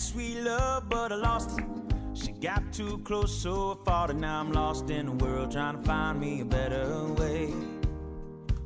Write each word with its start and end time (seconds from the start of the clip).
sweet 0.00 0.40
love, 0.40 0.88
but 0.88 1.12
I 1.12 1.16
lost 1.16 1.58
it. 1.58 1.64
She 2.14 2.32
got 2.32 2.72
too 2.72 2.98
close, 2.98 3.36
so 3.36 3.72
I 3.72 3.84
fought 3.84 4.10
it. 4.10 4.16
Now 4.16 4.40
I'm 4.40 4.52
lost 4.52 4.90
in 4.90 5.06
the 5.06 5.24
world, 5.24 5.52
trying 5.52 5.78
to 5.78 5.82
find 5.82 6.20
me 6.20 6.40
a 6.40 6.44
better 6.44 7.04
way. 7.14 7.52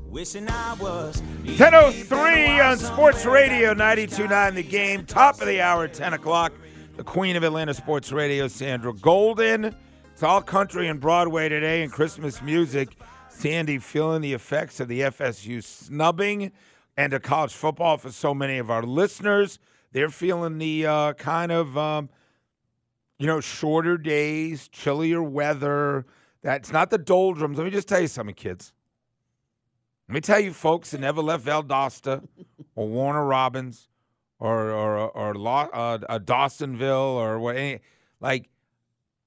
Wishing 0.06 0.48
I 0.48 0.74
was 0.74 1.22
10.03 1.44 2.70
on 2.70 2.78
Sports 2.78 3.26
Radio 3.26 3.74
92.9 3.74 4.54
The 4.54 4.62
Game. 4.62 5.04
Top 5.04 5.40
of 5.40 5.46
the 5.46 5.60
hour, 5.60 5.86
10 5.86 6.14
o'clock. 6.14 6.52
The 6.96 7.04
queen 7.04 7.36
of 7.36 7.42
Atlanta 7.42 7.74
Sports 7.74 8.10
Radio, 8.10 8.48
Sandra 8.48 8.92
Golden. 8.92 9.74
It's 10.12 10.22
all 10.22 10.42
country 10.42 10.88
and 10.88 10.98
Broadway 10.98 11.48
today 11.48 11.82
and 11.82 11.92
Christmas 11.92 12.42
music. 12.42 12.96
Sandy 13.28 13.78
feeling 13.78 14.20
the 14.20 14.32
effects 14.32 14.80
of 14.80 14.88
the 14.88 15.02
FSU 15.02 15.62
snubbing 15.62 16.52
and 16.96 17.12
of 17.12 17.22
college 17.22 17.52
football 17.52 17.96
for 17.98 18.10
so 18.10 18.34
many 18.34 18.58
of 18.58 18.70
our 18.70 18.82
listeners. 18.82 19.60
They're 19.92 20.10
feeling 20.10 20.58
the 20.58 20.86
uh, 20.86 21.12
kind 21.14 21.50
of, 21.50 21.76
um, 21.78 22.10
you 23.18 23.26
know, 23.26 23.40
shorter 23.40 23.96
days, 23.96 24.68
chillier 24.68 25.22
weather. 25.22 26.06
That's 26.42 26.72
not 26.72 26.90
the 26.90 26.98
doldrums. 26.98 27.58
Let 27.58 27.64
me 27.64 27.70
just 27.70 27.88
tell 27.88 28.00
you 28.00 28.06
something, 28.06 28.34
kids. 28.34 28.72
Let 30.08 30.14
me 30.14 30.20
tell 30.20 30.40
you, 30.40 30.52
folks 30.52 30.90
that 30.92 31.00
never 31.00 31.20
left 31.20 31.44
Valdosta 31.44 32.26
or 32.74 32.88
Warner 32.88 33.24
Robins 33.24 33.88
or 34.38 34.70
or 34.70 35.10
or, 35.10 35.34
Law, 35.34 35.68
uh, 35.72 35.98
uh, 36.08 36.18
Dawsonville 36.18 37.14
or 37.14 37.38
what, 37.38 37.56
any, 37.56 37.80
like 38.20 38.48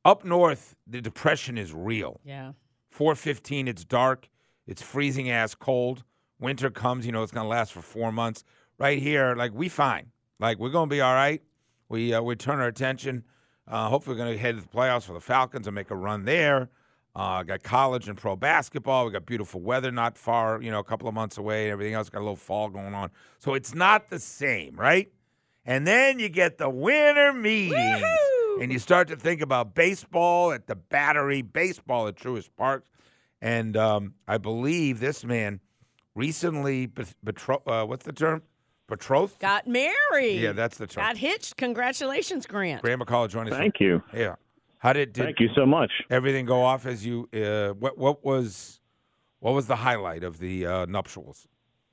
up 0.03 0.25
north, 0.25 0.75
the 0.87 1.01
depression 1.01 1.57
is 1.57 1.73
real. 1.73 2.19
Yeah. 2.23 2.53
415, 2.89 3.67
it's 3.67 3.85
dark. 3.85 4.29
It's 4.67 4.81
freezing 4.81 5.29
ass 5.29 5.55
cold. 5.55 6.03
Winter 6.39 6.69
comes, 6.69 7.05
you 7.05 7.11
know, 7.11 7.23
it's 7.23 7.31
going 7.31 7.45
to 7.45 7.49
last 7.49 7.71
for 7.71 7.81
four 7.81 8.11
months. 8.11 8.43
Right 8.77 8.99
here, 8.99 9.35
like, 9.35 9.53
we 9.53 9.69
fine. 9.69 10.07
Like, 10.41 10.57
we're 10.57 10.71
going 10.71 10.89
to 10.89 10.93
be 10.93 11.01
all 11.01 11.13
right. 11.13 11.41
We, 11.87 12.13
uh, 12.15 12.21
we 12.21 12.35
turn 12.35 12.59
our 12.59 12.67
attention. 12.67 13.23
Uh, 13.67 13.87
hopefully, 13.89 14.15
we're 14.15 14.25
going 14.25 14.33
to 14.33 14.39
head 14.39 14.55
to 14.55 14.61
the 14.61 14.67
playoffs 14.67 15.03
for 15.03 15.13
the 15.13 15.21
Falcons 15.21 15.67
and 15.67 15.75
make 15.75 15.91
a 15.91 15.95
run 15.95 16.25
there. 16.25 16.69
Uh, 17.15 17.43
got 17.43 17.61
college 17.61 18.09
and 18.09 18.17
pro 18.17 18.35
basketball. 18.35 19.05
We 19.05 19.11
got 19.11 19.25
beautiful 19.25 19.61
weather 19.61 19.91
not 19.91 20.17
far, 20.17 20.61
you 20.61 20.71
know, 20.71 20.79
a 20.79 20.83
couple 20.83 21.07
of 21.07 21.13
months 21.13 21.37
away. 21.37 21.65
And 21.65 21.73
everything 21.73 21.93
else 21.93 22.09
got 22.09 22.19
a 22.19 22.21
little 22.21 22.35
fall 22.35 22.69
going 22.69 22.95
on. 22.95 23.11
So 23.37 23.53
it's 23.53 23.75
not 23.75 24.09
the 24.09 24.17
same, 24.17 24.75
right? 24.75 25.11
And 25.63 25.85
then 25.85 26.17
you 26.17 26.27
get 26.27 26.57
the 26.57 26.69
winter 26.69 27.33
meetings. 27.33 28.01
Woohoo! 28.01 28.63
And 28.63 28.71
you 28.71 28.79
start 28.79 29.09
to 29.09 29.15
think 29.15 29.41
about 29.41 29.75
baseball 29.75 30.53
at 30.53 30.65
the 30.65 30.75
Battery, 30.75 31.43
baseball 31.43 32.07
at 32.07 32.15
Truist 32.15 32.49
Park. 32.57 32.85
And 33.41 33.77
um, 33.77 34.15
I 34.27 34.37
believe 34.39 34.99
this 34.99 35.23
man 35.23 35.59
recently, 36.15 36.87
betro- 36.87 37.61
uh, 37.67 37.85
what's 37.85 38.05
the 38.05 38.13
term? 38.13 38.41
Betrothed? 38.91 39.39
Got 39.39 39.67
married. 39.67 40.41
yeah, 40.41 40.51
that's 40.51 40.77
the 40.77 40.85
term. 40.85 41.05
Got 41.05 41.15
hitched. 41.17 41.55
Congratulations, 41.55 42.45
Grant. 42.45 42.81
Graham 42.81 42.99
McCall 42.99 43.29
joined 43.29 43.49
us. 43.49 43.57
Thank 43.57 43.75
you. 43.79 44.03
Yeah. 44.13 44.35
How 44.79 44.91
did, 44.91 45.13
did 45.13 45.23
Thank 45.23 45.39
you 45.39 45.47
so 45.55 45.65
much. 45.65 45.91
everything 46.09 46.45
go 46.45 46.61
off 46.61 46.85
as 46.85 47.05
you? 47.05 47.29
Uh, 47.33 47.73
what 47.73 47.97
what 47.97 48.25
was 48.25 48.81
what 49.39 49.53
was 49.53 49.67
the 49.67 49.77
highlight 49.77 50.23
of 50.23 50.39
the 50.39 50.65
uh, 50.65 50.85
nuptials? 50.87 51.47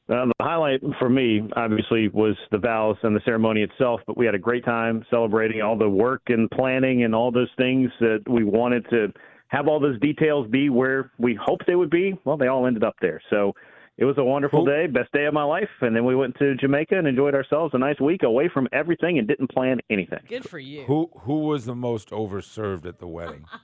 Uh, 0.09 0.25
the 0.25 0.33
highlight 0.41 0.81
for 0.99 1.09
me, 1.09 1.43
obviously, 1.55 2.09
was 2.09 2.35
the 2.51 2.59
vows 2.59 2.97
and 3.03 3.15
the 3.15 3.21
ceremony 3.25 3.63
itself, 3.63 4.01
but 4.07 4.17
we 4.17 4.25
had 4.27 4.35
a 4.35 4.39
great 4.39 4.65
time 4.65 5.05
celebrating 5.11 5.61
all 5.63 5.77
the 5.77 5.89
work 5.89 6.23
and 6.29 6.51
planning 6.51 7.05
and 7.05 7.15
all 7.15 7.31
those 7.31 7.51
things 7.59 7.91
that 8.01 8.25
we 8.29 8.43
wanted 8.43 8.89
to 8.91 9.13
have 9.49 9.69
all 9.69 9.79
those 9.79 10.01
details 10.01 10.49
be 10.49 10.69
where 10.71 11.13
we 11.19 11.39
hoped 11.41 11.67
they 11.67 11.77
would 11.77 11.91
be. 11.91 12.19
Well, 12.25 12.39
they 12.39 12.49
all 12.49 12.67
ended 12.67 12.83
up 12.85 12.97
there. 13.01 13.21
So 13.31 13.55
it 13.99 14.05
was 14.07 14.17
a 14.17 14.25
wonderful 14.25 14.65
Who- 14.65 14.71
day, 14.71 14.87
best 14.87 15.13
day 15.13 15.27
of 15.27 15.35
my 15.35 15.45
life. 15.45 15.69
And 15.83 15.95
then 15.95 16.05
we 16.07 16.15
went 16.17 16.37
to 16.39 16.55
Jamaica 16.55 16.97
and 16.97 17.07
enjoyed 17.07 17.35
ourselves 17.35 17.75
a 17.75 17.79
nice 17.79 18.01
week 18.01 18.23
away 18.23 18.49
from 18.49 18.67
everything 18.73 19.19
and 19.19 19.29
didn't 19.29 19.49
plan 19.51 19.81
anything. 19.91 20.21
Good 20.29 20.49
for 20.49 20.59
you. 20.59 20.85
Who 20.85 21.11
who 21.21 21.41
was 21.41 21.67
the 21.67 21.75
most 21.75 22.11
overserved 22.11 22.87
at 22.87 22.99
the 22.99 23.07
wedding? 23.09 23.45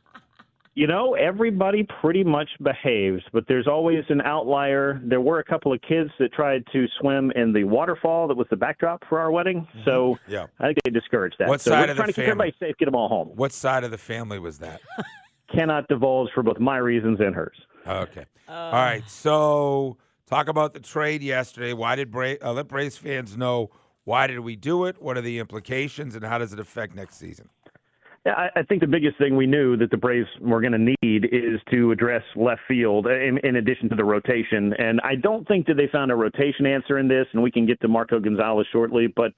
You 0.76 0.88
know, 0.88 1.14
everybody 1.14 1.86
pretty 2.00 2.24
much 2.24 2.48
behaves, 2.60 3.22
but 3.32 3.44
there's 3.46 3.68
always 3.68 4.02
an 4.08 4.20
outlier. 4.22 5.00
There 5.04 5.20
were 5.20 5.38
a 5.38 5.44
couple 5.44 5.72
of 5.72 5.80
kids 5.82 6.10
that 6.18 6.32
tried 6.32 6.64
to 6.72 6.86
swim 6.98 7.30
in 7.36 7.52
the 7.52 7.62
waterfall 7.62 8.26
that 8.26 8.36
was 8.36 8.48
the 8.50 8.56
backdrop 8.56 9.04
for 9.08 9.20
our 9.20 9.30
wedding, 9.30 9.68
so 9.84 10.18
Yeah. 10.26 10.46
I 10.58 10.64
think 10.66 10.78
they 10.82 10.90
discouraged 10.90 11.36
that. 11.38 11.46
What 11.46 11.60
so 11.60 11.70
side 11.70 11.76
we're 11.76 11.82
of 11.82 11.88
the 11.90 11.94
trying 11.94 12.06
to 12.08 12.12
keep 12.12 12.24
family? 12.24 12.30
everybody 12.48 12.56
safe, 12.58 12.76
get 12.78 12.86
them 12.86 12.96
all 12.96 13.08
home. 13.08 13.28
What 13.36 13.52
side 13.52 13.84
of 13.84 13.92
the 13.92 13.98
family 13.98 14.40
was 14.40 14.58
that? 14.58 14.80
Cannot 15.54 15.86
divulge 15.86 16.30
for 16.34 16.42
both 16.42 16.58
my 16.58 16.78
reasons 16.78 17.20
and 17.20 17.36
hers. 17.36 17.56
Okay. 17.86 18.24
Uh, 18.48 18.52
All 18.52 18.72
right. 18.72 19.08
So 19.08 19.96
talk 20.26 20.48
about 20.48 20.74
the 20.74 20.80
trade 20.80 21.22
yesterday. 21.22 21.72
Why 21.72 21.96
did 21.96 22.10
Bra- 22.10 22.34
uh, 22.42 22.52
let 22.52 22.68
Braves 22.68 22.96
fans 22.96 23.36
know 23.36 23.70
why 24.04 24.26
did 24.26 24.40
we 24.40 24.56
do 24.56 24.84
it? 24.84 25.00
What 25.00 25.16
are 25.16 25.22
the 25.22 25.38
implications, 25.38 26.14
and 26.14 26.24
how 26.24 26.38
does 26.38 26.52
it 26.52 26.60
affect 26.60 26.94
next 26.94 27.16
season? 27.16 27.48
Yeah, 28.26 28.48
I, 28.56 28.62
think 28.62 28.80
the 28.80 28.86
biggest 28.86 29.18
thing 29.18 29.36
we 29.36 29.46
knew 29.46 29.76
that 29.76 29.90
the 29.90 29.98
Braves 29.98 30.28
were 30.40 30.62
going 30.62 30.72
to 30.72 30.96
need 31.02 31.26
is 31.26 31.60
to 31.70 31.92
address 31.92 32.22
left 32.36 32.62
field 32.66 33.06
in, 33.06 33.38
in 33.44 33.56
addition 33.56 33.90
to 33.90 33.96
the 33.96 34.04
rotation. 34.04 34.72
And 34.78 34.98
I 35.04 35.14
don't 35.14 35.46
think 35.46 35.66
that 35.66 35.74
they 35.74 35.88
found 35.92 36.10
a 36.10 36.14
rotation 36.14 36.64
answer 36.64 36.98
in 36.98 37.06
this, 37.06 37.26
and 37.34 37.42
we 37.42 37.50
can 37.50 37.66
get 37.66 37.78
to 37.82 37.88
Marco 37.88 38.18
Gonzalez 38.18 38.66
shortly. 38.72 39.08
But 39.14 39.32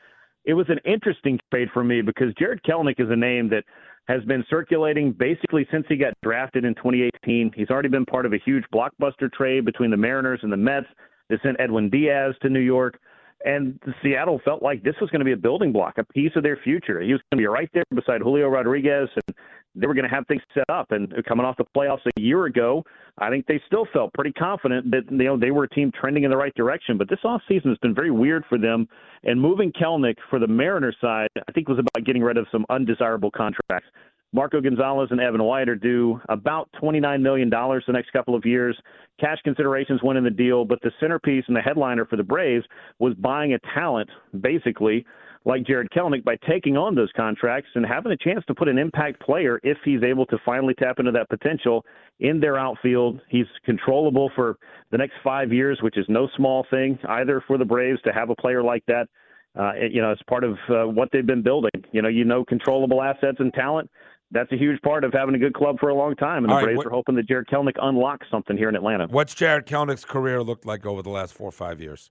it 0.45 0.55
was 0.55 0.67
an 0.69 0.79
interesting 0.85 1.41
trade 1.51 1.69
for 1.75 1.83
me 1.83 2.01
because 2.01 2.33
Jared 2.39 2.63
Kelenic 2.63 3.01
is 3.01 3.11
a 3.11 3.17
name 3.17 3.49
that 3.49 3.65
has 4.09 4.25
been 4.25 4.45
circulating 4.49 5.13
basically 5.13 5.67
since 5.71 5.85
he 5.89 5.97
got 5.97 6.15
drafted 6.23 6.65
in 6.65 6.75
2018. 6.77 7.53
He's 7.55 7.71
already 7.71 7.89
been 7.89 8.07
part 8.07 8.25
of 8.27 8.33
a 8.33 8.39
huge 8.45 8.65
blockbuster 8.73 9.33
trade 9.33 9.65
between 9.65 9.91
the 9.91 9.97
Mariners 9.97 10.41
and 10.43 10.53
the 10.53 10.57
Mets. 10.57 10.87
They 11.29 11.37
sent 11.43 11.61
Edwin 11.61 11.91
Diaz 11.91 12.35
to 12.43 12.49
New 12.49 12.61
York. 12.61 12.99
And 13.45 13.79
Seattle 14.03 14.41
felt 14.45 14.63
like 14.63 14.83
this 14.83 14.95
was 15.01 15.11
going 15.11 15.21
to 15.21 15.25
be 15.25 15.33
a 15.33 15.37
building 15.37 15.73
block, 15.73 15.99
a 15.99 16.05
piece 16.05 16.33
of 16.37 16.43
their 16.43 16.57
future. 16.57 17.01
He 17.01 17.13
was 17.13 17.21
going 17.31 17.39
to 17.39 17.43
be 17.43 17.47
right 17.47 17.69
there 17.75 17.85
beside 17.95 18.23
Julio 18.23 18.49
Rodriguez, 18.49 19.09
and 19.15 19.37
they 19.77 19.87
were 19.87 19.95
going 19.95 20.09
to 20.09 20.15
have 20.15 20.27
things 20.27 20.43
set 20.55 20.69
up. 20.69 20.91
And 20.91 21.13
coming 21.29 21.45
off 21.47 21.57
the 21.57 21.65
playoffs 21.77 22.05
a 22.07 22.21
year 22.21 22.47
ago, 22.47 22.85
I 23.19 23.31
think 23.31 23.47
they 23.47 23.61
still 23.67 23.87
felt 23.93 24.13
pretty 24.15 24.33
confident 24.33 24.91
that 24.91 25.03
you 25.11 25.17
know 25.17 25.39
they 25.39 25.51
were 25.51 25.65
a 25.65 25.69
team 25.69 25.93
trending 25.99 26.25
in 26.25 26.31
the 26.31 26.37
right 26.37 26.55
direction. 26.55 26.99
But 26.99 27.09
this 27.09 27.21
offseason 27.25 27.69
has 27.69 27.79
been 27.79 27.95
very 27.95 28.11
weird 28.11 28.45
for 28.49 28.59
them. 28.59 28.89
And 29.25 29.41
moving 29.41 29.73
Kelenic 29.73 30.17
for 30.31 30.39
the 30.39 30.47
Mariners 30.47 30.97
side, 31.01 31.29
I 31.37 31.53
think 31.53 31.69
was 31.69 31.79
about 31.79 32.05
getting 32.05 32.23
rid 32.23 32.37
of 32.37 32.47
some 32.51 32.65
undesirable 32.71 33.31
contracts. 33.31 33.89
Marco 34.33 34.61
Gonzalez 34.61 35.09
and 35.11 35.21
Evan 35.21 35.43
White 35.43 35.69
are 35.69 35.77
due 35.77 36.21
about 36.29 36.69
$29 36.83 37.23
million 37.23 37.49
the 37.49 37.93
next 37.93 38.11
couple 38.13 38.35
of 38.35 38.45
years. 38.45 38.77
Cash 39.19 39.39
considerations 39.45 40.03
went 40.03 40.19
in 40.19 40.25
the 40.25 40.31
deal, 40.31 40.65
but 40.65 40.79
the 40.83 40.91
centerpiece 41.01 41.45
and 41.47 41.57
the 41.57 41.61
headliner 41.61 42.05
for 42.05 42.17
the 42.17 42.23
Braves 42.23 42.67
was 42.99 43.15
buying 43.15 43.55
a 43.55 43.59
talent, 43.75 44.11
basically, 44.41 45.07
like 45.47 45.65
Jared 45.65 45.89
Kelenic, 45.91 46.25
by 46.25 46.37
taking 46.49 46.77
on 46.77 46.95
those 46.95 47.11
contracts 47.17 47.71
and 47.75 47.87
having 47.87 48.13
a 48.13 48.17
chance 48.17 48.45
to 48.49 48.55
put 48.55 48.69
an 48.69 48.79
impact 48.79 49.21
player 49.21 49.61
if 49.63 49.79
he's 49.85 50.03
able 50.03 50.27
to 50.27 50.37
finally 50.45 50.75
tap 50.75 50.99
into 50.99 51.13
that 51.13 51.29
potential 51.31 51.85
in 52.21 52.41
their 52.41 52.59
outfield. 52.59 53.21
He's 53.31 53.47
controllable 53.65 54.31
for 54.35 54.59
the 54.91 54.99
next 54.99 55.15
five 55.23 55.53
years, 55.53 55.79
which 55.83 55.97
is 55.97 56.05
no 56.09 56.29
small 56.37 56.67
thing 56.69 56.99
either 57.09 57.43
for 57.47 57.57
the 57.57 57.65
Braves 57.65 58.03
to 58.03 58.13
have 58.13 58.29
a 58.29 58.35
player 58.35 58.63
like 58.63 58.85
that. 58.89 59.07
Uh, 59.59 59.73
you 59.91 60.03
know, 60.03 60.13
as 60.13 60.19
part 60.29 60.45
of 60.45 60.59
uh, 60.69 60.85
what 60.85 61.09
they've 61.13 61.25
been 61.25 61.43
building. 61.43 61.71
You 61.91 62.03
know, 62.03 62.09
you 62.09 62.27
know, 62.27 62.45
controllable 62.45 63.01
assets 63.03 63.39
and 63.39 63.51
talent 63.55 63.89
that's 64.31 64.51
a 64.53 64.57
huge 64.57 64.81
part 64.83 65.05
of 65.05 65.13
having 65.13 65.35
a 65.35 65.39
good 65.39 65.55
club 65.55 65.77
for 65.79 65.89
a 65.89 65.95
long 65.95 66.15
time. 66.17 66.39
And 66.45 66.49
the 66.49 66.55
All 66.55 66.59
right, 66.59 66.65
Braves 66.65 66.79
what- 66.79 66.87
are 66.87 66.91
hoping 66.91 67.15
that 67.17 67.29
Jared 67.29 67.47
Kelenic 67.47 67.77
unlocks 67.81 68.27
something 68.31 68.57
here 68.57 68.69
in 68.69 68.75
Atlanta. 68.75 69.07
What's 69.09 69.35
Jared 69.35 69.67
Kelenic's 69.67 70.05
career 70.05 70.43
looked 70.43 70.67
like 70.67 70.85
over 70.85 71.03
the 71.03 71.11
last 71.11 71.35
four 71.35 71.49
or 71.49 71.53
five 71.53 71.81
years? 71.81 72.11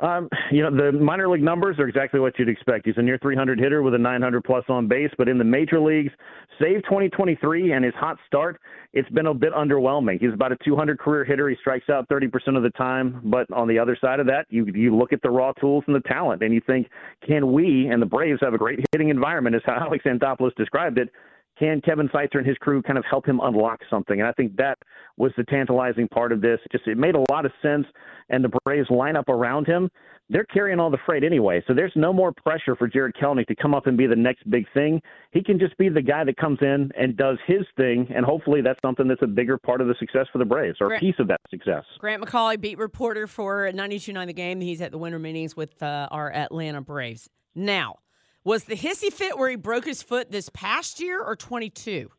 Um, 0.00 0.28
you 0.50 0.62
know, 0.62 0.70
the 0.74 0.90
minor 0.92 1.28
league 1.28 1.42
numbers 1.42 1.78
are 1.78 1.86
exactly 1.86 2.18
what 2.18 2.38
you'd 2.38 2.48
expect. 2.48 2.86
He's 2.86 2.96
a 2.96 3.02
near 3.02 3.18
300 3.18 3.58
hitter 3.58 3.82
with 3.82 3.94
a 3.94 3.98
900 3.98 4.42
plus 4.42 4.64
on 4.68 4.88
base, 4.88 5.10
but 5.18 5.28
in 5.28 5.36
the 5.36 5.44
major 5.44 5.78
leagues, 5.78 6.10
save 6.58 6.82
2023 6.84 7.72
and 7.72 7.84
his 7.84 7.92
hot 7.94 8.16
start, 8.26 8.58
it's 8.94 9.08
been 9.10 9.26
a 9.26 9.34
bit 9.34 9.52
underwhelming. 9.52 10.18
He's 10.18 10.32
about 10.32 10.50
a 10.50 10.56
200 10.64 10.98
career 10.98 11.24
hitter. 11.24 11.48
He 11.48 11.56
strikes 11.60 11.90
out 11.90 12.08
30% 12.08 12.56
of 12.56 12.62
the 12.62 12.70
time, 12.70 13.20
but 13.24 13.50
on 13.52 13.68
the 13.68 13.78
other 13.78 13.96
side 14.00 14.18
of 14.18 14.26
that, 14.26 14.46
you 14.48 14.66
you 14.74 14.96
look 14.96 15.12
at 15.12 15.20
the 15.20 15.30
raw 15.30 15.52
tools 15.52 15.84
and 15.86 15.94
the 15.94 16.00
talent, 16.00 16.42
and 16.42 16.54
you 16.54 16.62
think, 16.66 16.88
can 17.26 17.52
we 17.52 17.88
and 17.88 18.00
the 18.00 18.06
Braves 18.06 18.40
have 18.42 18.54
a 18.54 18.58
great 18.58 18.80
hitting 18.92 19.10
environment? 19.10 19.56
How 19.66 19.74
Alex 19.74 20.04
Anthopoulos 20.06 20.54
described 20.56 20.98
it. 20.98 21.10
Can 21.58 21.80
Kevin 21.82 22.08
Seitzer 22.08 22.38
and 22.38 22.46
his 22.46 22.56
crew 22.58 22.82
kind 22.82 22.98
of 22.98 23.04
help 23.08 23.26
him 23.26 23.40
unlock 23.42 23.80
something? 23.90 24.20
And 24.20 24.28
I 24.28 24.32
think 24.32 24.56
that 24.56 24.78
was 25.16 25.32
the 25.36 25.44
tantalizing 25.44 26.08
part 26.08 26.32
of 26.32 26.40
this. 26.40 26.58
Just 26.70 26.86
it 26.86 26.96
made 26.96 27.14
a 27.14 27.24
lot 27.30 27.44
of 27.44 27.52
sense, 27.60 27.86
and 28.30 28.42
the 28.42 28.50
Braves 28.64 28.88
line 28.90 29.16
up 29.16 29.28
around 29.28 29.66
him. 29.66 29.90
They're 30.30 30.46
carrying 30.46 30.80
all 30.80 30.88
the 30.88 30.98
freight 31.04 31.24
anyway, 31.24 31.62
so 31.66 31.74
there's 31.74 31.92
no 31.94 32.10
more 32.10 32.32
pressure 32.32 32.74
for 32.74 32.88
Jared 32.88 33.14
Kelenic 33.16 33.46
to 33.48 33.54
come 33.54 33.74
up 33.74 33.86
and 33.86 33.98
be 33.98 34.06
the 34.06 34.16
next 34.16 34.48
big 34.48 34.64
thing. 34.72 35.02
He 35.32 35.42
can 35.42 35.58
just 35.58 35.76
be 35.76 35.90
the 35.90 36.00
guy 36.00 36.24
that 36.24 36.38
comes 36.38 36.58
in 36.62 36.90
and 36.96 37.16
does 37.18 37.36
his 37.46 37.66
thing, 37.76 38.08
and 38.14 38.24
hopefully 38.24 38.62
that's 38.62 38.80
something 38.82 39.06
that's 39.06 39.20
a 39.20 39.26
bigger 39.26 39.58
part 39.58 39.82
of 39.82 39.88
the 39.88 39.94
success 39.98 40.26
for 40.32 40.38
the 40.38 40.46
Braves 40.46 40.78
or 40.80 40.94
a 40.94 40.98
piece 40.98 41.16
of 41.18 41.28
that 41.28 41.40
success. 41.50 41.84
Grant 41.98 42.22
McCauley, 42.22 42.58
beat 42.58 42.78
reporter 42.78 43.26
for 43.26 43.70
92.9 43.70 44.26
The 44.26 44.32
Game. 44.32 44.60
He's 44.62 44.80
at 44.80 44.90
the 44.90 44.98
winter 44.98 45.18
meetings 45.18 45.54
with 45.54 45.82
uh, 45.82 46.08
our 46.10 46.32
Atlanta 46.32 46.80
Braves. 46.80 47.28
Now, 47.54 47.96
was 48.44 48.64
the 48.64 48.76
hissy 48.76 49.12
fit 49.12 49.38
where 49.38 49.50
he 49.50 49.56
broke 49.56 49.84
his 49.84 50.02
foot 50.02 50.30
this 50.30 50.48
past 50.50 51.00
year 51.00 51.22
or 51.22 51.36
22? 51.36 52.10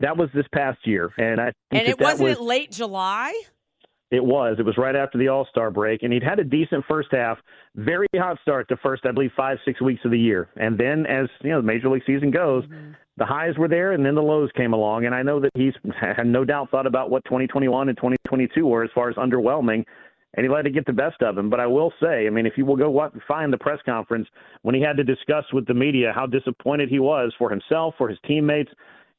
That 0.00 0.16
was 0.16 0.28
this 0.32 0.46
past 0.52 0.78
year, 0.84 1.10
and 1.18 1.40
I 1.40 1.52
think 1.70 1.82
And 1.82 1.88
it 1.88 1.98
wasn't 1.98 2.28
was, 2.28 2.38
it 2.38 2.42
late 2.42 2.70
July? 2.70 3.34
It 4.10 4.24
was. 4.24 4.56
It 4.58 4.64
was 4.64 4.78
right 4.78 4.96
after 4.96 5.18
the 5.18 5.28
All 5.28 5.46
Star 5.50 5.70
break, 5.70 6.02
and 6.02 6.12
he'd 6.12 6.22
had 6.22 6.38
a 6.38 6.44
decent 6.44 6.84
first 6.88 7.08
half. 7.12 7.38
Very 7.74 8.06
hot 8.16 8.38
start 8.40 8.68
to 8.68 8.76
first, 8.78 9.04
I 9.04 9.12
believe, 9.12 9.32
five 9.36 9.58
six 9.64 9.82
weeks 9.82 10.00
of 10.04 10.12
the 10.12 10.18
year, 10.18 10.48
and 10.56 10.78
then 10.78 11.04
as 11.06 11.28
you 11.42 11.50
know, 11.50 11.60
the 11.60 11.66
major 11.66 11.90
league 11.90 12.04
season 12.06 12.30
goes, 12.30 12.64
mm-hmm. 12.64 12.92
the 13.16 13.26
highs 13.26 13.58
were 13.58 13.68
there, 13.68 13.92
and 13.92 14.06
then 14.06 14.14
the 14.14 14.22
lows 14.22 14.50
came 14.56 14.72
along. 14.72 15.04
And 15.04 15.14
I 15.14 15.22
know 15.22 15.40
that 15.40 15.50
he's 15.54 15.74
had 16.00 16.26
no 16.26 16.44
doubt 16.44 16.70
thought 16.70 16.86
about 16.86 17.10
what 17.10 17.24
2021 17.24 17.88
and 17.88 17.98
2022 17.98 18.66
were 18.66 18.84
as 18.84 18.90
far 18.94 19.10
as 19.10 19.16
underwhelming, 19.16 19.84
and 20.34 20.44
he 20.44 20.50
let 20.50 20.66
it 20.66 20.74
get 20.74 20.86
the 20.86 20.92
best 20.92 21.22
of 21.22 21.36
him. 21.36 21.50
But 21.50 21.60
I 21.60 21.66
will 21.66 21.92
say, 22.02 22.26
I 22.26 22.30
mean, 22.30 22.46
if 22.46 22.54
you 22.56 22.66
will 22.66 22.76
go 22.76 23.10
find 23.26 23.52
the 23.52 23.58
press 23.58 23.80
conference 23.84 24.28
when 24.62 24.74
he 24.74 24.80
had 24.80 24.96
to 24.96 25.04
discuss 25.04 25.44
with 25.52 25.66
the 25.66 25.74
media 25.74 26.12
how 26.14 26.26
disappointed 26.26 26.88
he 26.88 26.98
was 26.98 27.32
for 27.38 27.50
himself, 27.50 27.94
for 27.96 28.08
his 28.08 28.18
teammates 28.26 28.70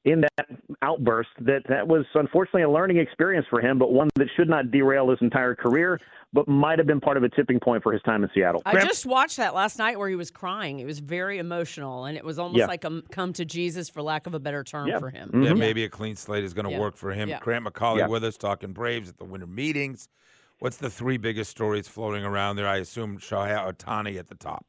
in 0.06 0.22
that 0.22 0.48
outburst 0.82 1.30
that 1.42 1.62
that 1.68 1.86
was 1.88 2.06
unfortunately 2.16 2.62
a 2.62 2.70
learning 2.70 2.98
experience 2.98 3.46
for 3.50 3.60
him, 3.60 3.78
but 3.78 3.92
one 3.92 4.10
that 4.16 4.28
should 4.38 4.48
not 4.48 4.72
derail 4.72 5.10
his 5.10 5.20
entire 5.22 5.54
career, 5.56 6.00
but 6.32 6.48
might 6.48 6.80
have 6.80 6.88
been 6.88 7.02
part 7.02 7.18
of 7.18 7.24
a 7.24 7.30
tipping 7.30 7.60
point 7.60 7.84
for 7.84 7.92
his 7.92 8.02
time 8.04 8.24
in 8.24 8.30
Seattle. 8.34 8.62
I 8.66 8.80
just 8.86 9.06
watched 9.06 9.38
that 9.38 9.54
last 9.54 9.78
night 9.78 10.00
where 10.00 10.08
he 10.08 10.16
was 10.16 10.32
crying. 10.32 10.80
It 10.80 10.86
was 10.86 11.00
very 11.00 11.38
emotional, 11.38 12.06
and 12.06 12.18
it 12.18 12.24
was 12.24 12.40
almost 12.40 12.60
yeah. 12.60 12.68
like 12.68 12.86
a 12.86 13.02
come 13.12 13.34
to 13.34 13.44
Jesus, 13.44 13.90
for 13.90 14.02
lack 14.02 14.26
of 14.26 14.34
a 14.34 14.40
better 14.40 14.64
term, 14.64 14.88
yeah. 14.88 15.00
for 15.00 15.10
him. 15.10 15.30
Mm-hmm. 15.30 15.44
Yeah, 15.44 15.54
maybe 15.54 15.84
a 15.84 15.90
clean 15.90 16.16
slate 16.16 16.46
is 16.46 16.54
going 16.54 16.70
to 16.72 16.80
work 16.80 16.96
for 16.96 17.12
him. 17.12 17.28
Yeah. 17.28 17.40
Grant 17.40 17.66
McCauley 17.66 18.08
with 18.08 18.24
us 18.24 18.38
talking 18.38 18.72
Braves 18.72 19.10
at 19.10 19.18
the 19.18 19.26
winter 19.26 19.48
meetings. 19.48 20.08
What's 20.60 20.78
the 20.78 20.90
three 20.90 21.18
biggest 21.18 21.52
stories 21.52 21.88
floating 21.88 22.26
around 22.26 22.58
there? 22.58 22.68
I 22.68 22.78
assume 22.78 23.18
Shohei 23.18 23.74
Ohtani 23.74 24.20
at 24.20 24.28
the 24.28 24.36
top. 24.36 24.66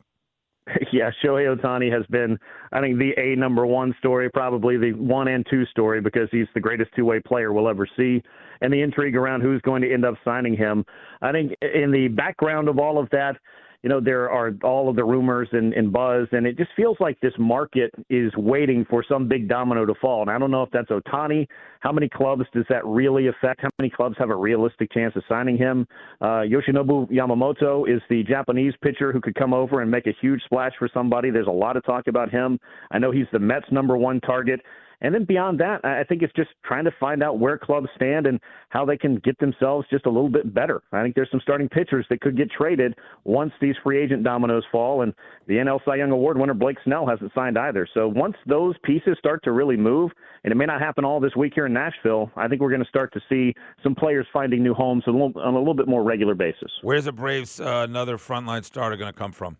yeah, 0.93 1.11
Shohei 1.25 1.55
Ohtani 1.55 1.93
has 1.93 2.07
been, 2.07 2.39
I 2.73 2.81
think, 2.81 2.99
the 2.99 3.13
A 3.17 3.35
number 3.37 3.67
one 3.67 3.95
story, 3.99 4.31
probably 4.31 4.77
the 4.77 4.93
one 4.93 5.27
and 5.27 5.45
two 5.51 5.67
story, 5.67 6.01
because 6.01 6.29
he's 6.31 6.47
the 6.55 6.61
greatest 6.61 6.91
two 6.95 7.05
way 7.05 7.21
player 7.21 7.53
we'll 7.53 7.69
ever 7.69 7.89
see. 7.97 8.23
And 8.61 8.73
the 8.73 8.81
intrigue 8.81 9.17
around 9.17 9.41
who's 9.41 9.61
going 9.63 9.83
to 9.83 9.93
end 9.93 10.05
up 10.05 10.15
signing 10.25 10.57
him. 10.57 10.85
I 11.23 11.33
think 11.33 11.55
in 11.61 11.91
the 11.91 12.09
background 12.09 12.69
of 12.69 12.79
all 12.79 12.99
of 12.99 13.09
that, 13.11 13.37
you 13.83 13.89
know, 13.89 14.01
there 14.01 14.31
are 14.31 14.53
all 14.63 14.91
of 14.91 14.97
the 14.97 15.05
rumors 15.05 15.49
and, 15.53 15.73
and 15.73 15.93
buzz, 15.93 16.29
and 16.33 16.47
it 16.47 16.59
just 16.59 16.71
feels 16.77 16.99
like 17.01 17.19
this 17.21 17.33
market 17.39 17.91
is 18.11 18.31
waiting 18.37 18.85
for 18.89 19.03
some 19.09 19.27
big 19.27 19.49
domino 19.49 19.87
to 19.87 19.95
fall. 20.01 20.21
And 20.21 20.31
I 20.31 20.39
don't 20.39 20.51
know 20.51 20.63
if 20.63 20.71
that's 20.71 20.91
Ohtani. 20.91 21.47
How 21.81 21.91
many 21.91 22.09
clubs 22.09 22.45
does 22.53 22.67
that 22.69 22.85
really 22.85 23.29
affect? 23.29 23.63
How 23.63 23.71
many 23.79 23.89
clubs 23.89 24.17
have 24.19 24.29
a 24.29 24.37
realistic 24.37 24.93
chance 24.93 25.17
of 25.17 25.23
signing 25.29 25.57
him? 25.57 25.87
Uh, 26.21 26.43
Yoshinobu 26.45 27.11
Yamamoto 27.11 27.89
is 27.89 28.03
the 28.11 28.23
Japanese 28.25 28.75
pitcher 28.83 29.13
who 29.13 29.21
could 29.21 29.35
come 29.35 29.55
over 29.55 29.81
and 29.81 29.91
make 29.91 30.07
a 30.07 30.15
huge 30.21 30.43
splash 30.45 30.73
for 30.79 30.89
somebody. 30.93 31.31
There's 31.31 31.47
a 31.47 31.51
lot 31.51 31.79
of 31.79 31.85
talk 31.85 32.07
about 32.07 32.31
him. 32.31 32.61
I 32.91 32.99
know 32.99 33.11
he's 33.11 33.27
the 33.33 33.39
Mets' 33.39 33.67
number 33.73 33.97
one 33.97 34.21
target. 34.21 34.61
And 35.03 35.15
then 35.15 35.25
beyond 35.25 35.61
that, 35.61 35.85
I 35.85 36.05
think 36.05 36.23
it's 36.23 36.33
just 36.35 36.51
trying 36.65 36.85
to 36.85 36.91
find 37.01 37.23
out 37.23 37.39
where 37.39 37.57
clubs 37.57 37.89
stand 37.97 38.27
and 38.27 38.39
how 38.69 38.85
they 38.85 38.97
can 38.97 39.17
get 39.17 39.39
themselves 39.39 39.87
just 39.91 40.07
a 40.07 40.11
little 40.11 40.29
bit 40.29 40.53
better. 40.53 40.83
I 40.93 41.03
think 41.03 41.15
there's 41.15 41.31
some 41.31 41.41
starting 41.41 41.69
pitchers 41.69 42.07
that 42.11 42.21
could 42.21 42.37
get 42.37 42.51
traded 42.51 42.95
once 43.25 43.53
these 43.61 43.75
free 43.83 44.03
agent 44.03 44.25
dominoes 44.25 44.65
fall. 44.71 45.03
And 45.03 45.15
the 45.47 45.55
NL 45.55 45.81
Cy 45.85 45.97
Young 45.97 46.11
Award 46.11 46.39
winner 46.39 46.55
Blake 46.55 46.77
Snell 46.85 47.07
hasn't 47.07 47.33
signed 47.35 47.59
either. 47.59 47.89
So 47.95 48.09
once 48.09 48.37
those 48.47 48.75
pieces 48.85 49.17
start 49.19 49.43
to 49.45 49.53
really 49.53 49.77
move, 49.77 50.11
and 50.45 50.53
it 50.53 50.57
may 50.57 50.67
not 50.67 50.81
happen 50.81 51.05
all 51.05 51.21
this 51.21 51.35
week 51.37 51.53
here 51.55 51.67
in 51.67 51.73
Nashville, 51.73 52.31
I 52.37 52.49
think 52.49 52.61
we're 52.61 52.71
going 52.71 52.83
to 52.83 52.89
start 52.89 53.13
to 53.15 53.21
see 53.29 53.55
some 53.83 53.95
players 53.95 54.27
finding 54.33 54.63
new 54.63 54.75
homes 54.75 55.05
on 55.07 55.15
a 55.15 55.17
little, 55.17 55.43
on 55.43 55.55
a 55.55 55.59
little 55.59 55.75
bit 55.75 55.89
more 55.89 56.03
regular 56.03 56.35
basis. 56.35 56.71
Where's 56.83 57.05
the 57.05 57.13
Braves' 57.13 57.61
uh, 57.61 57.87
another 57.89 58.19
frontline 58.19 58.65
starter 58.65 58.97
going 58.97 59.13
to 59.13 59.19
come 59.19 59.33
from? 59.33 59.57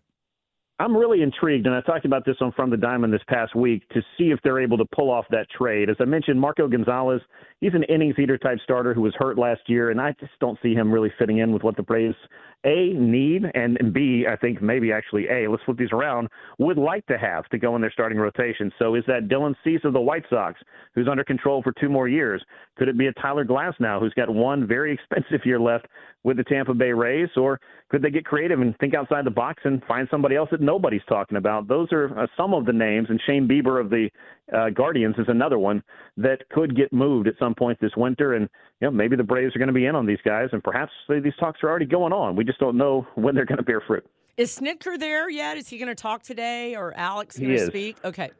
I'm 0.81 0.97
really 0.97 1.21
intrigued, 1.21 1.67
and 1.67 1.75
I 1.75 1.81
talked 1.81 2.05
about 2.05 2.25
this 2.25 2.37
on 2.41 2.51
From 2.53 2.71
the 2.71 2.77
Diamond 2.77 3.13
this 3.13 3.21
past 3.27 3.55
week 3.55 3.87
to 3.89 4.01
see 4.17 4.31
if 4.31 4.39
they're 4.43 4.59
able 4.59 4.79
to 4.79 4.85
pull 4.95 5.11
off 5.11 5.25
that 5.29 5.45
trade. 5.55 5.91
As 5.91 5.95
I 5.99 6.05
mentioned, 6.05 6.41
Marco 6.41 6.67
Gonzalez, 6.67 7.21
he's 7.59 7.75
an 7.75 7.83
innings 7.83 8.15
eater 8.17 8.35
type 8.35 8.57
starter 8.63 8.91
who 8.91 9.01
was 9.01 9.13
hurt 9.19 9.37
last 9.37 9.61
year, 9.67 9.91
and 9.91 10.01
I 10.01 10.15
just 10.19 10.31
don't 10.39 10.57
see 10.63 10.73
him 10.73 10.91
really 10.91 11.13
fitting 11.19 11.37
in 11.37 11.51
with 11.51 11.61
what 11.61 11.75
the 11.75 11.83
Braves 11.83 12.15
a 12.63 12.93
need 12.93 13.43
and, 13.53 13.93
B, 13.93 14.25
I 14.29 14.35
think 14.35 14.61
maybe 14.61 14.91
actually 14.91 15.27
A, 15.29 15.49
let's 15.49 15.63
flip 15.63 15.77
these 15.77 15.91
around, 15.91 16.29
would 16.59 16.77
like 16.77 17.05
to 17.07 17.17
have 17.17 17.47
to 17.49 17.57
go 17.57 17.75
in 17.75 17.81
their 17.81 17.91
starting 17.91 18.17
rotation. 18.17 18.71
So 18.77 18.95
is 18.95 19.03
that 19.07 19.27
Dylan 19.27 19.55
Cease 19.63 19.81
of 19.83 19.93
the 19.93 20.01
White 20.01 20.23
Sox, 20.29 20.59
who's 20.93 21.07
under 21.09 21.23
control 21.23 21.63
for 21.63 21.73
two 21.79 21.89
more 21.89 22.07
years? 22.07 22.43
Could 22.77 22.87
it 22.87 22.97
be 22.97 23.07
a 23.07 23.13
Tyler 23.13 23.45
Glasnow, 23.45 23.99
who's 23.99 24.13
got 24.13 24.29
one 24.29 24.67
very 24.67 24.93
expensive 25.11 25.45
year 25.45 25.59
left 25.59 25.87
with 26.23 26.37
the 26.37 26.43
Tampa 26.43 26.73
Bay 26.73 26.91
Rays? 26.91 27.29
Or 27.35 27.59
could 27.89 28.01
they 28.01 28.11
get 28.11 28.25
creative 28.25 28.61
and 28.61 28.77
think 28.77 28.93
outside 28.93 29.25
the 29.25 29.31
box 29.31 29.63
and 29.65 29.83
find 29.85 30.07
somebody 30.11 30.35
else 30.35 30.49
that 30.51 30.61
nobody's 30.61 31.01
talking 31.09 31.37
about? 31.37 31.67
Those 31.67 31.91
are 31.91 32.17
uh, 32.17 32.27
some 32.37 32.53
of 32.53 32.65
the 32.65 32.73
names, 32.73 33.07
and 33.09 33.19
Shane 33.25 33.47
Bieber 33.47 33.81
of 33.81 33.89
the 33.89 34.09
uh, 34.55 34.69
Guardians 34.69 35.15
is 35.17 35.25
another 35.27 35.57
one 35.57 35.83
that 36.17 36.47
could 36.49 36.75
get 36.75 36.91
moved 36.91 37.27
at 37.27 37.35
some 37.39 37.55
point 37.55 37.79
this 37.79 37.91
winter. 37.95 38.33
And 38.33 38.49
you 38.79 38.87
know, 38.87 38.91
maybe 38.91 39.15
the 39.15 39.23
Braves 39.23 39.55
are 39.55 39.59
going 39.59 39.67
to 39.67 39.73
be 39.73 39.85
in 39.85 39.95
on 39.95 40.05
these 40.05 40.19
guys, 40.25 40.49
and 40.51 40.63
perhaps 40.63 40.91
these 41.09 41.33
talks 41.39 41.59
are 41.63 41.69
already 41.69 41.85
going 41.85 42.13
on. 42.13 42.35
We 42.35 42.43
just 42.43 42.59
don't 42.59 42.77
know 42.77 43.07
when 43.15 43.35
they're 43.35 43.45
going 43.45 43.57
to 43.57 43.63
bear 43.63 43.81
fruit. 43.85 44.05
Is 44.37 44.57
Snitker 44.57 44.97
there 44.97 45.29
yet? 45.29 45.57
Is 45.57 45.67
he 45.67 45.77
going 45.77 45.89
to 45.89 45.95
talk 45.95 46.23
today, 46.23 46.75
or 46.75 46.93
Alex 46.95 47.37
going 47.37 47.51
to 47.51 47.65
speak? 47.65 47.97
Okay. 48.03 48.31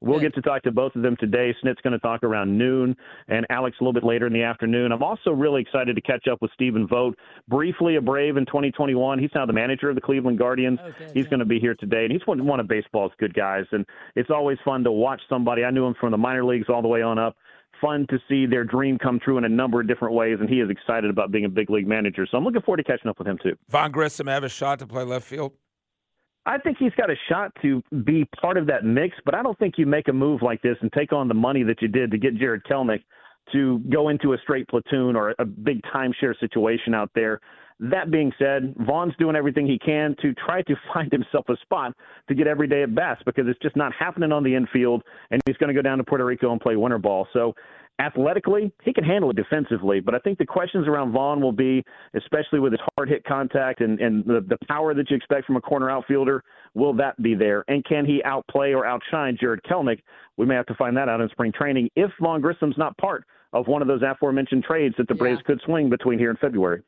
We'll 0.00 0.20
get 0.20 0.34
to 0.34 0.42
talk 0.42 0.62
to 0.62 0.70
both 0.70 0.94
of 0.94 1.02
them 1.02 1.16
today. 1.18 1.54
Snit's 1.60 1.80
going 1.82 1.92
to 1.92 1.98
talk 1.98 2.22
around 2.22 2.56
noon, 2.56 2.96
and 3.26 3.44
Alex 3.50 3.76
a 3.80 3.84
little 3.84 3.92
bit 3.92 4.04
later 4.04 4.26
in 4.26 4.32
the 4.32 4.42
afternoon. 4.42 4.92
I'm 4.92 5.02
also 5.02 5.30
really 5.32 5.60
excited 5.60 5.96
to 5.96 6.02
catch 6.02 6.28
up 6.28 6.40
with 6.40 6.52
Stephen 6.54 6.86
Vogt, 6.86 7.18
briefly 7.48 7.96
a 7.96 8.00
Brave 8.00 8.36
in 8.36 8.46
2021. 8.46 9.18
He's 9.18 9.30
now 9.34 9.44
the 9.44 9.52
manager 9.52 9.88
of 9.88 9.96
the 9.96 10.00
Cleveland 10.00 10.38
Guardians. 10.38 10.78
Oh, 10.82 10.92
good, 10.96 11.10
he's 11.14 11.24
yeah. 11.24 11.30
going 11.30 11.40
to 11.40 11.46
be 11.46 11.58
here 11.58 11.74
today, 11.74 12.04
and 12.04 12.12
he's 12.12 12.24
one, 12.26 12.46
one 12.46 12.60
of 12.60 12.68
baseball's 12.68 13.12
good 13.18 13.34
guys. 13.34 13.64
And 13.72 13.84
it's 14.14 14.30
always 14.30 14.58
fun 14.64 14.84
to 14.84 14.92
watch 14.92 15.20
somebody. 15.28 15.64
I 15.64 15.70
knew 15.70 15.84
him 15.84 15.94
from 16.00 16.12
the 16.12 16.18
minor 16.18 16.44
leagues 16.44 16.66
all 16.68 16.80
the 16.80 16.88
way 16.88 17.02
on 17.02 17.18
up. 17.18 17.36
Fun 17.80 18.06
to 18.10 18.18
see 18.28 18.46
their 18.46 18.64
dream 18.64 18.98
come 18.98 19.20
true 19.20 19.38
in 19.38 19.44
a 19.44 19.48
number 19.48 19.80
of 19.80 19.88
different 19.88 20.14
ways, 20.14 20.38
and 20.40 20.48
he 20.48 20.60
is 20.60 20.70
excited 20.70 21.10
about 21.10 21.32
being 21.32 21.44
a 21.44 21.48
big 21.48 21.70
league 21.70 21.86
manager. 21.86 22.26
So 22.28 22.36
I'm 22.36 22.44
looking 22.44 22.62
forward 22.62 22.78
to 22.78 22.84
catching 22.84 23.08
up 23.08 23.18
with 23.18 23.28
him 23.28 23.38
too. 23.42 23.56
Vaughn 23.68 23.92
Grissom 23.92 24.26
have 24.26 24.44
a 24.44 24.48
shot 24.48 24.78
to 24.80 24.86
play 24.86 25.04
left 25.04 25.26
field. 25.26 25.52
I 26.48 26.56
think 26.56 26.78
he's 26.78 26.94
got 26.96 27.10
a 27.10 27.14
shot 27.28 27.52
to 27.60 27.82
be 28.04 28.24
part 28.40 28.56
of 28.56 28.66
that 28.68 28.82
mix, 28.82 29.14
but 29.26 29.34
I 29.34 29.42
don't 29.42 29.58
think 29.58 29.74
you 29.76 29.84
make 29.84 30.08
a 30.08 30.14
move 30.14 30.40
like 30.40 30.62
this 30.62 30.78
and 30.80 30.90
take 30.94 31.12
on 31.12 31.28
the 31.28 31.34
money 31.34 31.62
that 31.62 31.82
you 31.82 31.88
did 31.88 32.10
to 32.10 32.16
get 32.16 32.36
Jared 32.36 32.64
Kelenic 32.64 33.02
to 33.52 33.80
go 33.90 34.08
into 34.08 34.32
a 34.32 34.38
straight 34.38 34.66
platoon 34.66 35.14
or 35.14 35.34
a 35.38 35.44
big 35.44 35.82
timeshare 35.94 36.38
situation 36.40 36.94
out 36.94 37.10
there. 37.14 37.40
That 37.80 38.10
being 38.10 38.32
said, 38.38 38.74
Vaughn's 38.78 39.14
doing 39.18 39.36
everything 39.36 39.66
he 39.66 39.78
can 39.78 40.16
to 40.22 40.34
try 40.34 40.62
to 40.62 40.74
find 40.94 41.10
himself 41.12 41.48
a 41.48 41.56
spot 41.62 41.94
to 42.28 42.34
get 42.34 42.46
every 42.46 42.66
day 42.66 42.82
at 42.82 42.94
bats 42.94 43.22
because 43.24 43.46
it's 43.46 43.60
just 43.60 43.76
not 43.76 43.92
happening 43.92 44.32
on 44.32 44.42
the 44.42 44.54
infield, 44.54 45.02
and 45.30 45.40
he's 45.46 45.56
going 45.56 45.68
to 45.68 45.74
go 45.74 45.82
down 45.82 45.98
to 45.98 46.04
Puerto 46.04 46.24
Rico 46.24 46.50
and 46.52 46.60
play 46.60 46.76
winter 46.76 46.98
ball. 46.98 47.28
So 47.32 47.54
athletically, 48.00 48.72
he 48.82 48.92
can 48.92 49.04
handle 49.04 49.30
it 49.30 49.36
defensively, 49.36 50.00
but 50.00 50.14
I 50.14 50.18
think 50.18 50.38
the 50.38 50.46
questions 50.46 50.86
around 50.86 51.12
Vaughn 51.12 51.40
will 51.40 51.52
be, 51.52 51.84
especially 52.14 52.60
with 52.60 52.72
his 52.72 52.80
hard 52.96 53.08
hit 53.08 53.24
contact 53.24 53.80
and, 53.80 54.00
and 54.00 54.24
the, 54.24 54.44
the 54.48 54.58
power 54.68 54.94
that 54.94 55.10
you 55.10 55.16
expect 55.16 55.46
from 55.46 55.56
a 55.56 55.60
corner 55.60 55.90
outfielder, 55.90 56.42
will 56.74 56.94
that 56.94 57.20
be 57.22 57.34
there? 57.34 57.64
And 57.68 57.84
can 57.84 58.04
he 58.04 58.22
outplay 58.24 58.72
or 58.72 58.86
outshine 58.86 59.36
Jared 59.40 59.62
Kelenic? 59.64 60.00
We 60.36 60.46
may 60.46 60.54
have 60.54 60.66
to 60.66 60.74
find 60.74 60.96
that 60.96 61.08
out 61.08 61.20
in 61.20 61.28
spring 61.30 61.52
training 61.52 61.90
if 61.96 62.10
Vaughn 62.20 62.40
Grissom's 62.40 62.78
not 62.78 62.96
part 62.98 63.24
of 63.52 63.66
one 63.66 63.82
of 63.82 63.88
those 63.88 64.02
aforementioned 64.02 64.62
trades 64.64 64.94
that 64.98 65.08
the 65.08 65.14
Yeah. 65.14 65.18
Braves 65.18 65.42
could 65.42 65.60
swing 65.62 65.88
between 65.90 66.18
here 66.18 66.30
and 66.30 66.38
February. 66.38 66.82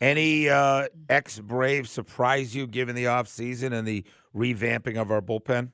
Any 0.00 0.48
uh, 0.48 0.88
ex 1.08 1.38
Braves 1.38 1.90
surprise 1.90 2.54
you 2.54 2.66
given 2.66 2.94
the 2.94 3.04
offseason 3.04 3.72
and 3.72 3.86
the 3.86 4.04
revamping 4.34 4.96
of 4.96 5.10
our 5.10 5.22
bullpen? 5.22 5.72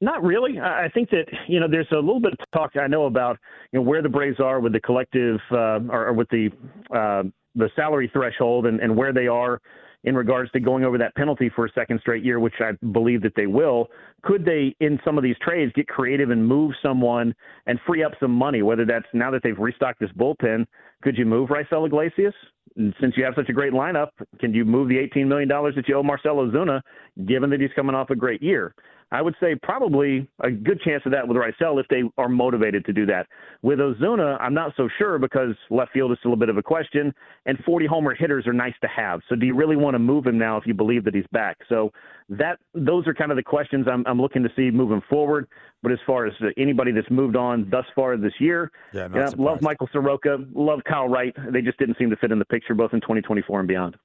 Not 0.00 0.22
really. 0.22 0.58
I 0.58 0.84
I 0.84 0.88
think 0.88 1.10
that 1.10 1.24
you 1.48 1.60
know 1.60 1.66
there's 1.68 1.90
a 1.92 1.96
little 1.96 2.20
bit 2.20 2.32
of 2.32 2.38
talk 2.52 2.76
I 2.76 2.86
know 2.86 3.06
about 3.06 3.38
you 3.72 3.78
know 3.78 3.84
where 3.84 4.02
the 4.02 4.08
Braves 4.08 4.40
are 4.40 4.60
with 4.60 4.72
the 4.72 4.80
collective 4.80 5.40
uh, 5.50 5.80
or, 5.88 6.08
or 6.08 6.12
with 6.12 6.28
the 6.30 6.50
uh, 6.94 7.24
the 7.54 7.70
salary 7.76 8.10
threshold 8.12 8.66
and, 8.66 8.80
and 8.80 8.96
where 8.96 9.12
they 9.12 9.26
are 9.26 9.60
in 10.04 10.14
regards 10.14 10.50
to 10.52 10.60
going 10.60 10.84
over 10.84 10.98
that 10.98 11.14
penalty 11.14 11.50
for 11.54 11.66
a 11.66 11.72
second 11.72 11.98
straight 12.00 12.24
year, 12.24 12.38
which 12.38 12.54
I 12.60 12.72
believe 12.92 13.22
that 13.22 13.34
they 13.36 13.46
will. 13.46 13.88
Could 14.22 14.44
they, 14.44 14.76
in 14.80 15.00
some 15.04 15.18
of 15.18 15.24
these 15.24 15.36
trades, 15.40 15.72
get 15.74 15.88
creative 15.88 16.30
and 16.30 16.46
move 16.46 16.72
someone 16.82 17.34
and 17.66 17.78
free 17.86 18.04
up 18.04 18.12
some 18.20 18.30
money? 18.30 18.62
Whether 18.62 18.84
that's 18.84 19.06
now 19.14 19.30
that 19.30 19.42
they've 19.42 19.58
restocked 19.58 20.00
this 20.00 20.10
bullpen, 20.12 20.66
could 21.02 21.16
you 21.16 21.24
move 21.24 21.48
Raisel 21.48 21.86
Iglesias? 21.86 22.34
And 22.76 22.94
since 23.00 23.14
you 23.16 23.24
have 23.24 23.34
such 23.36 23.48
a 23.48 23.52
great 23.52 23.72
lineup, 23.72 24.08
can 24.40 24.52
you 24.52 24.64
move 24.64 24.88
the 24.88 24.96
$18 24.96 25.26
million 25.26 25.48
that 25.48 25.84
you 25.86 25.96
owe 25.96 26.02
Marcell 26.02 26.36
Ozuna, 26.36 26.80
given 27.26 27.50
that 27.50 27.60
he's 27.60 27.70
coming 27.74 27.94
off 27.94 28.10
a 28.10 28.16
great 28.16 28.42
year? 28.42 28.74
I 29.12 29.22
would 29.22 29.34
say 29.40 29.54
probably 29.62 30.28
a 30.40 30.50
good 30.50 30.80
chance 30.80 31.02
of 31.06 31.12
that 31.12 31.26
with 31.26 31.36
Raisel 31.36 31.80
if 31.80 31.86
they 31.88 32.02
are 32.18 32.28
motivated 32.28 32.84
to 32.86 32.92
do 32.92 33.06
that. 33.06 33.26
With 33.62 33.78
Ozuna, 33.78 34.36
I'm 34.40 34.54
not 34.54 34.72
so 34.76 34.88
sure 34.98 35.18
because 35.18 35.54
left 35.70 35.92
field 35.92 36.12
is 36.12 36.18
still 36.18 36.32
a 36.32 36.36
bit 36.36 36.48
of 36.48 36.56
a 36.56 36.62
question, 36.62 37.14
and 37.46 37.58
40 37.64 37.86
homer 37.86 38.14
hitters 38.14 38.46
are 38.46 38.52
nice 38.52 38.74
to 38.80 38.88
have. 38.88 39.20
So 39.28 39.36
do 39.36 39.46
you 39.46 39.54
really 39.54 39.76
want 39.76 39.94
to 39.94 39.98
move 39.98 40.26
him 40.26 40.38
now 40.38 40.56
if 40.56 40.66
you 40.66 40.74
believe 40.74 41.04
that 41.04 41.14
he's 41.14 41.26
back? 41.32 41.58
So 41.68 41.92
that 42.28 42.58
those 42.74 43.06
are 43.06 43.14
kind 43.14 43.30
of 43.30 43.36
the 43.36 43.42
questions 43.42 43.86
I'm, 43.90 44.04
I'm 44.06 44.20
looking 44.20 44.42
to 44.42 44.50
see 44.56 44.70
moving 44.70 45.02
forward. 45.08 45.46
But 45.82 45.92
as 45.92 45.98
far 46.06 46.26
as 46.26 46.32
anybody 46.56 46.92
that's 46.92 47.10
moved 47.10 47.36
on 47.36 47.68
thus 47.70 47.84
far 47.94 48.16
this 48.16 48.32
year, 48.40 48.72
Yeah, 48.92 49.08
yeah, 49.14 49.30
love. 49.36 49.60
Michael 49.60 49.88
Soroka, 49.92 50.38
love 50.54 50.80
Kyle 50.88 51.08
Wright. 51.08 51.34
They 51.52 51.60
just 51.60 51.78
didn't 51.78 51.98
seem 51.98 52.10
to 52.10 52.16
fit 52.16 52.32
in 52.32 52.38
the 52.38 52.44
picture 52.46 52.74
both 52.74 52.94
in 52.94 53.00
2024 53.00 53.60
and 53.60 53.68
beyond. 53.68 53.96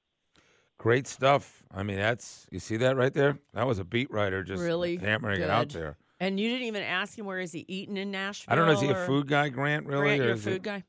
Great 0.80 1.06
stuff. 1.06 1.62
I 1.74 1.82
mean, 1.82 1.98
that's 1.98 2.46
you 2.50 2.58
see 2.58 2.78
that 2.78 2.96
right 2.96 3.12
there. 3.12 3.38
That 3.52 3.66
was 3.66 3.78
a 3.78 3.84
beat 3.84 4.10
writer 4.10 4.42
just 4.42 4.62
Really 4.62 4.96
hammering 4.96 5.42
it 5.42 5.50
out 5.50 5.68
there. 5.68 5.98
And 6.18 6.40
you 6.40 6.48
didn't 6.48 6.68
even 6.68 6.82
ask 6.82 7.18
him 7.18 7.26
where 7.26 7.38
is 7.38 7.52
he 7.52 7.66
eating 7.68 7.98
in 7.98 8.10
Nashville? 8.10 8.50
I 8.50 8.56
don't 8.56 8.66
know. 8.66 8.72
Is 8.72 8.80
he 8.80 8.88
a 8.88 9.06
food 9.06 9.26
guy, 9.28 9.50
Grant? 9.50 9.84
Really? 9.86 10.16
Grant, 10.16 10.20
or 10.22 10.24
you're 10.24 10.32
a 10.32 10.36
is 10.36 10.46
it- 10.46 10.50
food 10.52 10.62
guy. 10.62 10.84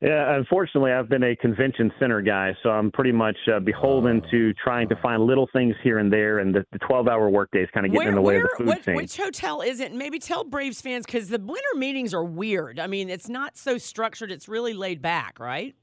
Yeah, 0.00 0.34
unfortunately, 0.36 0.90
I've 0.92 1.08
been 1.10 1.22
a 1.22 1.36
convention 1.36 1.92
center 2.00 2.22
guy, 2.22 2.56
so 2.64 2.70
I'm 2.70 2.90
pretty 2.90 3.12
much 3.12 3.36
uh, 3.54 3.60
beholden 3.60 4.20
Oh. 4.26 4.30
to 4.32 4.52
trying 4.54 4.88
to 4.88 4.96
find 4.96 5.22
little 5.22 5.48
things 5.52 5.76
here 5.84 5.98
and 5.98 6.12
there, 6.12 6.38
and 6.40 6.52
the, 6.52 6.64
the 6.72 6.78
12-hour 6.80 7.28
workdays 7.30 7.68
kind 7.72 7.86
of 7.86 7.92
getting 7.92 7.98
Where, 7.98 8.08
in 8.08 8.14
the 8.16 8.20
way 8.20 8.34
where, 8.38 8.44
of 8.46 8.50
the 8.50 8.56
food 8.56 8.66
what, 8.66 8.84
scene. 8.84 8.96
which 8.96 9.16
hotel 9.16 9.60
is 9.60 9.78
it? 9.78 9.94
Maybe 9.94 10.18
tell 10.18 10.42
Braves 10.42 10.80
fans 10.80 11.06
because 11.06 11.28
the 11.28 11.38
winter 11.38 11.76
meetings 11.76 12.12
are 12.14 12.24
weird. 12.24 12.80
I 12.80 12.88
mean, 12.88 13.10
it's 13.10 13.28
not 13.28 13.56
so 13.56 13.78
structured. 13.78 14.32
It's 14.32 14.48
really 14.48 14.74
laid 14.74 15.02
back, 15.02 15.38
right? 15.38 15.76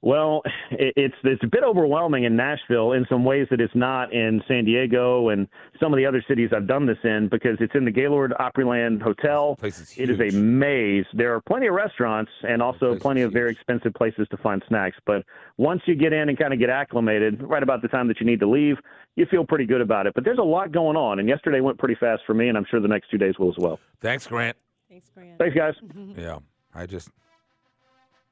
Well, 0.00 0.42
it, 0.70 0.92
it's 0.96 1.14
it's 1.24 1.42
a 1.42 1.48
bit 1.48 1.64
overwhelming 1.64 2.24
in 2.24 2.36
Nashville 2.36 2.92
in 2.92 3.04
some 3.08 3.24
ways 3.24 3.48
that 3.50 3.60
it's 3.60 3.74
not 3.74 4.12
in 4.12 4.40
San 4.46 4.64
Diego 4.64 5.30
and 5.30 5.48
some 5.80 5.92
of 5.92 5.96
the 5.96 6.06
other 6.06 6.24
cities 6.28 6.50
I've 6.54 6.68
done 6.68 6.86
this 6.86 6.98
in 7.02 7.28
because 7.28 7.56
it's 7.60 7.74
in 7.74 7.84
the 7.84 7.90
Gaylord 7.90 8.32
Opryland 8.38 9.02
Hotel. 9.02 9.56
Place 9.56 9.80
is 9.80 9.98
It 9.98 10.08
is 10.08 10.20
a 10.20 10.36
maze. 10.36 11.04
There 11.14 11.34
are 11.34 11.40
plenty 11.40 11.66
of 11.66 11.74
restaurants 11.74 12.30
and 12.48 12.62
also 12.62 12.96
plenty 12.96 13.22
is 13.22 13.26
of 13.26 13.32
very 13.32 13.50
expensive 13.50 13.92
places 13.94 14.28
to 14.30 14.36
find 14.36 14.62
snacks. 14.68 14.96
But 15.04 15.24
once 15.56 15.82
you 15.86 15.96
get 15.96 16.12
in 16.12 16.28
and 16.28 16.38
kind 16.38 16.52
of 16.52 16.60
get 16.60 16.70
acclimated, 16.70 17.42
right 17.42 17.62
about 17.62 17.82
the 17.82 17.88
time 17.88 18.06
that 18.06 18.20
you 18.20 18.26
need 18.26 18.38
to 18.40 18.48
leave, 18.48 18.76
you 19.16 19.26
feel 19.26 19.44
pretty 19.44 19.66
good 19.66 19.80
about 19.80 20.06
it. 20.06 20.14
But 20.14 20.24
there's 20.24 20.38
a 20.38 20.42
lot 20.42 20.70
going 20.70 20.96
on, 20.96 21.18
and 21.18 21.28
yesterday 21.28 21.60
went 21.60 21.76
pretty 21.76 21.96
fast 21.96 22.22
for 22.24 22.34
me, 22.34 22.48
and 22.48 22.56
I'm 22.56 22.64
sure 22.70 22.78
the 22.78 22.86
next 22.86 23.10
two 23.10 23.18
days 23.18 23.36
will 23.36 23.48
as 23.48 23.58
well. 23.58 23.80
Thanks, 24.00 24.28
Grant. 24.28 24.56
Thanks, 24.88 25.10
Grant. 25.12 25.38
Thanks, 25.38 25.56
guys. 25.56 25.74
Yeah, 26.16 26.38
I 26.72 26.86
just. 26.86 27.10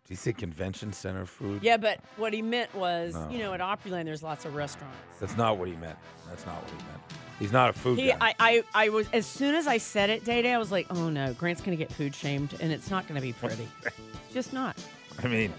Do 0.07 0.13
you 0.13 0.17
say 0.17 0.33
convention 0.33 0.93
center 0.93 1.27
food? 1.27 1.65
Yeah, 1.65 1.79
but 1.79 1.99
what 2.17 2.33
he 2.33 2.41
meant 2.41 2.73
was, 2.77 3.15
No. 3.15 3.29
you 3.29 3.39
know, 3.39 3.53
at 3.53 3.61
Opryland, 3.61 4.05
there's 4.05 4.23
lots 4.23 4.45
of 4.45 4.55
restaurants. 4.55 4.97
That's 5.19 5.37
not 5.37 5.59
what 5.59 5.67
he 5.67 5.75
meant. 5.75 5.99
That's 6.29 6.47
not 6.47 6.63
what 6.63 6.71
he 6.71 6.77
meant. 6.77 7.01
He's 7.41 7.51
not 7.53 7.71
a 7.71 7.73
food 7.73 7.99
He, 7.99 8.07
guy. 8.09 8.17
I, 8.21 8.35
I, 8.39 8.63
I 8.87 8.89
was 8.91 9.09
as 9.13 9.27
soon 9.27 9.57
as 9.57 9.67
I 9.67 9.79
said 9.79 10.09
it, 10.11 10.25
Day 10.25 10.43
Day, 10.43 10.53
I 10.55 10.59
was 10.59 10.71
like, 10.71 10.87
oh 10.91 11.11
no, 11.11 11.35
Grant's 11.35 11.61
gonna 11.61 11.77
get 11.77 11.93
food 11.93 12.15
shamed, 12.15 12.55
and 12.61 12.73
it's 12.73 12.89
not 12.89 13.09
gonna 13.09 13.21
be 13.21 13.33
pretty. 13.33 13.69
it's 13.85 14.33
just 14.33 14.53
not. 14.53 14.77
I 15.23 15.27
mean, 15.27 15.53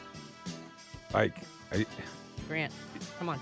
like, 1.14 1.36
I, 1.74 1.86
Grant, 2.48 2.72
come 3.20 3.28
on. 3.28 3.40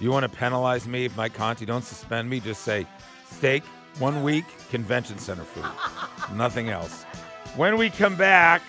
you 0.00 0.10
want 0.12 0.22
to 0.22 0.28
penalize 0.28 0.86
me 0.86 1.06
if 1.06 1.16
Mike 1.16 1.34
Conti 1.34 1.66
don't 1.66 1.84
suspend 1.84 2.30
me? 2.30 2.38
Just 2.38 2.62
say 2.62 2.86
steak 3.28 3.64
one 3.98 4.22
week, 4.22 4.44
convention 4.70 5.18
center 5.18 5.42
food, 5.44 5.66
nothing 6.36 6.68
else. 6.70 7.02
When 7.56 7.76
we 7.76 7.90
come 7.90 8.14
back, 8.16 8.62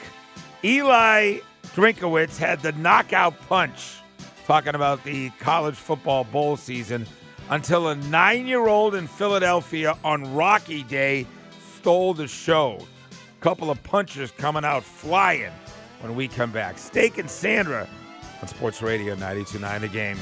Eli 0.63 1.37
Drinkwitz 1.75 2.37
had 2.37 2.61
the 2.61 2.73
knockout 2.73 3.39
punch, 3.47 3.95
talking 4.45 4.75
about 4.75 5.03
the 5.03 5.29
college 5.39 5.75
football 5.75 6.23
bowl 6.25 6.57
season, 6.57 7.05
until 7.49 7.87
a 7.87 7.95
nine-year-old 7.95 8.95
in 8.95 9.07
Philadelphia 9.07 9.97
on 10.03 10.33
Rocky 10.35 10.83
Day 10.83 11.25
stole 11.77 12.13
the 12.13 12.27
show. 12.27 12.77
A 13.11 13.41
Couple 13.43 13.69
of 13.71 13.81
punches 13.83 14.31
coming 14.31 14.65
out 14.65 14.83
flying 14.83 15.51
when 16.01 16.15
we 16.15 16.27
come 16.27 16.51
back. 16.51 16.77
Steak 16.77 17.17
and 17.17 17.29
Sandra 17.29 17.87
on 18.41 18.47
Sports 18.47 18.81
Radio 18.81 19.15
92.9 19.15 19.81
The 19.81 19.87
Game. 19.87 20.17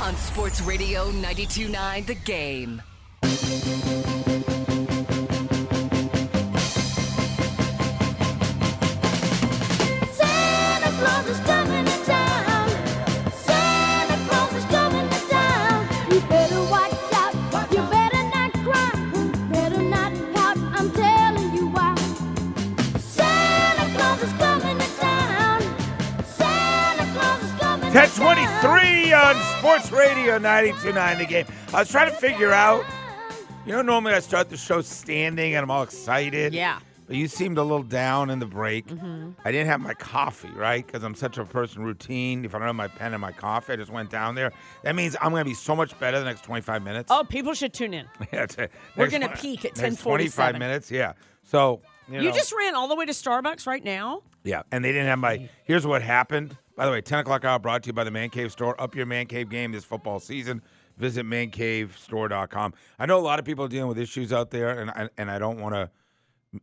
on 0.00 0.14
Sports 0.16 0.60
Radio 0.60 1.10
92.9 1.12 2.06
The 2.06 2.14
Game. 2.14 2.82
1023 27.94 29.12
on 29.12 29.36
Sports 29.58 29.92
Radio 29.92 30.36
92.9 30.40 31.16
The 31.18 31.26
Game. 31.26 31.46
I 31.72 31.78
was 31.78 31.88
trying 31.88 32.10
to 32.10 32.16
figure 32.16 32.50
out, 32.50 32.84
you 33.64 33.70
know, 33.70 33.82
normally 33.82 34.14
I 34.14 34.18
start 34.18 34.50
the 34.50 34.56
show 34.56 34.80
standing 34.80 35.54
and 35.54 35.62
I'm 35.62 35.70
all 35.70 35.84
excited. 35.84 36.52
Yeah. 36.52 36.80
But 37.06 37.14
you 37.14 37.28
seemed 37.28 37.56
a 37.56 37.62
little 37.62 37.84
down 37.84 38.30
in 38.30 38.40
the 38.40 38.46
break. 38.46 38.88
Mm-hmm. 38.88 39.30
I 39.44 39.52
didn't 39.52 39.68
have 39.68 39.80
my 39.80 39.94
coffee, 39.94 40.50
right? 40.56 40.84
Because 40.84 41.04
I'm 41.04 41.14
such 41.14 41.38
a 41.38 41.44
person 41.44 41.84
routine. 41.84 42.44
If 42.44 42.52
I 42.56 42.58
don't 42.58 42.66
have 42.66 42.74
my 42.74 42.88
pen 42.88 43.12
and 43.14 43.20
my 43.20 43.30
coffee, 43.30 43.74
I 43.74 43.76
just 43.76 43.92
went 43.92 44.10
down 44.10 44.34
there. 44.34 44.50
That 44.82 44.96
means 44.96 45.14
I'm 45.22 45.30
going 45.30 45.44
to 45.44 45.48
be 45.48 45.54
so 45.54 45.76
much 45.76 45.96
better 46.00 46.18
the 46.18 46.24
next 46.24 46.42
25 46.42 46.82
minutes. 46.82 47.12
Oh, 47.12 47.22
people 47.22 47.54
should 47.54 47.72
tune 47.72 47.94
in. 47.94 48.06
Yeah, 48.32 48.46
t- 48.46 48.66
We're 48.96 49.08
gonna 49.08 49.28
peak 49.36 49.64
at 49.64 49.76
next 49.76 49.98
10:47. 49.98 50.02
25 50.02 50.58
minutes, 50.58 50.90
yeah. 50.90 51.12
So, 51.44 51.80
you, 52.10 52.22
You 52.22 52.32
just 52.32 52.52
ran 52.52 52.74
all 52.74 52.88
the 52.88 52.96
way 52.96 53.06
to 53.06 53.12
Starbucks 53.12 53.68
right 53.68 53.84
now. 53.84 54.22
yeah, 54.42 54.62
and 54.72 54.84
they 54.84 54.90
didn't 54.90 55.06
have 55.06 55.20
my. 55.20 55.48
Here's 55.64 55.86
what 55.86 56.02
happened. 56.02 56.56
By 56.76 56.86
the 56.86 56.92
way, 56.92 57.00
10 57.00 57.20
o'clock 57.20 57.44
hour 57.44 57.58
brought 57.58 57.84
to 57.84 57.88
you 57.88 57.92
by 57.92 58.04
the 58.04 58.10
Man 58.10 58.30
Cave 58.30 58.50
Store. 58.50 58.80
Up 58.80 58.96
your 58.96 59.06
Man 59.06 59.26
Cave 59.26 59.48
game 59.48 59.70
this 59.70 59.84
football 59.84 60.18
season. 60.18 60.60
Visit 60.96 61.24
mancavestore.com. 61.24 62.74
I 62.98 63.06
know 63.06 63.18
a 63.18 63.20
lot 63.20 63.38
of 63.38 63.44
people 63.44 63.64
are 63.64 63.68
dealing 63.68 63.88
with 63.88 63.98
issues 63.98 64.32
out 64.32 64.50
there, 64.50 64.80
and 64.80 64.90
I, 64.90 65.08
and 65.16 65.30
I 65.30 65.38
don't 65.38 65.60
want 65.60 65.74
to, 65.74 65.90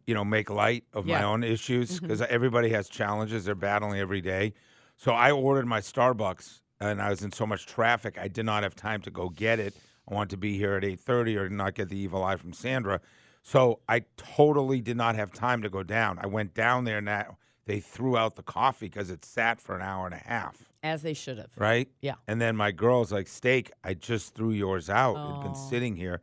you 0.06 0.14
know, 0.14 0.26
make 0.26 0.50
light 0.50 0.84
of 0.94 1.06
my 1.06 1.24
own 1.24 1.44
issues 1.44 1.92
mm-hmm. 1.92 2.08
because 2.08 2.22
everybody 2.24 2.70
has 2.70 2.90
challenges 2.90 3.46
they're 3.46 3.56
battling 3.56 4.00
every 4.00 4.22
day. 4.22 4.54
So 4.98 5.14
I 5.14 5.32
ordered 5.32 5.66
my 5.66 5.80
Starbucks, 5.80 6.62
and 6.80 7.02
I 7.02 7.10
was 7.10 7.24
in 7.24 7.32
so 7.32 7.46
much 7.46 7.66
traffic, 7.66 8.18
I 8.20 8.28
did 8.28 8.46
not 8.46 8.64
have 8.64 8.76
time 8.76 9.02
to 9.02 9.12
go 9.12 9.30
get 9.30 9.60
it. 9.60 9.76
I 10.10 10.14
wanted 10.14 10.32
to 10.32 10.38
be 10.38 10.58
here 10.58 10.76
at 10.76 10.84
8:30 10.84 11.38
or 11.38 11.50
not 11.50 11.76
get 11.76 11.90
the 11.90 11.98
evil 11.98 12.24
eye 12.24 12.36
from 12.36 12.54
Sandra. 12.54 13.00
So 13.44 13.80
I 13.88 14.02
totally 14.18 14.82
did 14.82 14.98
not 14.98 15.16
have 15.16 15.32
time 15.32 15.62
to 15.62 15.70
go 15.70 15.84
down. 15.84 16.20
I 16.20 16.28
went 16.28 16.54
down 16.54 16.84
there 16.84 17.02
now. 17.02 17.38
They 17.66 17.80
threw 17.80 18.18
out 18.18 18.36
the 18.36 18.44
coffee 18.44 18.88
because 18.88 19.10
it 19.10 19.24
sat 19.24 19.62
for 19.62 19.76
an 19.76 19.82
hour 19.82 20.06
and 20.06 20.16
a 20.16 20.18
half, 20.18 20.72
As 20.84 21.04
they 21.04 21.14
should 21.14 21.38
have. 21.38 21.52
right? 21.58 21.88
Yeah. 22.02 22.16
And 22.28 22.42
then 22.42 22.56
my 22.56 22.72
girl's 22.72 23.12
like, 23.12 23.28
"Steak, 23.28 23.72
I 23.84 23.94
just 23.94 24.34
threw 24.34 24.52
yours 24.52 24.90
out. 24.90 25.16
It'd 25.30 25.42
been 25.42 25.52
Oh. 25.56 25.70
sitting 25.70 25.96
here." 25.96 26.22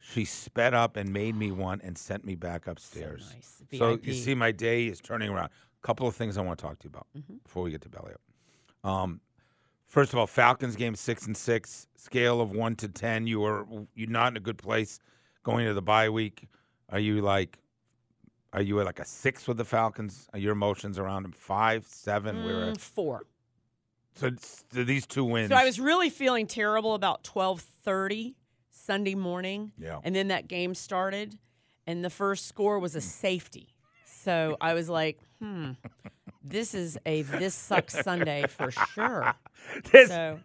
She 0.00 0.24
sped 0.24 0.72
up 0.74 0.96
and 0.96 1.12
made 1.12 1.34
me 1.34 1.50
one 1.50 1.80
and 1.82 1.98
sent 1.98 2.24
me 2.24 2.34
back 2.36 2.66
upstairs. 2.66 3.32
nice. 3.34 3.62
So 3.78 3.96
VIP. 3.96 4.06
you 4.06 4.12
see, 4.14 4.34
my 4.34 4.52
day 4.52 4.86
is 4.86 5.00
turning 5.00 5.28
around. 5.28 5.46
A 5.46 5.86
couple 5.86 6.06
of 6.06 6.14
things 6.16 6.38
I 6.38 6.40
want 6.40 6.58
to 6.58 6.64
talk 6.64 6.78
to 6.78 6.84
you 6.84 6.90
about 6.90 7.06
Mm-hmm. 7.16 7.36
before 7.44 7.62
we 7.64 7.70
get 7.70 7.82
to 7.82 7.88
belly 7.88 8.12
up. 8.14 8.88
Um, 8.90 9.20
first 9.86 10.12
of 10.12 10.18
all, 10.18 10.26
Falcons 10.26 10.76
game 10.76 10.94
six 10.94 11.26
and 11.26 11.36
six. 11.36 11.86
Scale 11.96 12.40
of 12.40 12.50
one 12.52 12.76
to 12.76 12.88
ten. 12.88 13.26
You 13.26 13.40
were 13.40 13.66
you're 13.94 14.08
not 14.08 14.32
in 14.32 14.36
a 14.38 14.40
good 14.40 14.56
place 14.58 14.98
going 15.42 15.66
to 15.66 15.74
the 15.74 15.82
bye 15.82 16.08
week. 16.08 16.48
Are 16.88 16.98
you 17.00 17.20
like? 17.20 17.58
Are 18.52 18.62
you 18.62 18.80
at 18.80 18.86
like 18.86 18.98
a 18.98 19.04
six 19.04 19.46
with 19.46 19.56
the 19.58 19.64
Falcons? 19.64 20.28
Are 20.32 20.38
your 20.38 20.52
emotions 20.52 20.98
around 20.98 21.24
them 21.24 21.32
five, 21.32 21.86
seven? 21.86 22.44
We're 22.44 22.70
at 22.70 22.80
four. 22.80 23.24
so, 24.14 24.30
so 24.72 24.84
these 24.84 25.06
two 25.06 25.24
wins. 25.24 25.50
So 25.50 25.54
I 25.54 25.64
was 25.64 25.78
really 25.78 26.08
feeling 26.10 26.46
terrible 26.46 26.94
about 26.94 27.24
twelve 27.24 27.60
thirty 27.60 28.36
Sunday 28.70 29.14
morning. 29.14 29.72
Yeah. 29.78 29.98
And 30.02 30.14
then 30.16 30.28
that 30.28 30.48
game 30.48 30.74
started, 30.74 31.38
and 31.86 32.02
the 32.04 32.10
first 32.10 32.46
score 32.46 32.78
was 32.78 32.94
a 32.94 33.00
safety. 33.02 33.68
So 34.06 34.56
I 34.60 34.72
was 34.74 34.88
like, 34.88 35.18
hmm, 35.40 35.72
this 36.42 36.72
is 36.74 36.98
a 37.04 37.22
this 37.22 37.54
sucks 37.54 37.98
Sunday 38.02 38.46
for 38.48 38.70
sure. 38.70 39.34
This- 39.92 40.08
So 40.08 40.38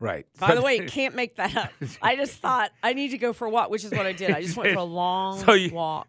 right. 0.00 0.26
by 0.40 0.54
the 0.56 0.62
way, 0.62 0.76
you 0.76 0.86
can't 0.86 1.14
make 1.14 1.36
that 1.36 1.56
up. 1.56 1.70
I 2.02 2.16
just 2.16 2.32
thought 2.40 2.72
I 2.82 2.94
need 2.94 3.10
to 3.10 3.18
go 3.18 3.32
for 3.32 3.46
a 3.46 3.50
walk, 3.50 3.70
which 3.70 3.84
is 3.84 3.92
what 3.92 4.06
I 4.06 4.12
did. 4.12 4.30
I 4.32 4.42
just 4.42 4.56
went 4.56 4.72
for 4.72 4.80
a 4.80 4.82
long 5.02 5.38
So 5.38 5.52
you- 5.52 5.72
walk. 5.72 6.08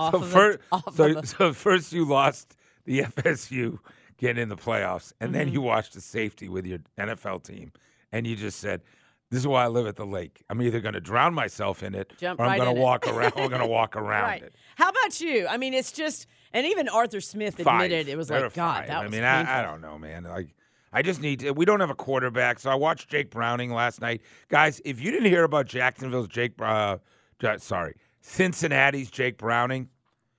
Off 0.00 0.12
so 0.14 0.22
of 0.22 0.28
first, 0.28 0.58
off 0.72 0.96
so, 0.96 1.16
of 1.18 1.28
so 1.28 1.52
first 1.52 1.92
you 1.92 2.04
lost 2.04 2.56
the 2.84 3.00
FSU 3.16 3.78
getting 4.18 4.42
in 4.42 4.48
the 4.48 4.56
playoffs, 4.56 5.12
and 5.20 5.28
Mm-hmm. 5.30 5.38
then 5.38 5.48
you 5.52 5.60
watched 5.60 5.94
the 5.94 6.00
safety 6.00 6.48
with 6.48 6.66
your 6.66 6.78
NFL 6.98 7.42
team, 7.44 7.72
and 8.12 8.26
you 8.26 8.36
just 8.36 8.58
said, 8.60 8.82
"This 9.30 9.40
is 9.40 9.46
why 9.46 9.64
I 9.64 9.68
live 9.68 9.86
at 9.86 9.96
the 9.96 10.06
lake. 10.06 10.42
I'm 10.50 10.60
either 10.62 10.80
going 10.80 10.94
to 10.94 11.00
drown 11.00 11.32
myself 11.34 11.82
in 11.82 11.94
it, 11.94 12.12
Jump 12.18 12.40
or 12.40 12.44
I'm 12.44 12.50
right 12.50 12.56
going 12.58 12.68
in 12.70 12.74
to 12.76 12.80
it." 12.80 12.84
walk 12.84 13.06
around. 13.08 13.32
We're 13.36 13.48
going 13.48 13.60
to 13.60 13.66
walk 13.66 13.96
around 13.96 14.22
right. 14.24 14.42
it." 14.42 14.54
How 14.76 14.88
about 14.90 15.20
you? 15.20 15.46
I 15.46 15.56
mean, 15.56 15.74
it's 15.74 15.92
just, 15.92 16.26
and 16.52 16.66
even 16.66 16.88
Arthur 16.88 17.20
Smith 17.20 17.56
Five. 17.56 17.82
admitted 17.82 18.08
it 18.08 18.16
was 18.16 18.28
They're 18.28 18.42
like, 18.42 18.54
God, 18.54 18.78
five. 18.80 18.86
that 18.88 18.96
I 18.98 19.02
was 19.04 19.12
mean. 19.12 19.24
I, 19.24 19.60
I 19.60 19.62
don't 19.62 19.80
know, 19.80 19.98
man. 19.98 20.24
Like, 20.24 20.54
I 20.92 21.02
just 21.02 21.20
need. 21.22 21.40
To, 21.40 21.52
we 21.52 21.64
don't 21.64 21.80
have 21.80 21.90
a 21.90 21.94
quarterback, 21.94 22.58
so 22.58 22.70
I 22.70 22.74
watched 22.74 23.08
Jake 23.08 23.30
Browning 23.30 23.72
last 23.72 24.00
night, 24.00 24.20
guys. 24.48 24.80
If 24.84 25.00
you 25.00 25.10
didn't 25.12 25.28
hear 25.30 25.44
about 25.44 25.66
Jacksonville's 25.66 26.28
Jake, 26.28 26.52
uh, 26.60 26.96
sorry, 27.58 27.94
Cincinnati's 28.20 29.10
Jake 29.10 29.38
Browning, 29.38 29.88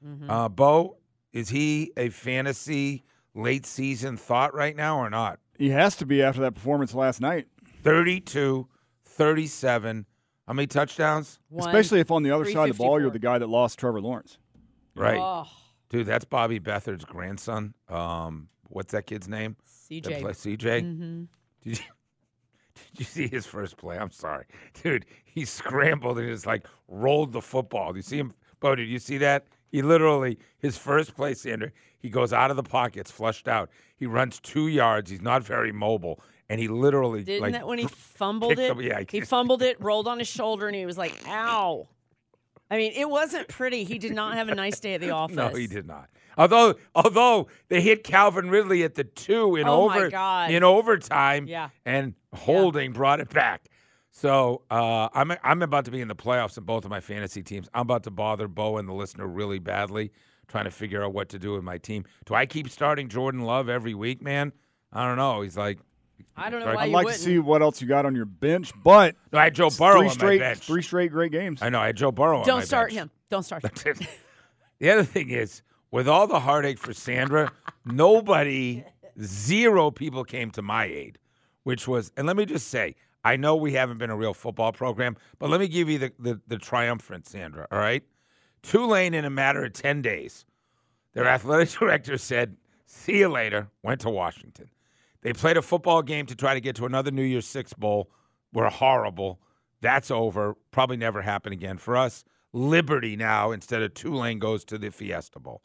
Mm-hmm. 0.06 0.32
uh, 0.32 0.50
Bo, 0.50 0.98
is 1.32 1.50
he 1.50 1.92
a 1.96 2.10
fantasy 2.10 3.04
late 3.36 3.68
season 3.68 4.18
thought 4.18 4.52
right 4.56 4.76
now 4.76 4.98
or 4.98 5.12
not? 5.12 5.40
He 5.60 5.70
has 5.70 5.96
to 5.98 6.08
be 6.08 6.24
after 6.24 6.42
that 6.42 6.56
performance 6.56 6.96
last 6.96 7.22
night, 7.22 7.46
32, 7.84 8.68
37. 9.06 10.06
How 10.48 10.54
many 10.54 10.66
touchdowns? 10.66 11.38
One, 11.50 11.68
especially 11.70 12.00
if 12.00 12.10
on 12.10 12.24
the 12.24 12.32
other 12.32 12.46
side 12.46 12.72
of 12.72 12.78
the 12.78 12.84
ball 12.84 13.00
you're 13.00 13.12
the 13.12 13.20
guy 13.20 13.38
that 13.38 13.48
lost 13.48 13.78
Trevor 13.78 14.02
Lawrence. 14.02 14.40
Right, 14.96 15.20
Oh, 15.22 15.48
dude. 15.90 16.08
That's 16.08 16.26
Bobby 16.26 16.58
Beathard's 16.60 17.06
grandson. 17.06 17.76
Um, 17.88 18.50
what's 18.70 18.92
that 18.94 19.06
kid's 19.06 19.28
name? 19.30 19.56
That 19.90 20.04
CJ. 20.04 20.22
play- 20.22 20.32
CJ. 20.34 20.82
hmm 20.82 21.24
Did 21.64 21.78
you 21.78 21.86
did 22.94 23.00
you 23.00 23.06
see 23.06 23.28
his 23.28 23.46
first 23.46 23.78
play? 23.78 23.98
I'm 23.98 24.12
sorry, 24.12 24.46
dude. 24.84 25.06
He 25.24 25.46
scrambled 25.46 26.20
and 26.20 26.28
just 26.30 26.46
like 26.46 26.66
rolled 26.88 27.32
the 27.34 27.42
football. 27.42 27.92
Do 27.94 27.98
you 27.98 28.04
see 28.04 28.18
him 28.18 28.34
Bo, 28.60 28.76
did 28.76 28.88
you 28.90 29.00
see 29.00 29.18
that? 29.18 29.46
He 29.72 29.82
literally, 29.82 30.38
his 30.60 30.78
first 30.78 31.16
play, 31.16 31.34
Sandra, 31.34 31.72
he 31.98 32.10
goes 32.10 32.32
out 32.34 32.52
of 32.52 32.58
the 32.58 32.64
pocket, 32.64 33.00
it's 33.00 33.12
flushed 33.12 33.48
out. 33.48 33.70
He 33.96 34.06
runs 34.06 34.40
two 34.40 34.68
yards. 34.68 35.10
He's 35.10 35.22
not 35.22 35.44
very 35.44 35.72
mobile. 35.72 36.20
And 36.50 36.60
he 36.60 36.68
literally, 36.68 37.24
Didn't 37.24 37.42
like, 37.44 37.54
that 37.54 37.66
when 37.66 37.80
he 37.80 37.88
fumbled 37.88 38.60
it? 38.60 38.70
up- 38.72 38.82
yeah, 38.82 39.02
he 39.10 39.22
fumbled 39.22 39.62
it, 39.62 39.78
rolled 39.82 40.08
on 40.08 40.20
his 40.20 40.28
shoulder, 40.28 40.68
and 40.68 40.76
he 40.76 40.86
was 40.86 40.98
like, 40.98 41.14
"Ow!" 41.28 41.88
I 42.70 42.76
mean, 42.78 42.92
it 42.94 43.10
wasn't 43.10 43.48
pretty. 43.48 43.84
He 43.86 43.98
did 43.98 44.14
not 44.14 44.36
have 44.36 44.50
a 44.50 44.56
nice 44.56 44.80
day 44.80 44.94
at 44.96 45.02
the 45.02 45.12
office. 45.12 45.36
No, 45.38 45.50
he 45.50 45.66
did 45.68 45.88
not. 45.88 46.10
Although, 46.38 46.76
although 46.94 47.48
they 47.70 47.82
hit 47.82 48.04
Calvin 48.04 48.50
Ridley 48.50 48.84
at 48.84 48.96
the 48.96 49.04
two 49.06 49.56
in 49.56 49.66
Oh, 49.68 49.88
my 49.88 49.96
over 49.98 50.10
God. 50.10 50.52
in 50.52 50.64
overtime, 50.64 51.48
Yeah. 51.48 51.70
and 51.86 52.14
Holding 52.34 52.94
brought 52.94 53.20
it 53.20 53.30
back. 53.30 53.66
So 54.12 54.62
uh, 54.70 55.10
I'm 55.14 55.32
I'm 55.44 55.62
about 55.62 55.86
to 55.86 55.92
be 55.92 56.02
in 56.02 56.08
the 56.08 56.16
playoffs 56.16 56.58
in 56.58 56.64
both 56.66 56.84
of 56.86 56.90
my 56.92 57.00
fantasy 57.00 57.44
teams. 57.44 57.70
I'm 57.74 57.82
about 57.82 58.04
to 58.04 58.12
bother 58.12 58.48
Bo 58.48 58.78
and 58.78 58.88
the 58.88 58.94
listener 58.94 59.26
really 59.28 59.60
badly, 59.60 60.12
trying 60.48 60.66
to 60.66 60.72
figure 60.72 61.04
out 61.04 61.14
what 61.14 61.30
to 61.30 61.40
do 61.40 61.54
with 61.54 61.64
my 61.64 61.78
team. 61.78 62.04
Do 62.26 62.34
I 62.36 62.46
keep 62.46 62.70
starting 62.70 63.08
Jordan 63.08 63.42
Love 63.42 63.70
every 63.70 63.94
week, 63.94 64.22
man? 64.22 64.52
I 64.92 65.08
don't 65.08 65.16
know. 65.18 65.42
He's 65.42 65.56
like, 65.56 65.80
I 66.36 66.50
don't 66.50 66.60
know 66.60 66.68
I'd 66.68 66.76
why 66.76 66.82
I'd 66.82 66.86
you 66.88 66.92
like 66.92 67.04
to 67.04 67.06
wouldn't. 67.08 67.24
see 67.24 67.40
what 67.40 67.62
else 67.62 67.82
you 67.82 67.88
got 67.88 68.06
on 68.06 68.14
your 68.16 68.26
bench, 68.26 68.72
but 68.84 69.16
no, 69.32 69.40
I 69.40 69.46
had 69.46 69.56
Joe 69.56 69.70
Burrow 69.70 70.00
three 70.00 70.08
on 70.08 70.14
straight, 70.14 70.40
my 70.42 70.48
bench. 70.48 70.60
three 70.60 70.82
straight 70.82 71.12
great 71.12 71.32
games. 71.32 71.62
I 71.62 71.70
know 71.70 71.80
I 71.80 71.88
had 71.88 71.96
Joe 71.96 72.12
Burrow 72.12 72.36
on 72.38 72.42
my 72.42 72.46
Don't 72.48 72.64
start 72.64 72.90
bench. 72.90 73.00
him. 73.00 73.12
Don't 73.30 73.44
start 73.44 73.64
him. 73.86 73.96
The 74.80 74.90
other 74.90 75.04
thing 75.06 75.30
is, 75.30 75.62
with 75.90 76.08
all 76.10 76.28
the 76.28 76.40
heartache 76.42 76.80
for 76.80 76.94
Sandra, 76.94 77.52
nobody, 77.86 78.84
zero 79.22 79.92
people 79.92 80.24
came 80.24 80.52
to 80.52 80.62
my 80.62 80.86
aid, 80.86 81.18
which 81.64 81.88
was, 81.88 82.12
and 82.18 82.28
let 82.28 82.36
me 82.36 82.46
just 82.46 82.68
say, 82.68 82.96
I 83.24 83.36
know 83.36 83.56
we 83.56 83.74
haven't 83.74 84.00
been 84.00 84.10
a 84.10 84.16
real 84.16 84.34
football 84.34 84.72
program, 84.72 85.16
but 85.38 85.50
let 85.50 85.60
me 85.60 85.68
give 85.68 85.90
you 85.90 86.00
the, 86.00 86.12
the, 86.18 86.42
the 86.48 86.58
triumphant, 86.58 87.28
Sandra, 87.28 87.68
all 87.72 87.80
right? 87.80 88.04
Tulane, 88.64 89.14
in 89.14 89.26
a 89.26 89.30
matter 89.30 89.64
of 89.64 89.74
10 89.74 90.02
days, 90.02 90.46
their 91.14 91.28
athletic 91.28 91.70
director 91.80 92.18
said, 92.18 92.58
see 92.86 93.20
you 93.20 93.30
later, 93.30 93.70
went 93.84 94.02
to 94.02 94.10
Washington. 94.10 94.70
They 95.22 95.34
played 95.34 95.58
a 95.58 95.62
football 95.62 96.02
game 96.02 96.26
to 96.28 96.36
try 96.36 96.54
to 96.56 96.62
get 96.62 96.76
to 96.78 96.86
another 96.86 97.12
New 97.12 97.24
Year's 97.24 97.46
Six 97.46 97.74
Bowl. 97.74 98.10
We're 98.54 98.70
horrible. 98.70 99.40
That's 99.82 100.10
over. 100.10 100.56
Probably 100.72 100.98
never 100.98 101.22
happen 101.22 101.54
again. 101.54 101.78
For 101.78 101.96
us, 101.96 102.24
Liberty 102.54 103.16
now 103.16 103.52
instead 103.52 103.82
of 103.82 103.94
Tulane 103.94 104.40
goes 104.40 104.66
to 104.66 104.78
the 104.78 104.90
Fiesta 104.90 105.40
Bowl. 105.40 105.62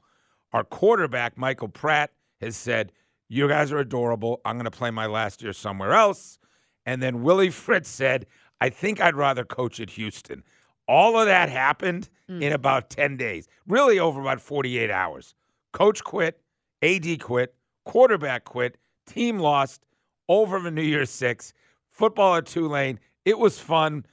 Our 0.53 0.63
quarterback, 0.63 1.37
Michael 1.37 1.69
Pratt, 1.69 2.13
has 2.41 2.57
said, 2.57 2.93
You 3.29 3.49
guys 3.49 3.73
are 3.73 3.79
adorable. 3.79 4.41
I'm 4.45 4.57
going 4.57 4.65
to 4.65 4.71
play 4.71 4.91
my 4.91 5.07
last 5.07 5.43
year 5.43 5.53
somewhere 5.53 5.95
else. 5.95 6.39
And 6.85 7.03
then 7.03 7.23
Willie 7.23 7.51
Fritz 7.51 7.89
said, 7.89 8.27
I 8.61 8.69
think 8.69 9.01
I'd 9.01 9.17
rather 9.17 9.45
coach 9.45 9.81
at 9.81 9.91
Houston. 9.91 10.45
All 10.89 11.19
of 11.19 11.27
that 11.27 11.49
happened 11.49 12.09
hmm. 12.29 12.43
in 12.43 12.53
about 12.53 12.91
10 12.91 13.17
days, 13.17 13.49
really 13.67 13.99
over 13.99 14.21
about 14.21 14.41
48 14.41 14.91
hours. 14.91 15.35
Coach 15.73 16.05
quit, 16.05 16.41
AD 16.83 17.21
quit, 17.21 17.55
quarterback 17.85 18.45
quit, 18.45 18.79
team 19.07 19.39
lost, 19.39 19.85
over 20.29 20.61
the 20.61 20.71
New 20.71 20.83
Year's 20.83 21.11
Six, 21.11 21.53
football 21.91 22.37
at 22.37 22.47
Tulane. 22.47 22.99
It 23.25 23.39
was 23.39 23.59
fun. 23.59 24.07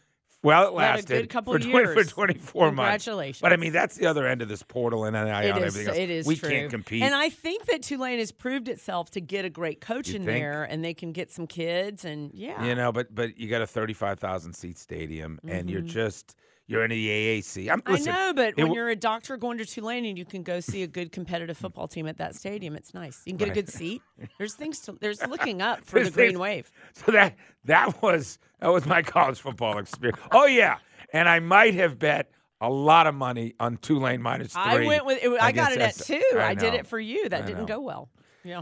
Well, 0.43 0.61
it 0.61 0.65
had 0.65 0.71
a 0.71 0.75
lasted 0.97 1.07
good 1.07 1.29
couple 1.29 1.53
for, 1.53 1.59
20 1.59 1.71
for 1.71 1.93
years. 1.95 2.09
24 2.09 2.65
months. 2.71 3.05
Congratulations. 3.05 3.41
But 3.41 3.53
I 3.53 3.55
mean, 3.55 3.71
that's 3.71 3.95
the 3.95 4.07
other 4.07 4.27
end 4.27 4.41
of 4.41 4.49
this 4.49 4.61
portal 4.61 5.05
and 5.05 5.15
NIL 5.15 5.33
and 5.33 5.45
It 5.45 5.57
is. 5.57 5.63
everything 5.63 5.87
else. 5.87 5.97
It 5.97 6.09
is 6.09 6.25
we 6.27 6.35
true. 6.35 6.49
can't 6.49 6.69
compete. 6.69 7.01
And 7.01 7.15
I 7.15 7.29
think 7.29 7.65
that 7.65 7.81
Tulane 7.81 8.19
has 8.19 8.31
proved 8.31 8.67
itself 8.67 9.09
to 9.11 9.21
get 9.21 9.45
a 9.45 9.49
great 9.49 9.79
coach 9.81 10.09
You 10.09 10.17
in 10.17 10.25
think? 10.25 10.37
there, 10.37 10.63
and 10.63 10.83
they 10.83 10.93
can 10.93 11.13
get 11.13 11.31
some 11.31 11.47
kids, 11.47 12.03
and 12.05 12.31
yeah, 12.33 12.63
You 12.65 12.75
know, 12.75 12.91
but 12.91 13.13
but 13.15 13.39
you 13.39 13.49
got 13.49 13.61
a 13.61 13.67
35,000 13.67 14.53
seat 14.53 14.77
stadium, 14.77 15.39
and 15.47 15.69
you're 15.69 15.79
mm-hmm. 15.79 15.87
just 15.89 16.35
you're 16.67 16.83
in 16.83 16.89
the 16.91 17.07
AAC. 17.41 17.69
I'm, 17.71 17.81
listen. 17.87 18.13
I 18.13 18.27
know, 18.27 18.33
but 18.33 18.55
when 18.55 18.67
w- 18.67 18.75
you're 18.75 18.89
a 18.89 18.95
doctor 18.95 19.35
going 19.37 19.57
to 19.57 19.65
Tulane 19.65 20.05
and 20.05 20.17
you 20.17 20.25
can 20.25 20.43
go 20.43 20.59
see 20.59 20.83
a 20.83 20.87
good 20.87 21.11
competitive 21.11 21.57
football 21.57 21.87
team 21.87 22.07
at 22.07 22.17
that 22.17 22.35
stadium, 22.35 22.75
it's 22.75 22.93
nice. 22.93 23.21
You 23.25 23.31
can 23.31 23.37
get 23.37 23.49
a 23.49 23.53
good 23.53 23.69
seat. 23.69 24.01
There's 24.37 24.53
things 24.53 24.79
to. 24.81 24.97
There's 24.99 25.25
looking 25.27 25.61
up 25.61 25.81
for 25.85 26.03
the 26.03 26.09
green 26.11 26.29
things- 26.29 26.39
wave. 26.39 26.71
So 26.93 27.11
that 27.11 27.35
that 27.65 28.01
was 28.01 28.39
that 28.59 28.71
was 28.71 28.85
my 28.85 29.01
college 29.01 29.39
football 29.39 29.77
experience. 29.77 30.19
Oh 30.31 30.45
yeah, 30.45 30.77
and 31.11 31.27
I 31.27 31.39
might 31.39 31.73
have 31.75 31.99
bet 31.99 32.31
a 32.61 32.69
lot 32.69 33.07
of 33.07 33.15
money 33.15 33.53
on 33.59 33.75
Tulane 33.77 34.21
minus 34.21 34.53
three. 34.53 34.61
I 34.61 34.85
went 34.85 35.05
with. 35.05 35.23
It, 35.23 35.31
I 35.41 35.51
got 35.51 35.73
it 35.73 35.79
at 35.81 35.95
two. 35.95 36.21
I 36.37 36.53
did 36.55 36.73
it 36.73 36.87
for 36.87 36.99
you. 36.99 37.27
That 37.29 37.43
I 37.43 37.45
didn't 37.45 37.61
know. 37.61 37.65
go 37.65 37.79
well. 37.81 38.09
Yeah. 38.43 38.61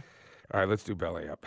All 0.54 0.60
right, 0.60 0.68
let's 0.68 0.84
do 0.84 0.96
belly 0.96 1.30
up. 1.30 1.46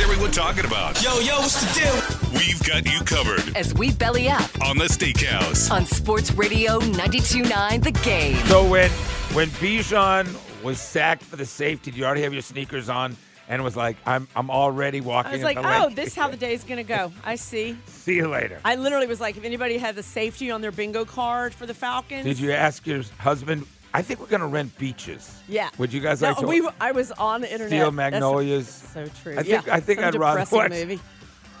What's 0.00 0.12
everyone 0.12 0.32
talking 0.32 0.64
about? 0.64 1.02
Yo, 1.02 1.18
yo, 1.18 1.40
what's 1.40 1.60
the 1.60 1.78
deal? 1.78 2.30
We've 2.32 2.62
got 2.62 2.90
you 2.90 3.00
covered 3.04 3.54
As 3.54 3.74
we 3.74 3.92
belly 3.92 4.30
up 4.30 4.50
on 4.64 4.78
the 4.78 4.86
Steakhouse. 4.86 5.70
on 5.70 5.84
Sports 5.84 6.32
Radio 6.32 6.80
92.9 6.80 7.84
The 7.84 7.92
Game. 8.00 8.36
So 8.46 8.66
when 8.66 8.90
when 9.34 9.48
Bijan 9.48 10.34
was 10.64 10.80
sacked 10.80 11.22
for 11.22 11.36
the 11.36 11.44
safety, 11.44 11.90
do 11.90 11.98
you 11.98 12.06
already 12.06 12.22
have 12.22 12.32
your 12.32 12.40
sneakers 12.40 12.88
on? 12.88 13.14
And 13.46 13.62
was 13.62 13.76
like, 13.76 13.98
I'm 14.06 14.26
I'm 14.34 14.50
already 14.50 15.02
walking. 15.02 15.32
I 15.32 15.34
was 15.34 15.40
in 15.40 15.44
like, 15.44 15.60
the 15.60 15.68
oh, 15.68 15.86
lane." 15.88 15.94
this 15.94 16.06
is 16.08 16.14
how 16.14 16.28
the 16.28 16.36
day's 16.38 16.64
gonna 16.64 16.82
go. 16.82 17.12
I 17.22 17.34
see. 17.34 17.76
See 17.86 18.14
you 18.14 18.28
later. 18.28 18.58
I 18.64 18.76
literally 18.76 19.06
was 19.06 19.20
like, 19.20 19.36
if 19.36 19.44
anybody 19.44 19.76
had 19.76 19.96
the 19.96 20.02
safety 20.02 20.50
on 20.50 20.62
their 20.62 20.72
bingo 20.72 21.04
card 21.04 21.52
for 21.52 21.66
the 21.66 21.74
Falcons, 21.74 22.24
Did 22.24 22.38
you 22.38 22.52
ask 22.52 22.86
your 22.86 23.02
husband? 23.18 23.66
I 23.92 24.02
think 24.02 24.20
we're 24.20 24.26
gonna 24.26 24.46
rent 24.46 24.76
beaches. 24.78 25.40
Yeah. 25.48 25.70
Would 25.78 25.92
you 25.92 26.00
guys 26.00 26.20
No, 26.20 26.28
like 26.28 26.38
to 26.38 26.46
we. 26.46 26.68
I 26.80 26.92
was 26.92 27.10
on 27.12 27.40
the 27.40 27.52
internet. 27.52 27.80
That's 27.80 27.92
magnolias? 27.92 28.68
So 28.68 29.06
true. 29.22 29.32
I 29.36 29.42
think 29.42 29.66
yeah. 29.66 29.74
I 29.74 29.80
think 29.80 29.98
Some 30.00 30.08
I'd 30.08 30.14
rather 30.14 30.56
watch 30.56 30.70
movie. 30.70 31.00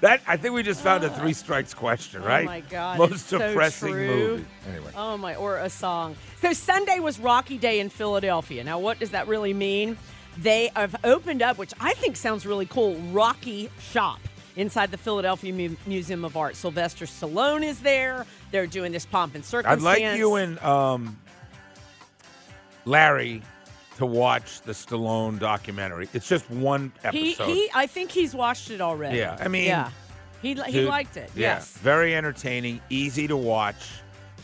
that. 0.00 0.20
I 0.26 0.36
think 0.36 0.54
we 0.54 0.62
just 0.62 0.80
found 0.82 1.04
a 1.04 1.10
three 1.20 1.32
strikes 1.32 1.74
question, 1.74 2.22
oh 2.22 2.26
right? 2.26 2.42
Oh 2.42 2.46
my 2.46 2.60
God, 2.60 2.98
Most 2.98 3.26
so 3.26 3.38
depressing 3.38 3.92
true. 3.92 4.06
movie. 4.06 4.44
Anyway, 4.68 4.90
Oh 4.96 5.16
my, 5.16 5.34
or 5.34 5.58
a 5.58 5.70
song. 5.70 6.16
So 6.40 6.52
Sunday 6.52 6.98
was 6.98 7.20
Rocky 7.20 7.58
Day 7.58 7.78
in 7.80 7.88
Philadelphia. 7.88 8.64
Now, 8.64 8.78
what 8.78 8.98
does 8.98 9.10
that 9.10 9.28
really 9.28 9.52
mean? 9.54 9.96
They 10.38 10.70
have 10.74 10.96
opened 11.04 11.42
up, 11.42 11.58
which 11.58 11.74
I 11.78 11.92
think 11.94 12.16
sounds 12.16 12.46
really 12.46 12.64
cool, 12.66 12.94
Rocky 13.12 13.70
Shop 13.78 14.18
inside 14.56 14.90
the 14.90 14.98
Philadelphia 14.98 15.52
Mu- 15.52 15.76
Museum 15.86 16.24
of 16.24 16.36
Art. 16.36 16.56
Sylvester 16.56 17.06
Stallone 17.06 17.62
is 17.64 17.80
there. 17.80 18.26
They're 18.50 18.66
doing 18.66 18.92
this 18.92 19.06
pomp 19.06 19.34
and 19.34 19.44
circumstance. 19.44 19.82
I'd 19.82 20.02
like 20.04 20.18
you 20.18 20.34
and 20.36 20.58
um, 20.60 21.18
Larry 22.84 23.42
to 23.98 24.06
watch 24.06 24.60
the 24.62 24.72
Stallone 24.72 25.38
documentary. 25.38 26.08
It's 26.12 26.28
just 26.28 26.50
one 26.50 26.92
episode. 27.04 27.46
he, 27.48 27.70
I 27.74 27.86
think 27.86 28.10
he's 28.10 28.34
watched 28.34 28.70
it 28.70 28.80
already. 28.80 29.18
Yeah, 29.18 29.36
I 29.40 29.48
mean, 29.48 29.64
yeah, 29.66 29.90
he 30.40 30.54
he 30.54 30.72
Dude, 30.72 30.88
liked 30.88 31.16
it. 31.16 31.30
Yeah, 31.34 31.54
Yes. 31.56 31.76
very 31.78 32.14
entertaining, 32.14 32.80
easy 32.90 33.28
to 33.28 33.36
watch. 33.36 33.90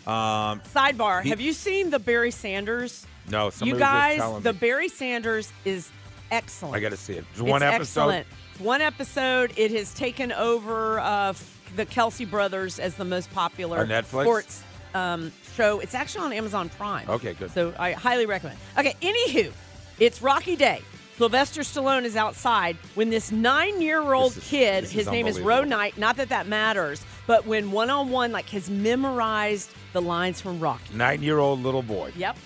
Um, 0.07 0.61
Sidebar: 0.75 1.23
He- 1.23 1.31
Have 1.31 1.41
you 1.41 1.53
seen 1.53 1.91
the 1.91 1.99
Barry 1.99 2.31
Sanders? 2.31 3.07
no, 3.31 3.51
you 3.63 3.77
guys, 3.77 4.21
the. 4.43 4.53
Barry 4.53 4.89
Sanders 4.89 5.53
is 5.65 5.91
excellent. 6.31 6.77
I 6.77 6.81
got 6.81 6.91
to 6.91 6.97
see 6.97 7.15
it. 7.15 7.25
It's 7.31 7.41
It's 7.41 7.43
one 7.43 7.63
episode. 7.63 7.81
excellent. 8.11 8.27
It's 8.59 8.65
one 8.65 8.81
episode. 8.81 9.53
It 9.57 9.71
has 9.71 9.95
taken 9.95 10.33
over 10.33 10.99
uh, 10.99 11.29
f- 11.31 11.61
the 11.77 11.87
Kelsey 11.87 12.25
brothers 12.25 12.81
as 12.81 12.97
the 12.97 13.05
most 13.05 13.33
popular 13.33 13.79
On 13.79 13.87
Netflix? 13.87 14.23
sports 14.23 14.63
um, 14.95 15.31
show. 15.55 15.79
It's 15.79 15.95
actually 15.95 16.25
on 16.25 16.33
Amazon 16.33 16.69
Prime. 16.71 17.09
Okay, 17.09 17.35
good. 17.35 17.53
So 17.53 17.73
I 17.79 17.93
highly 17.93 18.27
recommend. 18.27 18.59
Okay, 18.77 18.95
anywho, 19.01 19.53
it's 20.01 20.21
Rocky 20.21 20.57
Day. 20.57 20.83
Sylvester 21.19 21.61
Stallone 21.61 22.03
is 22.05 22.17
outside 22.17 22.77
when 22.97 23.11
this 23.11 23.31
nine-year-old 23.31 24.33
This 24.33 24.43
is- 24.45 24.51
kid, 24.51 24.83
this 24.85 24.91
is 24.91 24.97
his 24.97 25.07
name 25.09 25.27
is 25.29 25.39
Ro 25.39 25.59
unbelievable. 25.59 25.71
Knight. 25.79 25.99
Not 25.99 26.17
that 26.17 26.29
that 26.31 26.49
matters, 26.49 27.01
but 27.29 27.47
when 27.47 27.71
one-on-one, 27.71 28.33
like, 28.33 28.49
has 28.51 28.69
memorized 28.69 29.71
the 29.93 30.03
lines 30.03 30.41
from 30.41 30.59
Rocky. 30.59 30.95
Nine-year-old 30.95 31.63
little 31.63 31.83
boy. 31.83 32.13
Yep. 32.17 32.37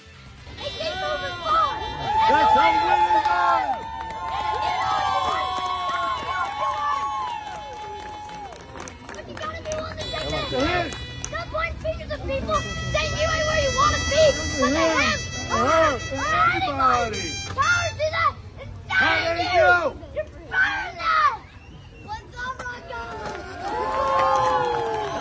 Stop 10.52 11.46
pointing 11.48 11.74
fingers 11.78 12.10
at 12.10 12.20
people, 12.26 12.54
saying 12.92 13.12
you 13.16 13.24
ain't 13.24 13.46
where 13.46 13.62
you 13.62 13.72
want 13.74 13.94
to 13.96 14.00
be, 14.10 14.24
but 14.60 14.68
they 14.68 14.88
have 15.00 15.20
power 15.48 15.96
anybody. 16.52 17.32
Power 17.48 17.88
to 17.88 18.06
that 18.10 18.34
inside 18.60 19.40
of 19.40 19.48
you. 19.54 19.70
You're 20.14 20.26
firing 20.50 20.96
that. 20.98 21.40
What's 22.04 22.36
up, 22.36 22.58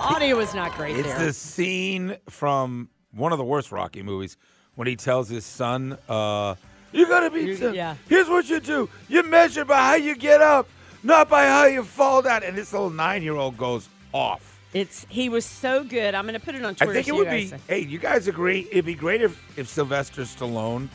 Rocco? 0.03 0.15
Audio 0.15 0.35
was 0.35 0.53
not 0.53 0.73
great 0.75 0.97
It's 0.97 1.07
there. 1.07 1.19
the 1.19 1.31
scene 1.31 2.17
from 2.27 2.89
one 3.11 3.31
of 3.31 3.37
the 3.37 3.45
worst 3.45 3.71
Rocky 3.71 4.03
movies 4.03 4.35
when 4.75 4.85
he 4.85 4.97
tells 4.97 5.29
his 5.29 5.45
son, 5.45 5.97
uh, 6.09 6.55
"You 6.91 7.07
gotta 7.07 7.29
be. 7.31 7.55
T- 7.55 7.69
yeah. 7.69 7.95
Here's 8.09 8.27
what 8.27 8.49
you 8.49 8.59
do: 8.59 8.89
you 9.07 9.23
measure 9.23 9.63
by 9.63 9.77
how 9.77 9.95
you 9.95 10.13
get 10.17 10.41
up, 10.41 10.67
not 11.03 11.29
by 11.29 11.45
how 11.45 11.67
you 11.67 11.85
fall 11.85 12.21
down." 12.21 12.43
And 12.43 12.57
this 12.57 12.73
little 12.73 12.89
nine-year-old 12.89 13.57
goes 13.57 13.87
off. 14.11 14.50
It's 14.73 15.05
he 15.09 15.27
was 15.29 15.45
so 15.45 15.83
good. 15.83 16.15
I'm 16.15 16.25
going 16.25 16.39
to 16.39 16.45
put 16.45 16.55
it 16.55 16.63
on 16.63 16.75
Twitter. 16.75 16.91
I 16.91 16.95
think 16.95 17.07
it 17.07 17.15
would 17.15 17.29
be. 17.29 17.51
Hey, 17.67 17.79
you 17.79 17.97
guys 17.99 18.27
agree? 18.27 18.67
It'd 18.71 18.85
be 18.85 18.95
great 18.95 19.21
if 19.21 19.37
if 19.57 19.67
Sylvester 19.67 20.21
Stallone 20.21 20.87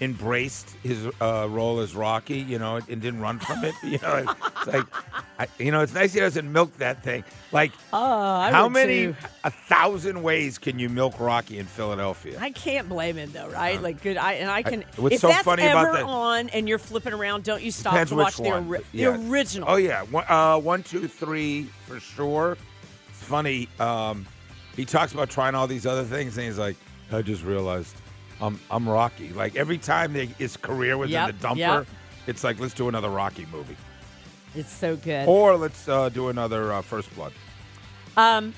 embraced 0.00 0.70
his 0.82 1.06
uh, 1.20 1.46
role 1.48 1.78
as 1.78 1.94
Rocky, 1.94 2.38
you 2.38 2.58
know, 2.58 2.76
and 2.76 3.00
didn't 3.00 3.20
run 3.20 3.38
from 3.38 3.64
it. 3.64 3.74
You 3.84 3.98
know, 4.02 4.26
it's 4.26 4.66
like, 4.66 4.86
I, 5.38 5.46
you 5.58 5.70
know, 5.70 5.82
it's 5.82 5.94
nice 5.94 6.12
he 6.12 6.18
doesn't 6.18 6.50
milk 6.52 6.76
that 6.78 7.04
thing. 7.04 7.22
Like, 7.52 7.70
Oh, 7.92 8.02
I 8.02 8.50
how 8.50 8.68
many, 8.68 9.06
too. 9.06 9.16
a 9.44 9.50
thousand 9.50 10.20
ways 10.22 10.58
can 10.58 10.78
you 10.80 10.88
milk 10.88 11.20
Rocky 11.20 11.58
in 11.58 11.66
Philadelphia? 11.66 12.38
I 12.40 12.50
can't 12.50 12.88
blame 12.88 13.16
him 13.16 13.30
though, 13.32 13.48
right? 13.50 13.80
Like 13.80 14.02
good, 14.02 14.16
I 14.16 14.32
and 14.34 14.50
I 14.50 14.62
can. 14.64 14.84
what's 14.96 15.14
if 15.14 15.20
so 15.20 15.28
that's 15.28 15.44
funny 15.44 15.62
ever 15.62 15.78
about 15.88 15.92
that- 15.94 16.04
on 16.04 16.48
and 16.48 16.68
you're 16.68 16.78
flipping 16.78 17.12
around, 17.12 17.44
don't 17.44 17.62
you 17.62 17.70
stop 17.70 18.06
to 18.08 18.14
watch 18.16 18.36
the, 18.38 18.52
ori- 18.52 18.80
Yeah. 18.92 19.12
the 19.12 19.30
original? 19.30 19.68
Oh 19.70 19.76
yeah, 19.76 20.02
one, 20.02 20.24
uh, 20.28 20.58
one, 20.58 20.82
two, 20.82 21.06
three 21.06 21.68
for 21.86 22.00
sure. 22.00 22.58
Funny. 23.24 23.68
Um, 23.80 24.26
he 24.76 24.84
talks 24.84 25.12
about 25.12 25.30
trying 25.30 25.54
all 25.54 25.66
these 25.66 25.86
other 25.86 26.04
things, 26.04 26.36
and 26.36 26.46
he's 26.46 26.58
like, 26.58 26.76
"I 27.12 27.22
just 27.22 27.42
realized, 27.44 27.94
I'm 28.40 28.58
I'm 28.70 28.88
Rocky." 28.88 29.30
Like 29.30 29.56
every 29.56 29.78
time 29.78 30.12
they, 30.12 30.26
his 30.26 30.56
career 30.56 30.96
was 30.98 31.10
Yep, 31.10 31.28
in 31.30 31.36
the 31.38 31.46
dumper, 31.48 31.56
yep. 31.56 31.86
it's 32.26 32.42
like 32.44 32.58
let's 32.60 32.74
do 32.74 32.88
another 32.88 33.10
Rocky 33.10 33.46
movie, 33.52 33.76
It's 34.54 34.72
so 34.72 34.96
good. 34.96 35.26
or 35.28 35.56
let's 35.56 35.88
uh, 35.88 36.08
do 36.08 36.28
another 36.28 36.72
uh, 36.72 36.82
First 36.82 37.14
Blood. 37.14 37.32
Um, 38.16 38.54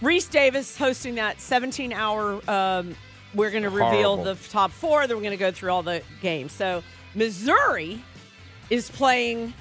Rece 0.00 0.30
Davis 0.30 0.76
hosting 0.76 1.16
that 1.16 1.40
17 1.40 1.92
hour. 1.92 2.40
Um, 2.50 2.94
we're 3.34 3.50
going 3.50 3.62
to 3.62 3.68
reveal 3.70 4.16
Horrible. 4.16 4.24
the 4.34 4.48
top 4.48 4.70
four. 4.72 5.06
Then 5.06 5.16
we're 5.16 5.22
going 5.22 5.32
to 5.32 5.36
go 5.36 5.52
through 5.52 5.70
all 5.70 5.82
the 5.82 6.02
games. 6.20 6.52
So 6.52 6.82
Missouri 7.14 8.02
is 8.70 8.90
playing. 8.90 9.52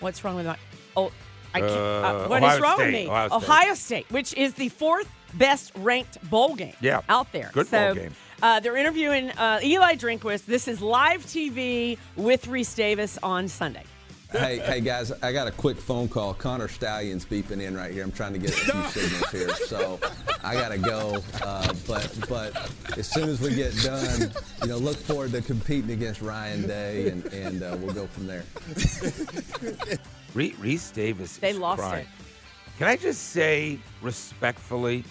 What's 0.00 0.22
wrong 0.24 0.36
with 0.36 0.46
my? 0.46 0.56
Oh, 0.96 1.10
I 1.54 1.60
can't. 1.60 1.72
Uh, 1.72 1.76
Uh, 1.76 2.28
what 2.28 2.42
is 2.42 2.48
Ohio 2.48 2.60
wrong 2.60 2.76
State, 2.76 2.86
with 2.86 2.94
me? 2.94 3.08
Ohio 3.08 3.74
State. 3.74 3.76
State, 4.06 4.10
which 4.10 4.34
is 4.34 4.54
the 4.54 4.68
fourth 4.70 5.08
best 5.34 5.72
ranked 5.76 6.18
bowl 6.30 6.54
game. 6.54 6.74
Yeah. 6.80 7.00
out 7.08 7.30
there. 7.32 7.50
Good 7.52 7.68
so, 7.68 7.86
bowl 7.86 7.94
game. 8.02 8.14
Uh, 8.42 8.58
they're 8.60 8.76
interviewing 8.76 9.30
uh, 9.30 9.60
Eli 9.62 9.94
Drinkwitz. 9.94 10.44
This 10.44 10.66
is 10.66 10.80
live 10.80 11.24
TV 11.24 11.96
with 12.16 12.46
Rece 12.46 12.74
Davis 12.74 13.18
on 13.22 13.46
Sunday. 13.48 13.84
Hey, 14.32 14.58
hey 14.60 14.80
guys, 14.80 15.12
I 15.22 15.30
got 15.30 15.46
a 15.46 15.50
quick 15.50 15.76
phone 15.76 16.08
call. 16.08 16.32
Connor 16.32 16.66
Stalions 16.66 17.26
beeping 17.26 17.60
in 17.60 17.76
right 17.76 17.92
here. 17.92 18.02
I'm 18.02 18.10
trying 18.10 18.32
to 18.32 18.38
get 18.38 18.50
a 18.50 18.54
few 18.54 18.82
signals 19.02 19.30
here, 19.30 19.50
so 19.66 20.00
I 20.42 20.54
gotta 20.54 20.78
go. 20.78 21.18
Uh, 21.42 21.70
but 21.86 22.18
but 22.30 22.70
as 22.96 23.06
soon 23.06 23.28
as 23.28 23.42
we 23.42 23.54
get 23.54 23.76
done, 23.82 24.32
you 24.62 24.68
know, 24.68 24.78
look 24.78 24.96
forward 24.96 25.32
to 25.32 25.42
competing 25.42 25.90
against 25.90 26.22
Ryan 26.22 26.66
Day, 26.66 27.10
and 27.10 27.26
and 27.26 27.62
uh, 27.62 27.76
we'll 27.78 27.92
go 27.94 28.06
from 28.06 28.26
there. 28.26 28.44
Re- 30.34 30.52
Rece 30.52 30.92
Davis. 30.92 31.36
They 31.36 31.50
is 31.50 31.58
lost 31.58 31.80
crying. 31.80 32.04
it. 32.04 32.78
Can 32.78 32.88
I 32.88 32.96
just 32.96 33.28
say 33.28 33.78
respectfully, 34.00 35.04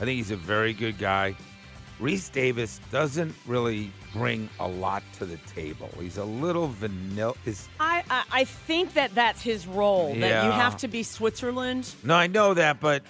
I 0.00 0.04
think 0.04 0.16
he's 0.16 0.30
a 0.30 0.36
very 0.36 0.72
good 0.72 0.98
guy. 0.98 1.34
Rece 2.00 2.30
Davis 2.30 2.78
doesn't 2.92 3.34
really 3.46 3.90
bring 4.12 4.50
a 4.60 4.68
lot 4.68 5.02
to 5.18 5.24
the 5.24 5.38
table. 5.38 5.88
He's 5.98 6.18
a 6.18 6.24
little 6.24 6.68
vanilla. 6.68 7.34
Is 7.46 7.68
I, 7.80 8.04
I 8.10 8.24
I 8.30 8.44
think 8.44 8.92
that 8.94 9.14
that's 9.14 9.40
his 9.40 9.66
role. 9.66 10.14
That 10.14 10.44
you 10.44 10.50
have 10.50 10.76
to 10.78 10.88
be 10.88 11.02
Switzerland. 11.02 11.94
no, 12.02 12.14
I 12.14 12.26
know 12.26 12.52
that, 12.52 12.80
but 12.80 13.02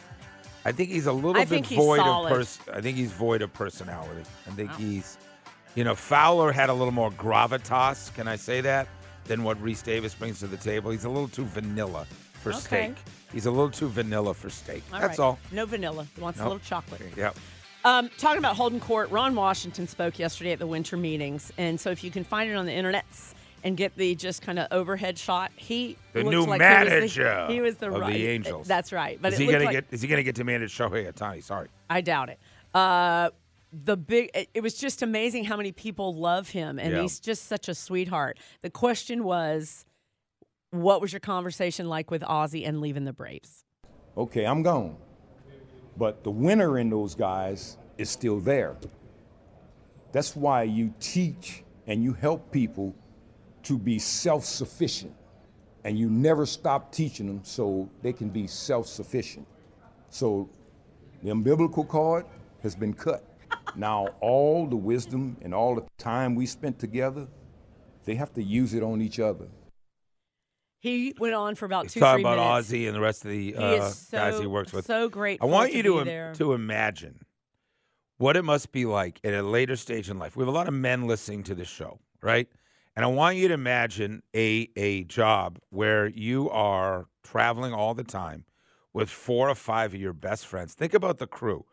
I 0.64 0.72
think 0.72 0.90
he's 0.90 1.06
a 1.06 1.12
little 1.12 1.40
I 1.40 1.44
bit 1.44 1.66
void 1.66 1.98
solid. 1.98 2.32
of 2.32 2.38
pers- 2.38 2.58
I 2.72 2.80
think 2.80 2.96
he's 2.96 3.12
void 3.12 3.42
of 3.42 3.52
personality. 3.52 4.22
I 4.46 4.50
think 4.50 4.70
oh. 4.72 4.76
he's, 4.76 5.16
you 5.74 5.84
know, 5.84 5.94
Fowler 5.94 6.50
had 6.50 6.70
a 6.70 6.74
little 6.74 6.92
more 6.92 7.10
gravitas. 7.10 8.12
Can 8.14 8.26
I 8.26 8.36
say 8.36 8.60
that? 8.62 8.88
Than 9.26 9.42
what 9.42 9.60
Rece 9.62 9.82
Davis 9.82 10.14
brings 10.14 10.38
to 10.40 10.46
the 10.46 10.56
table. 10.56 10.90
He's 10.90 11.04
a 11.04 11.08
little 11.08 11.28
too 11.28 11.44
vanilla 11.46 12.06
for 12.42 12.50
Okay. 12.50 12.60
steak. 12.60 12.94
He's 13.32 13.46
a 13.46 13.50
little 13.50 13.70
too 13.70 13.88
vanilla 13.88 14.34
for 14.34 14.48
steak. 14.50 14.84
All 14.92 15.00
That's 15.00 15.18
right. 15.18 15.24
all. 15.24 15.38
No 15.50 15.66
vanilla. 15.66 16.06
He 16.14 16.20
wants 16.20 16.38
a 16.38 16.44
little 16.44 16.60
chocolate. 16.60 17.00
Yeah. 17.16 17.32
Um, 17.84 18.08
talking 18.18 18.38
about 18.38 18.56
Holden 18.56 18.80
Court, 18.80 19.10
Ron 19.10 19.34
Washington 19.34 19.86
spoke 19.86 20.18
yesterday 20.18 20.52
at 20.52 20.58
the 20.58 20.66
winter 20.66 20.96
meetings, 20.96 21.52
and 21.56 21.80
so 21.80 21.90
if 21.90 22.02
you 22.02 22.10
can 22.10 22.24
find 22.24 22.50
it 22.50 22.54
on 22.54 22.66
the 22.66 22.72
internet 22.72 23.04
and 23.62 23.76
get 23.76 23.94
the 23.96 24.14
just 24.16 24.42
kind 24.42 24.58
of 24.58 24.66
overhead 24.72 25.16
shot, 25.18 25.52
he 25.56 25.96
The 26.12 26.24
new 26.24 26.44
like 26.44 26.44
he 26.44 26.46
was 26.46 26.50
the- 26.50 26.58
manager 26.58 27.46
He 27.48 27.60
was 27.60 27.76
the, 27.76 27.86
of 27.88 27.94
the 27.94 28.00
right. 28.00 28.14
Angels. 28.16 28.66
That's 28.66 28.92
right. 28.92 29.18
But 29.22 29.32
is 29.34 29.38
he 29.38 29.46
gonna 29.46 29.64
like, 29.64 29.72
get? 29.72 29.84
Is 29.92 30.02
he 30.02 30.08
gonna 30.08 30.22
get 30.24 30.36
to 30.36 30.44
manage 30.44 30.76
Shohei 30.76 31.12
Ohtani? 31.12 31.42
Sorry. 31.44 31.68
I 31.90 32.00
doubt 32.00 32.28
it. 32.30 32.38
Uh, 32.74 33.30
the 33.84 33.96
big. 33.96 34.30
It, 34.34 34.48
it 34.54 34.62
was 34.62 34.74
just 34.74 35.02
amazing 35.02 35.44
how 35.44 35.56
many 35.56 35.72
people 35.72 36.14
love 36.14 36.50
him, 36.50 36.78
and 36.78 36.92
Yeah. 36.92 37.02
he's 37.02 37.20
just 37.20 37.46
such 37.46 37.68
a 37.68 37.74
sweetheart. 37.74 38.38
The 38.62 38.70
question 38.70 39.24
was, 39.24 39.84
what 40.70 41.00
was 41.00 41.12
your 41.12 41.20
conversation 41.20 41.88
like 41.88 42.10
with 42.10 42.22
Ozzy 42.22 42.66
and 42.66 42.80
leaving 42.80 43.04
the 43.04 43.12
Braves? 43.12 43.64
okay, 44.16 44.46
I'm 44.46 44.62
gone. 44.62 44.96
But 45.98 46.24
the 46.24 46.30
winner 46.30 46.78
in 46.78 46.88
those 46.90 47.14
guys 47.14 47.76
is 47.98 48.08
still 48.08 48.40
there. 48.40 48.76
That's 50.12 50.34
why 50.34 50.62
you 50.62 50.94
teach 51.00 51.62
and 51.86 52.02
you 52.02 52.12
help 52.14 52.50
people 52.50 52.94
to 53.64 53.76
be 53.78 53.98
self 53.98 54.44
sufficient. 54.44 55.14
And 55.84 55.98
you 55.98 56.08
never 56.10 56.46
stop 56.46 56.90
teaching 56.92 57.26
them 57.26 57.40
so 57.44 57.88
they 58.02 58.12
can 58.12 58.28
be 58.30 58.46
self 58.46 58.86
sufficient. 58.88 59.46
So 60.10 60.48
the 61.22 61.30
umbilical 61.30 61.84
cord 61.84 62.24
has 62.62 62.74
been 62.74 62.92
cut. 62.94 63.22
Now, 63.76 64.08
all 64.20 64.66
the 64.66 64.76
wisdom 64.76 65.36
and 65.42 65.54
all 65.54 65.74
the 65.74 65.84
time 65.98 66.34
we 66.34 66.46
spent 66.46 66.78
together, 66.78 67.28
they 68.04 68.14
have 68.14 68.32
to 68.34 68.42
use 68.42 68.74
it 68.74 68.82
on 68.82 69.02
each 69.02 69.20
other. 69.20 69.48
He 70.80 71.14
went 71.18 71.34
on 71.34 71.54
for 71.56 71.66
about 71.66 71.84
He's 71.84 71.94
two, 71.94 72.00
talking 72.00 72.24
three 72.24 72.32
about 72.32 72.52
minutes. 72.52 72.70
Ozzy 72.70 72.86
and 72.86 72.94
the 72.94 73.00
rest 73.00 73.24
of 73.24 73.30
the 73.30 73.52
He 73.52 73.54
uh, 73.54 73.88
is 73.88 74.08
guys 74.12 74.36
he 74.36 74.42
so- 74.44 74.48
works 74.48 74.72
with. 74.72 74.86
so 74.86 75.08
great. 75.08 75.40
I 75.42 75.46
want 75.46 75.72
you 75.72 75.82
to 75.82 76.04
be 76.04 76.10
im- 76.10 76.34
to 76.34 76.52
imagine 76.52 77.24
what 78.18 78.36
it 78.36 78.42
must 78.42 78.72
be 78.72 78.84
like 78.86 79.20
at 79.24 79.34
a 79.34 79.42
later 79.42 79.76
stage 79.76 80.08
in 80.08 80.18
life. 80.18 80.36
We 80.36 80.42
have 80.42 80.48
a 80.48 80.56
lot 80.56 80.68
of 80.68 80.74
men 80.74 81.06
listening 81.06 81.42
to 81.44 81.54
this 81.54 81.68
show, 81.68 81.98
right? 82.22 82.48
And 82.94 83.04
I 83.04 83.08
want 83.08 83.36
you 83.36 83.48
to 83.48 83.54
imagine 83.54 84.22
a 84.34 84.68
a 84.76 85.04
job 85.04 85.58
where 85.70 86.06
you 86.06 86.48
are 86.50 87.06
traveling 87.22 87.74
all 87.74 87.94
the 87.94 88.04
time 88.04 88.44
with 88.92 89.10
four 89.10 89.50
or 89.50 89.54
five 89.54 89.92
of 89.92 90.00
your 90.00 90.12
best 90.14 90.46
friends. 90.46 90.72
Think 90.74 90.94
about 90.94 91.18
the 91.18 91.26
crew: 91.26 91.66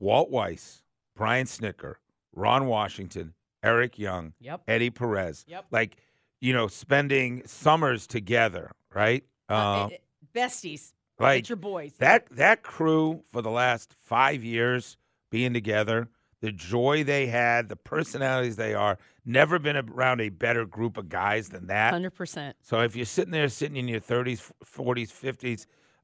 Walt 0.00 0.30
Weiss, 0.30 0.82
Brian 1.18 1.46
Snitker, 1.46 1.94
Ron 2.32 2.66
Washington, 2.66 3.34
Eric 3.62 3.98
Young, 3.98 4.32
Yep. 4.40 4.62
Eddie 4.68 4.90
Perez. 4.90 5.44
Yep. 5.48 5.66
Like, 5.72 5.96
you 6.40 6.52
know, 6.52 6.68
spending 6.68 7.42
summers 7.44 8.06
together, 8.06 8.70
right? 8.94 9.24
Uh, 9.48 9.88
besties. 10.32 10.92
like 11.18 11.42
Get 11.42 11.48
your 11.50 11.56
boys. 11.56 11.92
That 11.98 12.28
that 12.36 12.62
crew 12.62 13.24
for 13.32 13.42
the 13.42 13.50
last 13.50 13.92
five 14.04 14.44
years 14.44 14.96
being 15.30 15.52
together, 15.52 16.08
the 16.40 16.52
joy 16.52 17.02
they 17.02 17.26
had, 17.26 17.68
the 17.68 17.74
personalities 17.74 18.54
they 18.54 18.74
are, 18.74 18.96
never 19.24 19.58
been 19.58 19.76
around 19.76 20.20
a 20.20 20.28
better 20.28 20.64
group 20.64 20.96
of 20.96 21.08
guys 21.08 21.48
than 21.48 21.66
that. 21.66 21.92
Hundred 21.92 22.14
percent. 22.14 22.54
So 22.62 22.80
if 22.82 22.94
you're 22.94 23.04
sitting 23.06 23.32
there, 23.32 23.48
sitting 23.48 23.76
in 23.76 23.88
your 23.88 24.00
30s, 24.00 24.52
40s, 24.64 25.10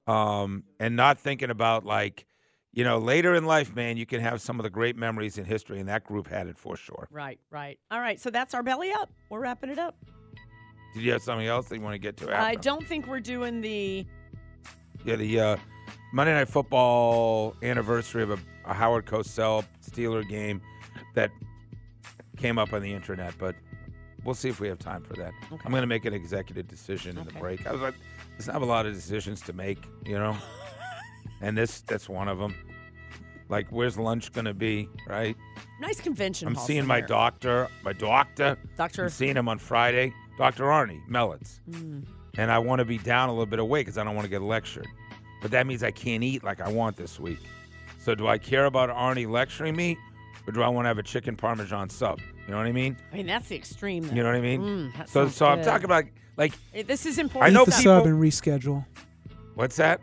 50s, 0.06 0.12
um, 0.12 0.64
and 0.80 0.96
not 0.96 1.20
thinking 1.20 1.50
about 1.50 1.84
like, 1.84 2.26
you 2.74 2.82
know, 2.82 2.98
later 2.98 3.34
in 3.36 3.44
life, 3.44 3.74
man, 3.74 3.96
you 3.96 4.04
can 4.04 4.20
have 4.20 4.40
some 4.40 4.58
of 4.58 4.64
the 4.64 4.70
great 4.70 4.96
memories 4.96 5.38
in 5.38 5.44
history, 5.44 5.78
and 5.78 5.88
that 5.88 6.04
group 6.04 6.28
had 6.28 6.48
it 6.48 6.58
for 6.58 6.76
sure. 6.76 7.08
Right, 7.10 7.38
right. 7.50 7.78
All 7.92 8.00
right. 8.00 8.20
So 8.20 8.30
that's 8.30 8.52
our 8.52 8.64
belly 8.64 8.90
up. 8.90 9.12
We're 9.30 9.40
wrapping 9.40 9.70
it 9.70 9.78
up. 9.78 9.96
Did 10.92 11.02
you 11.04 11.12
have 11.12 11.22
something 11.22 11.46
else 11.46 11.68
that 11.68 11.76
you 11.76 11.82
want 11.82 11.94
to 11.94 11.98
get 11.98 12.16
to? 12.18 12.24
After? 12.24 12.34
I 12.36 12.56
don't 12.56 12.84
think 12.84 13.06
we're 13.06 13.20
doing 13.20 13.60
the. 13.60 14.04
Yeah, 15.04 15.16
the 15.16 15.40
uh, 15.40 15.56
Monday 16.12 16.32
Night 16.32 16.48
Football 16.48 17.54
anniversary 17.62 18.24
of 18.24 18.30
a, 18.30 18.38
a 18.64 18.74
Howard 18.74 19.06
Cosell 19.06 19.64
Steeler 19.88 20.28
game 20.28 20.60
that 21.14 21.30
came 22.36 22.58
up 22.58 22.72
on 22.72 22.82
the 22.82 22.92
internet, 22.92 23.34
but 23.38 23.54
we'll 24.24 24.34
see 24.34 24.48
if 24.48 24.58
we 24.58 24.66
have 24.66 24.80
time 24.80 25.02
for 25.02 25.14
that. 25.14 25.32
Okay. 25.52 25.62
I'm 25.64 25.70
going 25.70 25.82
to 25.82 25.86
make 25.86 26.06
an 26.06 26.14
executive 26.14 26.66
decision 26.66 27.18
in 27.18 27.24
the 27.24 27.32
break. 27.34 27.66
I 27.66 27.72
was 27.72 27.80
like, 27.80 27.94
there's 28.30 28.48
not 28.48 28.62
a 28.62 28.64
lot 28.64 28.86
of 28.86 28.94
decisions 28.94 29.40
to 29.42 29.52
make, 29.52 29.78
you 30.04 30.18
know, 30.18 30.36
and 31.44 31.56
this 31.56 31.80
that's 31.82 32.08
one 32.08 32.28
of 32.28 32.38
them. 32.38 32.54
Like, 33.50 33.66
where's 33.70 33.98
lunch 33.98 34.32
going 34.32 34.46
to 34.46 34.54
be, 34.54 34.88
right? 35.06 35.36
Nice 35.80 36.00
convention. 36.00 36.48
I'm 36.48 36.54
hall 36.54 36.66
seeing 36.66 36.86
my 36.86 37.00
somewhere. 37.00 37.08
doctor, 37.08 37.68
my 37.84 37.92
doctor. 37.92 38.56
Doctor. 38.76 39.02
I'm 39.04 39.08
seeing 39.10 39.36
him 39.36 39.48
on 39.48 39.58
Friday, 39.58 40.14
Dr. 40.38 40.64
Arnie 40.64 41.06
Mellitz. 41.08 41.60
Mm. 41.70 42.06
And 42.38 42.50
I 42.50 42.58
want 42.58 42.78
to 42.78 42.84
be 42.86 42.96
down 42.98 43.28
a 43.28 43.32
little 43.32 43.46
bit 43.46 43.58
of 43.58 43.66
weight 43.66 43.82
because 43.82 43.98
I 43.98 44.04
don't 44.04 44.14
want 44.14 44.24
to 44.24 44.30
get 44.30 44.40
lectured. 44.42 44.86
But 45.42 45.50
that 45.50 45.66
means 45.66 45.82
I 45.82 45.90
can't 45.90 46.24
eat 46.24 46.42
like 46.42 46.60
I 46.62 46.70
want 46.70 46.96
this 46.96 47.20
week. 47.20 47.38
So 48.00 48.14
do 48.14 48.26
I 48.26 48.38
care 48.38 48.64
about 48.64 48.88
Arnie 48.88 49.28
lecturing 49.30 49.76
me 49.76 49.98
or 50.46 50.52
do 50.52 50.62
I 50.62 50.68
want 50.68 50.86
to 50.86 50.88
have 50.88 50.98
a 50.98 51.02
chicken 51.02 51.36
parmesan 51.36 51.90
sub? 51.90 52.20
You 52.46 52.52
know 52.52 52.56
what 52.56 52.66
I 52.66 52.72
mean? 52.72 52.96
I 53.12 53.16
mean, 53.16 53.26
that's 53.26 53.48
the 53.48 53.56
extreme. 53.56 54.08
Though. 54.08 54.14
You 54.14 54.22
know 54.22 54.30
what 54.30 54.36
I 54.36 54.40
mean? 54.40 54.60
Mm, 54.62 54.96
that 54.96 55.08
so 55.10 55.24
sounds 55.24 55.36
so 55.36 55.46
I'm 55.46 55.58
good. 55.58 55.64
talking 55.66 55.84
about 55.84 56.04
like 56.38 56.54
This 56.86 57.04
is 57.06 57.18
important. 57.18 57.44
I 57.44 57.48
important. 57.48 57.54
know 57.54 57.62
Eat 57.62 57.66
the 57.66 57.72
stuff. 57.72 58.04
people- 58.04 58.04
sub 58.04 58.06
and 58.06 58.20
reschedule. 58.22 58.86
what's 59.54 59.76
that? 59.76 60.00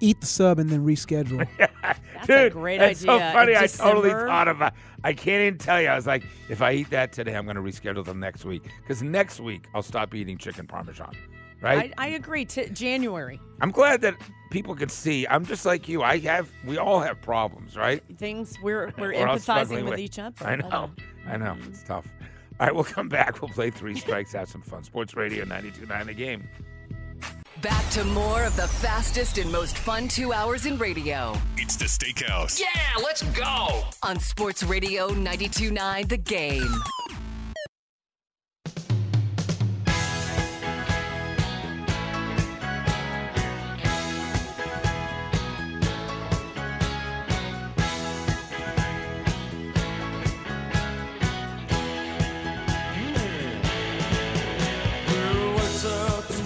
Eat 0.00 0.20
the 0.20 0.26
sub 0.26 0.58
and 0.58 0.70
then 0.70 0.84
reschedule. 0.84 1.46
That's 1.82 2.26
Dude, 2.26 2.36
a 2.46 2.50
great 2.50 2.78
that's 2.78 3.02
idea. 3.02 3.12
so 3.12 3.18
funny. 3.32 3.52
In 3.52 3.58
I 3.58 3.66
totally 3.66 4.08
December? 4.10 4.26
thought 4.26 4.48
about. 4.48 4.74
I 5.04 5.14
can't 5.14 5.42
even 5.42 5.58
tell 5.58 5.80
you. 5.80 5.88
I 5.88 5.94
was 5.96 6.06
like, 6.06 6.22
if 6.50 6.60
I 6.60 6.72
eat 6.72 6.90
that 6.90 7.12
today, 7.12 7.34
I'm 7.34 7.44
going 7.44 7.56
to 7.56 7.62
reschedule 7.62 8.04
them 8.04 8.20
next 8.20 8.44
week 8.44 8.62
because 8.82 9.02
next 9.02 9.40
week 9.40 9.66
I'll 9.74 9.82
stop 9.82 10.14
eating 10.14 10.36
chicken 10.36 10.66
parmesan. 10.66 11.14
Right? 11.62 11.94
I, 11.96 12.06
I 12.06 12.08
agree. 12.10 12.44
T- 12.44 12.68
January 12.70 13.40
I'm 13.62 13.70
glad 13.70 14.00
that 14.02 14.16
people 14.50 14.74
can 14.74 14.88
see. 14.90 15.26
I'm 15.28 15.44
just 15.46 15.64
like 15.64 15.88
you. 15.88 16.02
I 16.02 16.18
have. 16.18 16.50
We 16.66 16.76
all 16.78 17.00
have 17.00 17.20
problems, 17.22 17.76
right? 17.76 18.02
things 18.18 18.54
we're 18.62 18.92
we're 18.98 19.12
We're 19.14 19.26
all 19.26 19.36
empathizing 19.36 19.40
struggling 19.40 19.84
with, 19.84 19.90
with- 19.92 20.00
each 20.00 20.18
other. 20.18 20.46
I 20.46 20.56
know. 20.56 20.90
I 21.26 21.36
know 21.38 21.56
it's 21.68 21.82
tough. 21.82 22.06
All 22.58 22.66
right, 22.66 22.74
we'll 22.74 22.84
come 22.84 23.08
back. 23.08 23.40
We'll 23.40 23.50
play 23.50 23.70
three 23.70 23.94
strikes, 23.98 24.32
have 24.32 24.48
some 24.50 24.60
fun. 24.62 24.84
Sports 24.84 25.14
Radio 25.14 25.44
92.9 25.46 26.06
The 26.06 26.12
Game. 26.14 26.46
Back 27.62 27.90
to 27.90 28.04
more 28.04 28.44
of 28.44 28.54
the 28.56 28.66
fastest 28.68 29.38
and 29.38 29.50
most 29.50 29.76
fun 29.76 30.08
two 30.08 30.32
hours 30.32 30.66
in 30.66 30.78
radio 30.78 31.34
It's 31.56 31.76
the 31.76 31.84
Steakhouse. 31.86 32.58
Yeah, 32.60 32.66
let's 33.02 33.22
go. 33.22 33.82
on 34.02 34.18
Sports 34.20 34.62
Radio 34.62 35.08
92.9 35.10 36.08
The 36.08 36.16
Game. 36.16 36.74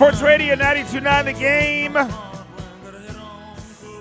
Sports 0.05 0.21
Radio 0.21 0.55
92.9 0.55 1.25
The 1.25 1.33
Game. 1.33 1.95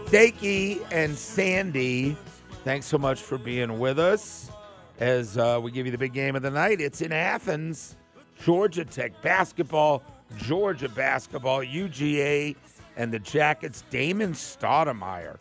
Stakey 0.08 0.86
and 0.92 1.18
Sandy, 1.18 2.18
thanks 2.66 2.88
so 2.88 2.98
much 2.98 3.22
for 3.22 3.38
being 3.38 3.80
with 3.80 3.98
us 3.98 4.52
as 5.00 5.38
uh, 5.38 5.62
we 5.64 5.72
give 5.72 5.86
you 5.86 5.94
the 5.94 5.98
big 5.98 6.12
game 6.12 6.36
of 6.36 6.42
the 6.42 6.52
night. 6.52 6.82
It's 6.82 7.00
in 7.00 7.14
Athens, 7.14 7.96
Georgia 8.44 8.84
Tech 8.84 9.14
basketball, 9.22 10.04
Georgia 10.40 10.90
basketball, 10.90 11.62
UGA, 11.62 12.58
and 12.98 13.14
the 13.14 13.20
Jackets. 13.20 13.86
Damon 13.90 14.34
Stoudemire 14.34 15.38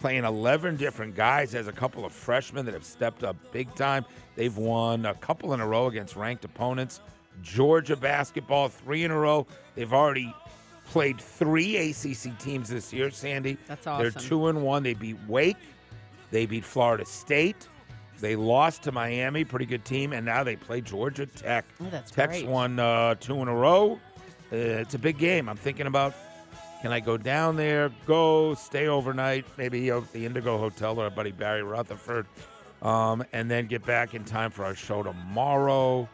playing 0.00 0.24
11 0.24 0.74
different 0.74 1.14
guys. 1.14 1.52
Has 1.52 1.68
a 1.68 1.72
couple 1.72 2.04
of 2.04 2.10
freshmen 2.10 2.64
that 2.64 2.74
have 2.74 2.84
stepped 2.84 3.22
up 3.22 3.36
big 3.52 3.72
time. 3.76 4.04
They've 4.34 4.56
won 4.56 5.06
a 5.06 5.14
couple 5.14 5.54
in 5.54 5.60
a 5.60 5.66
row 5.68 5.86
against 5.86 6.16
ranked 6.16 6.44
opponents. 6.44 7.00
Georgia 7.42 7.96
basketball, 7.96 8.68
three 8.68 9.04
in 9.04 9.10
a 9.10 9.18
row. 9.18 9.46
They've 9.74 9.92
already 9.92 10.34
played 10.86 11.20
three 11.20 11.76
ACC 11.76 12.38
teams 12.38 12.68
this 12.68 12.92
year, 12.92 13.10
Sandy. 13.10 13.56
That's 13.66 13.86
awesome. 13.86 14.02
They're 14.02 14.22
two 14.22 14.48
and 14.48 14.62
one. 14.62 14.82
They 14.82 14.94
beat 14.94 15.18
Wake. 15.28 15.56
They 16.30 16.46
beat 16.46 16.64
Florida 16.64 17.04
State. 17.04 17.68
They 18.20 18.36
lost 18.36 18.82
to 18.82 18.92
Miami, 18.92 19.44
pretty 19.44 19.64
good 19.66 19.84
team, 19.84 20.12
and 20.12 20.26
now 20.26 20.44
they 20.44 20.56
play 20.56 20.80
Georgia 20.80 21.26
Tech. 21.26 21.64
Oh, 21.80 21.86
that's 21.90 22.10
Tech's 22.10 22.40
great. 22.40 22.48
won 22.48 22.78
uh, 22.78 23.14
two 23.14 23.40
in 23.40 23.48
a 23.48 23.54
row. 23.54 23.98
Uh, 24.52 24.56
it's 24.56 24.94
a 24.94 24.98
big 24.98 25.16
game. 25.16 25.48
I'm 25.48 25.56
thinking 25.56 25.86
about 25.86 26.14
can 26.82 26.92
I 26.92 27.00
go 27.00 27.16
down 27.16 27.56
there, 27.56 27.90
go 28.06 28.54
stay 28.54 28.88
overnight, 28.88 29.44
maybe 29.58 29.90
at 29.90 30.10
the 30.12 30.24
Indigo 30.24 30.56
Hotel 30.56 30.98
or 30.98 31.04
our 31.04 31.10
buddy 31.10 31.30
Barry 31.30 31.62
Rutherford, 31.62 32.26
um, 32.80 33.22
and 33.32 33.50
then 33.50 33.66
get 33.66 33.84
back 33.84 34.14
in 34.14 34.24
time 34.24 34.50
for 34.50 34.64
our 34.64 34.74
show 34.74 35.02
tomorrow. 35.02 36.08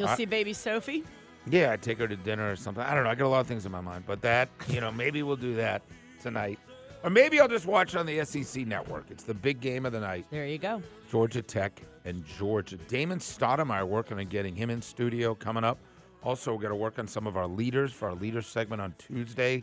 You'll 0.00 0.08
I- 0.08 0.16
see 0.16 0.24
baby 0.24 0.54
Sophie. 0.54 1.04
Yeah, 1.46 1.72
I'd 1.72 1.82
take 1.82 1.98
her 1.98 2.08
to 2.08 2.16
dinner 2.16 2.50
or 2.50 2.56
something. 2.56 2.82
I 2.82 2.94
don't 2.94 3.04
know. 3.04 3.10
I 3.10 3.14
got 3.14 3.26
a 3.26 3.28
lot 3.28 3.40
of 3.40 3.46
things 3.46 3.66
in 3.66 3.72
my 3.72 3.80
mind, 3.80 4.04
but 4.06 4.20
that, 4.22 4.48
you 4.68 4.80
know, 4.80 4.90
maybe 4.90 5.22
we'll 5.22 5.36
do 5.36 5.54
that 5.56 5.82
tonight. 6.22 6.58
Or 7.02 7.10
maybe 7.10 7.40
I'll 7.40 7.48
just 7.48 7.66
watch 7.66 7.94
it 7.94 7.98
on 7.98 8.06
the 8.06 8.24
SEC 8.24 8.66
network. 8.66 9.06
It's 9.10 9.24
the 9.24 9.34
big 9.34 9.60
game 9.60 9.86
of 9.86 9.92
the 9.92 10.00
night. 10.00 10.26
There 10.30 10.46
you 10.46 10.58
go. 10.58 10.82
Georgia 11.10 11.42
Tech 11.42 11.80
and 12.04 12.24
Georgia. 12.26 12.76
Damon 12.88 13.18
Stoudemire 13.18 13.86
working 13.86 14.18
on 14.18 14.26
getting 14.26 14.54
him 14.54 14.70
in 14.70 14.82
studio 14.82 15.34
coming 15.34 15.64
up. 15.64 15.78
Also, 16.22 16.52
we're 16.52 16.60
going 16.60 16.70
to 16.70 16.76
work 16.76 16.98
on 16.98 17.06
some 17.06 17.26
of 17.26 17.36
our 17.36 17.46
leaders 17.46 17.92
for 17.92 18.08
our 18.08 18.14
leaders 18.14 18.46
segment 18.46 18.82
on 18.82 18.94
Tuesday. 18.98 19.62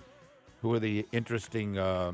Who 0.62 0.74
are 0.74 0.80
the 0.80 1.06
interesting? 1.12 1.78
Uh, 1.78 2.14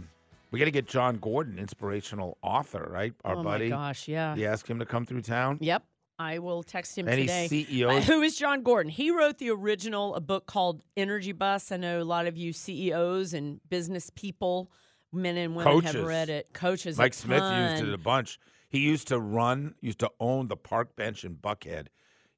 we 0.51 0.59
got 0.59 0.65
to 0.65 0.71
get 0.71 0.87
Jon 0.87 1.17
Gordon, 1.17 1.57
inspirational 1.57 2.37
author, 2.41 2.87
right? 2.91 3.13
Our 3.23 3.35
buddy. 3.35 3.39
oh 3.39 3.43
buddy. 3.51 3.69
my 3.69 3.75
gosh, 3.75 4.07
yeah. 4.09 4.35
You 4.35 4.45
ask 4.47 4.69
him 4.69 4.79
to 4.79 4.85
come 4.85 5.05
through 5.05 5.21
town. 5.21 5.57
Yep. 5.61 5.83
I 6.19 6.39
will 6.39 6.63
text 6.63 6.97
him 6.97 7.07
Any 7.07 7.23
today. 7.23 7.47
CEOs? 7.47 7.91
Uh, 7.91 8.01
who 8.01 8.21
is 8.21 8.37
Jon 8.37 8.61
Gordon? 8.63 8.91
He 8.91 9.11
wrote 9.11 9.39
the 9.39 9.49
original, 9.49 10.15
a 10.15 10.21
book 10.21 10.45
called 10.45 10.83
Energy 10.95 11.31
Bus. 11.31 11.71
I 11.71 11.77
know 11.77 12.01
a 12.01 12.03
lot 12.03 12.27
of 12.27 12.37
you 12.37 12.53
CEOs 12.53 13.33
and 13.33 13.59
business 13.69 14.09
people, 14.13 14.71
men 15.11 15.37
and 15.37 15.55
women, 15.55 15.71
Coaches. 15.71 15.93
have 15.93 16.05
read 16.05 16.29
it. 16.29 16.53
Coaches. 16.53 16.97
a 16.97 17.01
Mike 17.01 17.13
Smith 17.13 17.41
used 17.41 17.83
it 17.83 17.93
a 17.93 17.97
bunch. 17.97 18.39
He 18.69 18.79
used 18.79 19.07
to 19.09 19.19
run, 19.19 19.75
used 19.81 19.99
to 19.99 20.11
own 20.19 20.47
the 20.47 20.57
park 20.57 20.95
bench 20.95 21.23
in 21.23 21.35
Buckhead 21.35 21.87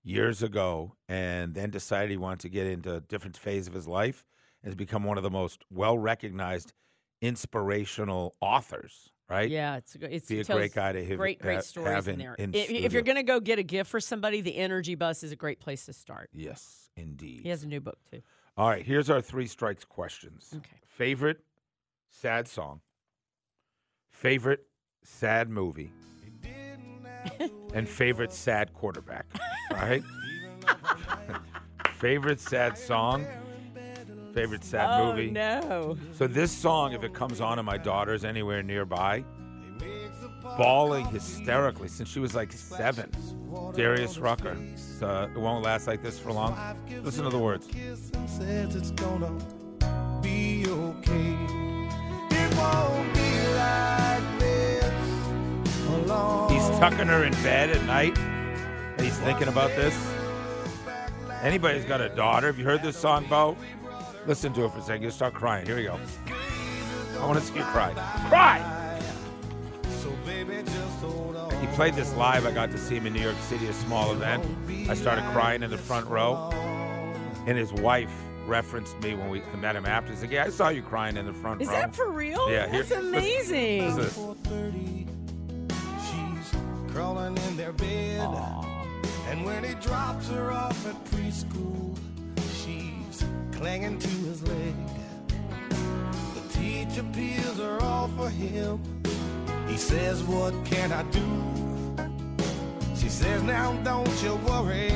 years 0.04 0.44
ago, 0.44 0.96
and 1.08 1.54
then 1.54 1.70
decided 1.70 2.12
he 2.12 2.18
wanted 2.18 2.40
to 2.42 2.50
get 2.50 2.68
into 2.68 2.96
a 2.96 3.02
different 3.02 3.38
phase 3.38 3.68
of 3.68 3.74
his 3.74 3.88
life 3.88 4.26
and 4.62 4.70
has 4.70 4.76
become 4.76 5.04
one 5.04 5.18
of 5.18 5.24
the 5.24 5.30
most 5.30 5.64
well 5.70 5.98
recognized 5.98 6.74
inspirational 7.22 8.36
authors, 8.42 9.12
right? 9.30 9.50
Yeah, 9.50 9.78
it's 9.78 9.96
a, 9.96 10.16
it's 10.16 10.28
Be 10.28 10.40
a 10.40 10.44
great 10.44 10.74
guy 10.74 10.92
to 10.92 11.06
have, 11.06 11.18
great, 11.18 11.40
great 11.40 11.56
ha- 11.56 11.62
stories 11.62 11.94
have 11.94 12.08
in 12.08 12.14
in, 12.14 12.20
there. 12.20 12.36
in 12.36 12.54
if, 12.54 12.70
if 12.70 12.94
you're 12.94 13.02
going 13.02 13.18
to 13.18 13.24
go 13.24 13.40
get 13.40 13.60
a 13.60 13.64
gift 13.64 13.90
for 13.90 14.00
somebody, 14.00 14.42
the 14.42 14.56
Energy 14.58 14.96
Bus 14.96 15.24
is 15.24 15.32
a 15.32 15.36
great 15.36 15.60
place 15.60 15.86
to 15.86 15.94
start. 15.94 16.30
Yes, 16.34 16.90
indeed. 16.96 17.42
He 17.44 17.50
has 17.50 17.64
a 17.64 17.68
new 17.68 17.80
book 17.82 17.98
too. 18.12 18.22
All 18.58 18.70
right, 18.70 18.86
here's 18.86 19.10
our 19.10 19.22
three 19.22 19.48
strikes 19.48 19.84
questions. 19.84 20.54
Okay. 20.56 20.78
Favorite 20.86 21.40
sad 22.10 22.48
song, 22.48 22.82
favorite 24.10 24.66
sad 25.04 25.50
movie, 25.50 25.92
and 27.74 27.88
favorite 27.90 28.32
sad 28.32 28.74
quarterback. 28.74 29.26
All 29.72 29.78
right? 29.78 30.04
favorite 31.96 32.40
sad 32.40 32.78
song, 32.78 33.26
favorite 34.36 34.64
sad 34.66 35.00
oh 35.00 35.14
movie. 35.14 35.32
no! 35.32 35.98
So 36.14 36.28
this 36.28 36.52
song, 36.52 36.92
if 36.92 37.04
it 37.04 37.14
comes 37.14 37.40
on 37.40 37.58
and 37.58 37.66
my 37.66 37.78
daughter's 37.78 38.26
anywhere 38.26 38.62
nearby, 38.62 39.24
bawling 40.58 41.06
hysterically 41.06 41.88
since 41.88 42.10
she 42.10 42.20
was 42.20 42.36
like 42.36 42.52
seven. 42.52 43.10
Darius 43.74 44.18
Rucker. 44.18 44.58
So 44.76 45.30
it 45.34 45.40
won't 45.40 45.64
last 45.64 45.88
like 45.88 46.04
this 46.04 46.20
for 46.20 46.34
long. 46.34 46.58
Listen 47.02 47.24
to 47.24 47.30
the 47.30 47.40
words. 47.40 47.68
it's 47.74 48.92
gonna 48.92 49.32
be 50.22 50.66
okay. 50.68 51.38
It 52.32 52.56
won't 52.58 53.14
be 53.14 53.48
like 53.56 54.40
this. 54.40 54.94
He's 56.52 56.80
tucking 56.80 57.08
her 57.08 57.24
in 57.24 57.32
bed 57.42 57.70
at 57.70 57.86
night, 57.86 58.18
and 58.18 59.02
he's 59.02 59.18
thinking 59.20 59.48
about 59.48 59.70
this. 59.70 59.96
Anybody's 61.42 61.86
got 61.86 62.02
a 62.02 62.10
daughter. 62.10 62.48
Have 62.48 62.60
you 62.60 62.66
heard 62.66 62.82
this 62.82 62.98
song, 62.98 63.26
Bo? 63.30 63.56
Listen 64.28 64.54
to 64.54 64.66
it 64.66 64.72
for 64.72 64.80
a 64.80 64.82
second. 64.82 65.04
You'll 65.04 65.12
start 65.12 65.34
crying. 65.34 65.66
Here 65.66 65.76
we 65.76 65.84
go. 65.84 66.00
I 67.20 67.26
want 67.26 67.40
to 67.40 67.46
see 67.46 67.56
you 67.56 67.64
cry. 67.64 67.94
Cry! 68.30 68.72
He 71.62 71.68
played 71.76 71.94
this 71.96 72.14
live. 72.16 72.46
I 72.46 72.52
got 72.52 72.72
to 72.72 72.78
see 72.78 72.96
him 72.96 73.06
in 73.08 73.14
New 73.14 73.22
York 73.22 73.38
City, 73.42 73.68
a 73.68 73.74
small 73.74 74.12
event. 74.12 74.44
I 74.90 74.94
started 74.94 75.24
crying 75.26 75.64
in 75.64 75.70
the 75.72 75.78
front 75.78 76.08
row, 76.08 76.50
and 77.48 77.58
his 77.58 77.72
wife 77.74 78.12
referenced 78.46 79.00
me 79.02 79.16
when 79.16 79.30
we 79.30 79.42
met 79.60 79.76
him 79.76 79.86
after. 79.86 80.12
He's 80.12 80.22
like, 80.22 80.32
"Yeah, 80.32 80.46
I 80.46 80.50
saw 80.50 80.70
you 80.70 80.82
crying 80.84 81.18
in 81.18 81.26
the 81.26 81.34
front 81.34 81.62
Is 81.62 81.68
row." 81.68 81.74
Is 81.76 81.80
that 81.82 81.96
for 81.96 82.12
real? 82.12 82.52
Yeah, 82.52 82.68
here- 82.70 82.84
that's 82.84 82.90
listen- 82.90 83.08
amazing. 83.08 83.96
listen. 83.96 84.36
She's 86.06 86.94
crawling 86.94 87.38
in 87.38 87.58
their 87.58 87.74
bed. 87.74 88.28
And 89.30 89.44
when 89.46 89.64
he 89.64 89.74
drops 89.76 90.28
her 90.30 90.52
off 90.52 90.86
at 90.88 91.04
preschool, 91.06 91.98
she's 93.66 93.72
clinging 93.72 94.00
to 94.00 94.08
his 94.08 94.44
leg. 94.44 94.76
The 95.70 96.54
teacher 96.54 97.04
peels 97.14 97.58
her 97.58 97.82
off 97.82 98.16
for 98.16 98.30
him. 98.30 98.80
He 99.68 99.78
says, 99.78 100.24
What 100.24 100.54
can 100.66 100.92
I 100.92 101.04
do? 101.04 102.96
She 102.96 103.10
says, 103.10 103.42
Now 103.44 103.74
don't 103.84 104.24
you 104.24 104.36
worry. 104.48 104.90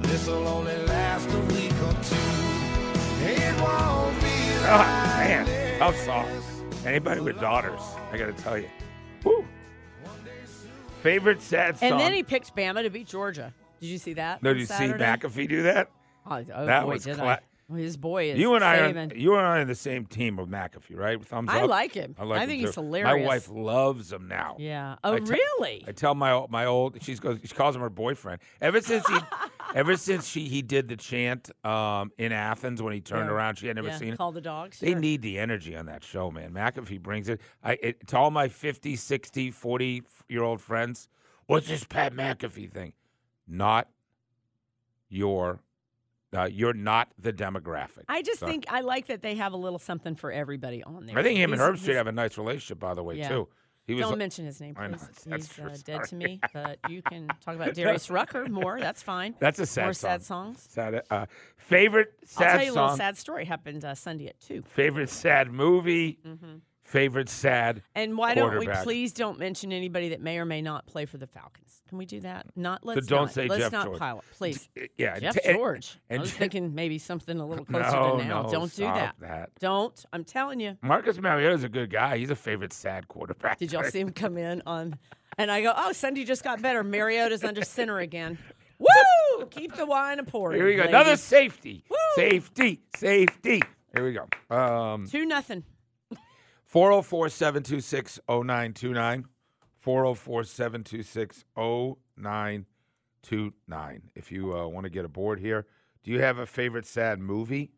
This'll 0.00 0.46
only 0.46 0.76
last 0.86 1.28
a 1.30 1.40
week 1.54 1.72
or 1.72 1.92
two. 2.02 2.16
It 3.24 3.60
won't 3.60 4.20
be 4.20 4.36
Oh, 4.68 4.76
like 4.78 5.46
man, 5.46 5.78
tough 5.78 5.96
song. 6.04 6.28
Anybody 6.84 7.20
with 7.20 7.40
daughters, 7.40 7.80
I 8.12 8.18
got 8.18 8.36
to 8.36 8.42
tell 8.42 8.58
you. 8.58 8.68
Woo. 9.24 9.44
Favorite 11.02 11.40
sad 11.42 11.78
song? 11.78 11.92
And 11.92 12.00
then 12.00 12.12
he 12.12 12.22
picked 12.22 12.54
Bama 12.54 12.82
to 12.82 12.90
beat 12.90 13.06
Georgia. 13.06 13.52
Did 13.80 13.86
you 13.88 13.98
see 13.98 14.14
that? 14.14 14.42
no, 14.42 14.50
on 14.50 14.56
did 14.56 14.60
you 14.60 14.66
see 14.66 14.74
Saturday? 14.74 15.04
McAfee 15.04 15.48
do 15.48 15.62
that? 15.64 15.90
Oh, 16.28 16.42
oh 16.54 16.66
that 16.66 16.84
boy, 16.84 16.94
was 16.94 17.04
did 17.04 17.16
cla- 17.16 17.26
I. 17.26 17.38
Well, 17.68 17.78
his 17.80 17.96
boy 17.96 18.30
is 18.30 18.38
You 18.38 18.54
and 18.54 18.62
I, 18.62 18.78
are, 18.78 19.14
you 19.14 19.34
and 19.34 19.40
I 19.44 19.56
are 19.56 19.60
on 19.60 19.66
the 19.66 19.74
same 19.74 20.06
team 20.06 20.38
of 20.38 20.48
McAfee, 20.48 20.94
right? 20.96 21.20
Thumbs 21.24 21.48
up. 21.48 21.54
I 21.56 21.62
up. 21.62 21.68
like 21.70 21.94
him. 21.94 22.14
I 22.16 22.22
like 22.22 22.38
I 22.38 22.42
him 22.44 22.48
think 22.50 22.60
too. 22.60 22.66
he's 22.66 22.74
hilarious. 22.76 23.20
My 23.20 23.26
wife 23.26 23.48
loves 23.50 24.12
him 24.12 24.28
now. 24.28 24.54
Yeah. 24.60 24.96
Oh, 25.02 25.14
I 25.14 25.18
te- 25.18 25.32
really? 25.32 25.84
I 25.88 25.90
tell 25.90 26.14
my 26.14 26.46
my 26.48 26.66
old 26.66 27.02
she 27.02 27.16
goes 27.16 27.40
she 27.42 27.54
calls 27.54 27.74
him 27.74 27.82
her 27.82 27.90
boyfriend. 27.90 28.40
Ever 28.60 28.80
since 28.80 29.04
he 29.08 29.18
ever 29.74 29.96
since 29.96 30.28
she 30.28 30.46
he 30.46 30.62
did 30.62 30.86
the 30.86 30.96
chant 30.96 31.50
um, 31.64 32.12
in 32.18 32.30
Athens 32.30 32.80
when 32.80 32.92
he 32.92 33.00
turned 33.00 33.28
Yeah. 33.28 33.34
around, 33.34 33.56
she 33.58 33.66
had 33.66 33.74
never 33.74 33.88
Yeah, 33.88 33.98
seen 33.98 34.12
it. 34.12 34.16
Call 34.18 34.30
the 34.30 34.40
dogs. 34.40 34.78
They 34.78 34.92
Sure. 34.92 35.00
need 35.00 35.22
the 35.22 35.40
energy 35.40 35.74
on 35.74 35.86
that 35.86 36.04
show, 36.04 36.30
man. 36.30 36.52
McAfee 36.52 37.02
brings 37.02 37.28
it. 37.28 37.40
I 37.64 37.72
it, 37.82 38.06
to 38.08 38.16
all 38.16 38.30
my 38.30 38.46
50, 38.48 38.94
60, 38.94 39.50
40 39.50 40.02
year 40.28 40.44
old 40.44 40.60
friends. 40.60 41.08
What's 41.46 41.66
this 41.66 41.82
Pat 41.82 42.12
McAfee 42.12 42.70
thing? 42.70 42.92
Not 43.48 43.88
your 45.08 45.60
uh, 46.36 46.44
you're 46.44 46.72
not 46.74 47.08
the 47.18 47.32
demographic. 47.32 48.04
I 48.08 48.22
just 48.22 48.40
So- 48.40 48.46
think 48.46 48.66
I 48.68 48.80
like 48.80 49.06
that 49.06 49.22
they 49.22 49.34
have 49.36 49.52
a 49.52 49.56
little 49.56 49.78
something 49.78 50.14
for 50.14 50.30
everybody 50.30 50.82
on 50.84 51.06
there. 51.06 51.18
I 51.18 51.22
think 51.22 51.38
him 51.38 51.52
and 51.52 51.60
Herbstreit 51.60 51.94
have 51.96 52.06
a 52.06 52.12
nice 52.12 52.36
relationship, 52.38 52.78
by 52.78 52.94
the 52.94 53.02
way, 53.02 53.16
Yeah. 53.16 53.28
too. 53.28 53.48
He 53.86 53.94
was. 53.94 54.02
Don't 54.08 54.18
mention 54.18 54.44
his 54.44 54.60
name, 54.60 54.74
know, 54.74 54.88
please. 54.88 55.00
that's 55.26 55.56
He's 55.56 55.64
uh, 55.64 55.76
dead 55.84 56.02
to 56.08 56.16
me, 56.16 56.40
but 56.52 56.80
you 56.88 57.02
can 57.02 57.28
talk 57.40 57.54
about 57.54 57.72
Darius 57.74 58.10
Rucker 58.10 58.46
more. 58.48 58.80
That's 58.80 59.00
fine. 59.00 59.36
That's 59.38 59.60
a 59.60 59.66
sad 59.66 59.84
More 59.84 59.92
song. 59.92 60.10
sad 60.10 60.22
songs. 60.24 60.66
Sad. 60.70 61.02
Uh, 61.08 61.26
favorite 61.56 62.12
sad 62.24 62.28
song? 62.34 62.44
I'll 62.46 62.52
tell 62.56 62.64
you 62.64 62.70
a 62.70 62.74
song. 62.74 62.82
little 62.82 62.96
sad 62.96 63.16
story 63.16 63.44
happened 63.44 63.84
uh, 63.84 63.94
Sunday 63.94 64.26
at 64.26 64.40
2. 64.40 64.62
Favorite 64.62 65.08
sad 65.08 65.52
movie. 65.52 66.18
Favorite 66.86 67.28
sad. 67.28 67.82
And 67.96 68.16
why 68.16 68.34
don't 68.34 68.58
we 68.58 68.68
please 68.84 69.12
don't 69.12 69.38
mention 69.40 69.72
anybody 69.72 70.10
that 70.10 70.20
may 70.20 70.38
or 70.38 70.44
may 70.44 70.62
not 70.62 70.86
play 70.86 71.04
for 71.04 71.18
the 71.18 71.26
Falcons? 71.26 71.82
Can 71.88 71.98
we 71.98 72.06
do 72.06 72.20
that? 72.20 72.46
Not 72.54 72.86
let's 72.86 73.06
don't 73.06 73.22
not, 73.22 73.32
say 73.32 73.48
let's 73.48 73.62
Jeff 73.64 73.72
not 73.72 73.86
George. 73.86 73.98
pile 73.98 74.18
it, 74.20 74.24
please. 74.36 74.68
Yeah. 74.96 75.18
Jeff 75.18 75.34
t- 75.34 75.52
George. 75.52 75.98
and 76.08 76.18
I 76.18 76.22
was 76.22 76.30
Je- 76.30 76.38
thinking 76.38 76.74
maybe 76.76 76.98
something 76.98 77.38
a 77.40 77.46
little 77.46 77.64
closer 77.66 77.90
No, 77.90 78.18
to 78.18 78.24
now. 78.24 78.42
no, 78.42 78.50
don't 78.50 78.74
do 78.74 78.84
that. 78.84 79.16
that. 79.20 79.50
Don't. 79.58 80.04
I'm 80.12 80.22
telling 80.24 80.60
you. 80.60 80.76
Marcus 80.82 81.18
Mariota's 81.20 81.64
a 81.64 81.68
good 81.68 81.90
guy. 81.90 82.18
He's 82.18 82.30
a 82.30 82.36
favorite 82.36 82.72
sad 82.72 83.08
quarterback. 83.08 83.58
Did 83.58 83.72
y'all 83.72 83.84
see 83.84 84.00
him 84.00 84.10
come 84.12 84.38
in 84.38 84.62
on? 84.64 84.96
And 85.38 85.50
I 85.50 85.62
go, 85.62 85.72
oh, 85.76 85.92
Sunday 85.92 86.24
just 86.24 86.44
got 86.44 86.62
better. 86.62 86.82
Mariota 86.84 87.38
under 87.46 87.62
center 87.62 87.98
again. 87.98 88.38
Woo! 88.78 89.46
Keep 89.50 89.74
the 89.74 89.86
wine 89.86 90.24
pouring. 90.24 90.58
Here 90.58 90.66
we 90.66 90.76
go. 90.76 90.82
Another 90.84 91.10
ladies. 91.10 91.20
safety. 91.22 91.84
Safety. 92.14 92.80
Safety. 92.96 93.62
Here 93.94 94.04
we 94.04 94.12
go. 94.12 94.54
Um, 94.56 95.06
Two 95.08 95.24
nothing. 95.26 95.64
404 96.76 97.30
726 97.30 98.20
0929. 98.28 99.24
404 99.80 100.44
726 100.44 101.44
0929. 101.56 104.02
If 104.14 104.30
you 104.30 104.54
uh, 104.54 104.66
want 104.66 104.84
to 104.84 104.90
get 104.90 105.06
aboard 105.06 105.40
here, 105.40 105.64
do 106.04 106.10
you 106.10 106.20
have 106.20 106.36
a 106.36 106.44
favorite 106.44 106.84
sad 106.84 107.18
movie 107.18 107.72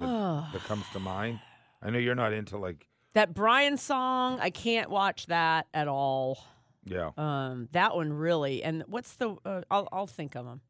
that, 0.00 0.06
that 0.52 0.64
comes 0.64 0.86
to 0.92 0.98
mind? 0.98 1.38
I 1.82 1.90
know 1.90 2.00
you're 2.00 2.16
not 2.16 2.32
into 2.32 2.58
like, 2.58 2.88
That 3.12 3.32
Brian 3.32 3.76
song, 3.76 4.40
I 4.40 4.50
can't 4.50 4.90
watch 4.90 5.26
that 5.26 5.68
at 5.72 5.86
all. 5.86 6.44
yeah. 6.84 7.10
Um, 7.16 7.68
that 7.70 7.94
one 7.94 8.12
really. 8.12 8.64
And 8.64 8.82
what's 8.88 9.12
the? 9.12 9.36
Uh, 9.44 9.60
I'll 9.70 9.88
I'll 9.92 10.08
think 10.08 10.34
of 10.34 10.46
them. 10.46 10.62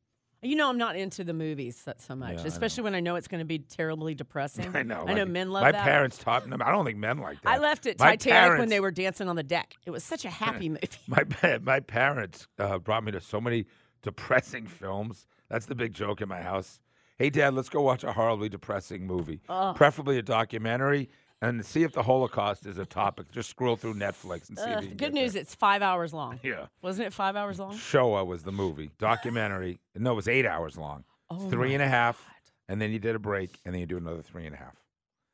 You 0.43 0.57
know, 0.57 0.71
I'm 0.71 0.79
not 0.79 0.97
into 0.97 1.23
the 1.23 1.35
movies 1.35 1.83
that 1.83 2.01
so 2.01 2.17
much, 2.17 2.37
Yeah, 2.39 2.45
I 2.45 2.47
especially 2.47 2.85
when 2.85 2.95
I 2.95 3.01
know 3.01 3.17
it's 3.17 3.29
going 3.29 3.41
to 3.41 3.45
be 3.45 3.59
terribly 3.59 4.15
depressing. 4.15 4.71
I 4.75 4.83
know. 4.83 5.05
I 5.07 5.13
know 5.13 5.23
like, 5.25 5.29
men 5.29 5.51
love 5.51 5.63
my 5.65 5.73
that. 5.73 5.85
parents 5.85 6.17
taught 6.17 6.49
them. 6.49 6.63
I 6.63 6.71
don't 6.71 6.85
think 6.87 6.97
men 6.99 7.19
like 7.19 7.43
that. 7.43 7.49
I 7.51 7.59
left 7.59 7.85
it 7.85 7.99
My 7.99 8.17
Titanic 8.17 8.33
when 8.33 8.51
parents- 8.57 8.71
they 8.71 8.81
were 8.81 8.91
dancing 8.91 9.29
on 9.29 9.37
the 9.37 9.43
deck. 9.43 9.77
It 9.85 9.91
was 9.91 10.03
such 10.03 10.25
a 10.25 10.31
happy 10.31 10.71
movie. 10.71 10.89
My 11.09 11.25
pa- 11.25 11.59
my 11.63 11.81
parents 11.81 12.47
uh, 12.59 12.79
brought 12.79 13.05
me 13.05 13.13
to 13.13 13.21
so 13.21 13.41
many 13.41 13.67
depressing 14.03 14.67
films. 14.67 15.27
That's 15.51 15.67
the 15.67 15.75
big 15.75 15.93
joke 15.93 16.21
in 16.23 16.29
my 16.29 16.41
house. 16.41 16.81
Hey, 17.19 17.29
Dad, 17.29 17.53
let's 17.53 17.69
go 17.69 17.83
watch 17.83 18.03
a 18.03 18.13
horribly 18.13 18.49
depressing 18.49 19.07
movie, 19.07 19.43
preferably 19.75 20.17
a 20.17 20.23
documentary, 20.23 21.11
and 21.43 21.65
see 21.65 21.83
if 21.83 21.93
the 21.93 22.03
Holocaust 22.03 22.67
is 22.67 22.79
a 22.79 22.85
topic. 22.87 23.31
Just 23.33 23.51
scroll 23.51 23.77
through 23.77 23.95
Netflix 23.95 24.49
and 24.49 24.59
see. 24.59 24.65
Ugh, 24.65 24.79
if 24.79 24.83
you 24.83 24.89
can 24.91 24.97
good 24.97 25.15
news, 25.15 25.35
it's 25.35 25.55
five 25.55 25.83
hours 25.83 26.13
long. 26.13 26.39
Yeah. 26.45 26.67
Wasn't 26.83 27.07
it 27.07 27.13
five 27.13 27.37
hours 27.37 27.59
long? 27.59 27.71
there. 27.71 27.79
Shoah 27.79 28.25
was 28.25 28.43
the 28.43 28.53
movie. 28.53 28.91
Documentary. 28.99 29.81
no, 29.95 30.13
it 30.13 30.17
was 30.17 30.29
eight 30.29 30.47
hours 30.47 30.77
long. 30.77 31.05
Oh 31.31 31.49
three 31.49 31.75
and 31.75 31.83
a 31.83 31.89
half, 31.89 32.25
and 32.69 32.81
then 32.83 32.91
you 32.91 32.99
did 32.99 33.15
a 33.15 33.19
break, 33.21 33.61
and 33.65 33.73
then 33.73 33.81
you 33.81 33.87
do 33.87 33.97
another 33.97 34.23
three 34.23 34.47
and 34.47 34.55
a 34.55 34.59
half. 34.59 34.75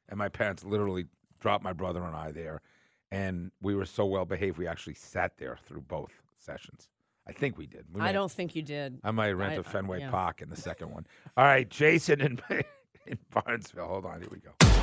And 0.08 0.18
my 0.18 0.28
parents 0.28 0.62
literally 0.64 1.06
dropped 1.40 1.64
my 1.64 1.72
brother 1.72 2.02
and 2.04 2.14
I 2.14 2.32
there, 2.32 2.60
and 3.10 3.50
we 3.62 3.74
were 3.74 3.86
so 3.86 4.04
well 4.04 4.26
behaved. 4.26 4.58
We 4.58 4.66
actually 4.66 4.94
sat 4.94 5.38
there 5.38 5.58
through 5.66 5.82
both 5.82 6.12
sessions. 6.38 6.88
I 7.26 7.32
think 7.32 7.56
we 7.58 7.66
did. 7.66 7.86
We 7.92 8.02
I 8.02 8.12
don't 8.12 8.30
think 8.30 8.54
you 8.54 8.62
did. 8.62 9.00
I 9.02 9.10
might 9.10 9.32
rent 9.32 9.54
I- 9.54 9.56
a 9.56 9.62
Fenway 9.62 10.00
yeah. 10.00 10.10
Park 10.10 10.42
in 10.42 10.48
the 10.50 10.56
second 10.56 10.90
one. 10.92 11.06
All 11.36 11.44
right, 11.44 11.68
Jason 11.68 12.20
in, 12.20 12.40
in 13.06 13.18
Barnesville. 13.32 13.86
Hold 13.88 14.04
on, 14.06 14.20
here 14.20 14.30
we 14.30 14.38
go. 14.38 14.75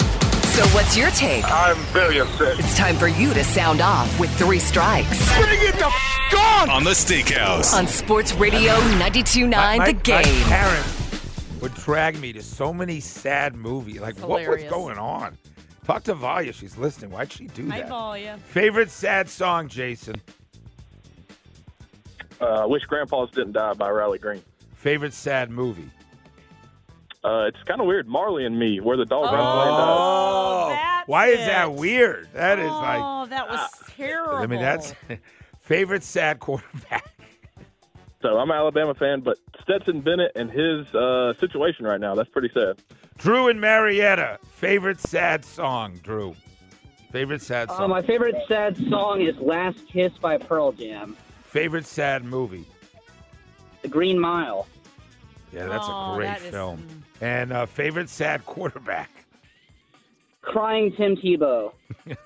So 0.54 0.63
what's 0.68 0.96
your 0.96 1.10
take? 1.12 1.44
I'm 1.52 1.76
very 1.94 2.20
upset. 2.20 2.60
It's 2.60 2.78
time 2.78 2.96
for 2.96 3.08
you 3.08 3.34
to 3.34 3.44
sound 3.44 3.82
off 3.82 4.20
with 4.20 4.30
three 4.38 4.60
strikes 4.60 5.08
Bring 5.39 5.60
it 5.62 5.74
the 5.80 5.88
f- 5.88 6.34
on! 6.38 6.70
On 6.70 6.84
the 6.84 6.92
Steakhouse. 6.92 7.74
on 7.74 7.88
Sports 7.88 8.34
Radio 8.36 8.74
92.9 9.00 9.50
My- 9.50 9.78
my- 9.80 9.86
The 9.88 9.94
Game. 9.94 10.18
My 10.44 10.50
parents 10.50 11.60
would 11.60 11.74
drag 11.74 12.20
me 12.20 12.34
to 12.34 12.44
so 12.44 12.72
many 12.72 13.00
sad 13.00 13.56
movies. 13.56 14.00
Like, 14.00 14.18
what 14.20 14.48
was 14.48 14.63
going 14.66 15.00
on? 15.00 15.38
Talk 15.86 16.04
to 16.04 16.13
Valia. 16.13 16.54
She's 16.54 16.78
listening. 16.78 17.10
Why'd 17.10 17.32
she 17.32 17.48
do 17.48 17.63
that? 17.66 17.72
Hi, 17.72 17.80
that? 17.82 17.89
Valia. 17.89 18.39
Favorite 18.39 18.92
sad 18.92 19.30
song, 19.30 19.68
Jason? 19.70 20.16
Uh, 22.39 22.66
Wish 22.68 22.84
Grandpas 22.86 23.32
Didn't 23.32 23.54
Die 23.54 23.74
by 23.74 23.89
Riley 23.89 24.20
Green. 24.20 24.44
Favorite 24.76 25.13
sad 25.16 25.50
movie? 25.50 25.89
Uh, 27.24 27.46
it's 27.48 27.62
kind 27.64 27.80
of 27.80 27.88
weird. 27.88 28.08
Marley 28.08 28.46
and 28.46 28.58
Me, 28.60 28.80
where 28.82 28.98
the 28.98 29.06
dog 29.06 29.26
runs 29.26 29.36
Oh, 29.38 29.60
away 29.60 29.68
and 29.70 30.80
dies. 30.80 31.04
why 31.08 31.28
is 31.28 31.38
that 31.46 31.74
weird? 31.74 32.28
That 32.34 32.60
is 32.60 32.70
oh, 32.70 32.80
like. 32.82 33.02
Oh, 33.02 33.26
that 33.28 33.48
was 33.50 33.70
terrible. 33.96 34.36
I 34.36 34.46
mean, 34.46 34.60
that's 34.60 34.94
favorite 35.62 36.04
sad 36.04 36.40
quarterback. 36.40 37.10
So 38.22 38.38
I'm 38.40 38.50
an 38.52 38.58
Alabama 38.58 38.94
fan, 38.94 39.20
but 39.22 39.38
Stetson 39.62 40.02
Bennett 40.02 40.32
and 40.36 40.50
his 40.50 40.86
uh, 40.96 41.34
situation 41.40 41.86
right 41.86 42.00
now, 42.00 42.16
that's 42.16 42.30
pretty 42.30 42.50
sad. 42.54 42.78
Drew 43.18 43.48
and 43.50 43.60
Marietta. 43.60 44.40
Favorite 44.56 45.00
sad 45.00 45.44
song, 45.46 46.00
Drew. 46.04 46.36
Favorite 47.12 47.42
sad 47.42 47.70
Uh, 47.70 47.78
song. 47.78 47.90
my 47.90 48.02
favorite 48.02 48.36
sad 48.48 48.76
song 48.90 49.22
is 49.22 49.38
"Last 49.38 49.86
Kiss" 49.88 50.12
by 50.22 50.38
Pearl 50.38 50.72
Jam. 50.72 51.16
Favorite 51.44 51.86
sad 51.86 52.24
movie. 52.26 52.66
The 53.82 53.88
Green 53.90 54.18
Mile. 54.20 54.68
Yeah, 55.54 55.68
that's 55.68 55.86
Oh, 55.88 56.14
a 56.14 56.16
great 56.16 56.26
that 56.28 56.42
is- 56.42 56.50
film. 56.50 57.03
And 57.24 57.54
uh, 57.54 57.66
favorite 57.66 58.10
sad 58.10 58.46
quarterback. 58.46 59.10
Crying 60.42 60.94
Tim 60.96 61.16
Tebow. 61.16 61.72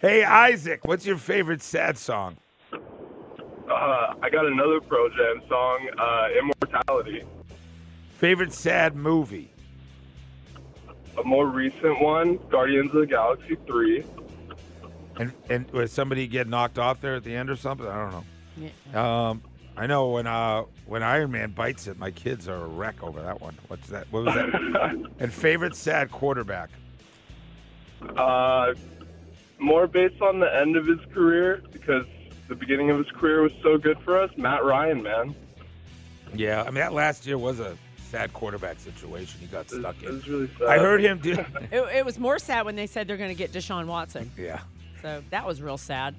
Hey, 0.00 0.24
Isaac, 0.24 0.84
what's 0.84 1.06
your 1.06 1.16
favorite 1.16 1.62
sad 1.62 1.96
song? 1.96 2.36
Uh, 2.72 4.14
I 4.20 4.28
got 4.30 4.46
another 4.46 4.80
Pearl 4.80 5.08
Jam 5.10 5.40
song, 5.48 5.88
uh, 5.96 6.28
Immortality. 6.36 7.22
Favorite 8.18 8.52
sad 8.52 8.96
movie. 8.96 9.50
A 11.18 11.22
more 11.22 11.46
recent 11.46 12.02
one, 12.02 12.38
Guardians 12.50 12.92
of 12.92 13.00
the 13.02 13.06
Galaxy 13.06 13.56
3. 13.66 14.04
And 15.20 15.32
and 15.48 15.70
was 15.70 15.92
somebody 15.92 16.26
get 16.26 16.48
knocked 16.48 16.78
off 16.78 17.00
there 17.00 17.14
at 17.14 17.22
the 17.22 17.34
end 17.34 17.48
or 17.48 17.56
something? 17.56 17.86
I 17.86 18.10
don't 18.10 18.12
know. 18.12 18.24
Yeah. 18.92 19.28
Um, 19.30 19.42
I 19.76 19.86
know 19.86 20.08
when 20.10 20.26
uh 20.26 20.64
when 20.86 21.02
Iron 21.02 21.32
Man 21.32 21.50
bites 21.50 21.86
it, 21.86 21.98
my 21.98 22.10
kids 22.10 22.48
are 22.48 22.56
a 22.64 22.66
wreck 22.66 23.02
over 23.02 23.20
that 23.22 23.40
one. 23.40 23.56
What's 23.68 23.88
that? 23.88 24.06
What 24.12 24.24
was 24.24 24.34
that? 24.34 25.10
and 25.18 25.32
favorite 25.32 25.74
sad 25.74 26.10
quarterback. 26.10 26.70
Uh, 28.16 28.74
more 29.58 29.86
based 29.86 30.20
on 30.20 30.40
the 30.40 30.54
end 30.54 30.76
of 30.76 30.86
his 30.86 30.98
career 31.12 31.62
because 31.72 32.04
the 32.48 32.54
beginning 32.54 32.90
of 32.90 32.98
his 32.98 33.10
career 33.12 33.42
was 33.42 33.52
so 33.62 33.78
good 33.78 33.98
for 34.00 34.20
us. 34.20 34.30
Matt 34.36 34.62
Ryan, 34.64 35.02
man. 35.02 35.34
Yeah, 36.34 36.60
I 36.62 36.66
mean 36.66 36.74
that 36.74 36.92
last 36.92 37.26
year 37.26 37.38
was 37.38 37.60
a 37.60 37.76
sad 38.10 38.32
quarterback 38.32 38.78
situation. 38.78 39.40
He 39.40 39.46
got 39.46 39.68
stuck 39.70 40.00
It 40.02 40.08
in. 40.08 40.14
was 40.16 40.28
really 40.28 40.50
sad. 40.58 40.68
I 40.68 40.78
heard 40.78 41.00
him 41.00 41.18
do. 41.18 41.32
It, 41.72 41.80
it 41.96 42.04
was 42.04 42.18
more 42.18 42.38
sad 42.38 42.64
when 42.64 42.76
they 42.76 42.86
said 42.86 43.08
they're 43.08 43.16
going 43.16 43.30
to 43.30 43.34
get 43.34 43.50
Deshaun 43.52 43.86
Watson. 43.86 44.30
yeah. 44.36 44.60
So 45.02 45.22
that 45.30 45.46
was 45.46 45.60
real 45.60 45.76
sad. 45.78 46.14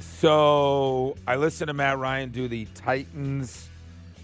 So 0.00 1.16
I 1.26 1.36
listened 1.36 1.68
to 1.68 1.74
Matt 1.74 1.98
Ryan 1.98 2.30
do 2.30 2.48
the 2.48 2.66
Titans. 2.74 3.68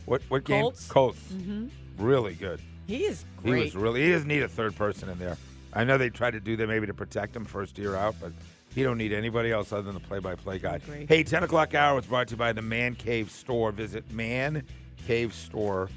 What 0.06 0.22
what 0.28 0.44
game? 0.44 0.62
Colts. 0.62 0.88
Colts. 0.88 1.20
hmm 1.30 1.66
Really 1.98 2.34
good. 2.34 2.60
He 2.86 3.04
is 3.04 3.24
great. 3.36 3.54
He 3.54 3.60
was 3.62 3.76
really. 3.76 4.02
He 4.02 4.10
doesn't 4.12 4.26
need 4.28 4.42
a 4.42 4.48
third 4.48 4.74
person 4.74 5.08
in 5.08 5.18
there. 5.18 5.36
I 5.72 5.84
know 5.84 5.96
they 5.98 6.10
tried 6.10 6.32
to 6.32 6.40
do 6.40 6.56
that 6.56 6.66
maybe 6.66 6.86
to 6.86 6.94
protect 6.94 7.34
him 7.36 7.44
first 7.44 7.78
year 7.78 7.94
out, 7.96 8.16
but 8.20 8.32
he 8.74 8.82
don't 8.82 8.98
need 8.98 9.12
anybody 9.12 9.52
else 9.52 9.72
other 9.72 9.82
than 9.82 9.94
the 9.94 10.00
play-by-play 10.00 10.58
guy. 10.58 10.80
Hey, 11.08 11.22
10 11.22 11.44
o'clock 11.44 11.74
hour 11.74 11.94
was 11.94 12.04
brought 12.06 12.28
to 12.28 12.32
you 12.32 12.36
by 12.38 12.52
the 12.52 12.60
Man 12.62 12.94
Cave 12.94 13.30
Store. 13.30 13.70
Visit 13.72 14.06
mancavestore.com. 14.10 15.88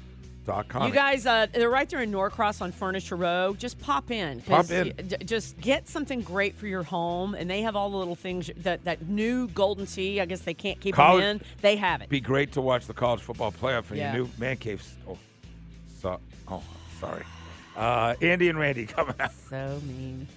You 0.46 0.90
guys, 0.92 1.26
uh, 1.26 1.46
they're 1.52 1.68
right 1.70 1.88
there 1.88 2.02
in 2.02 2.10
Norcross 2.12 2.60
on 2.62 2.70
Furniture 2.70 3.16
Row. 3.16 3.54
Just 3.58 3.80
pop 3.80 4.10
in. 4.12 4.40
Pop 4.42 4.70
in. 4.70 4.94
d- 4.94 5.16
just 5.24 5.58
get 5.60 5.88
something 5.88 6.20
great 6.22 6.54
for 6.56 6.66
your 6.68 6.84
home, 6.84 7.34
and 7.34 7.50
they 7.50 7.62
have 7.62 7.74
all 7.74 7.90
the 7.90 7.96
little 7.96 8.14
things 8.14 8.48
that 8.58 8.84
that 8.84 9.08
new 9.08 9.48
Golden 9.48 9.86
Tee. 9.86 10.20
I 10.20 10.24
guess 10.24 10.40
they 10.42 10.54
can't 10.54 10.80
keep 10.80 10.94
College- 10.94 11.22
them 11.22 11.36
in. 11.38 11.42
They 11.62 11.76
have 11.76 12.00
it. 12.02 12.08
Be 12.08 12.20
great 12.20 12.52
to 12.52 12.60
watch 12.60 12.86
the 12.86 12.94
college 12.94 13.20
football 13.22 13.50
playoff 13.50 13.90
in 13.90 13.96
Yeah. 13.96 14.14
your 14.14 14.24
new 14.26 14.30
Man 14.38 14.56
Cave 14.56 14.82
Store. 14.82 15.18
So, 16.00 16.20
oh, 16.48 16.62
sorry. 17.00 17.24
Uh, 17.76 18.14
Andy 18.22 18.48
and 18.48 18.58
Randy 18.58 18.86
coming 18.86 19.14
out. 19.18 19.32
So 19.50 19.80
mean. 19.84 20.28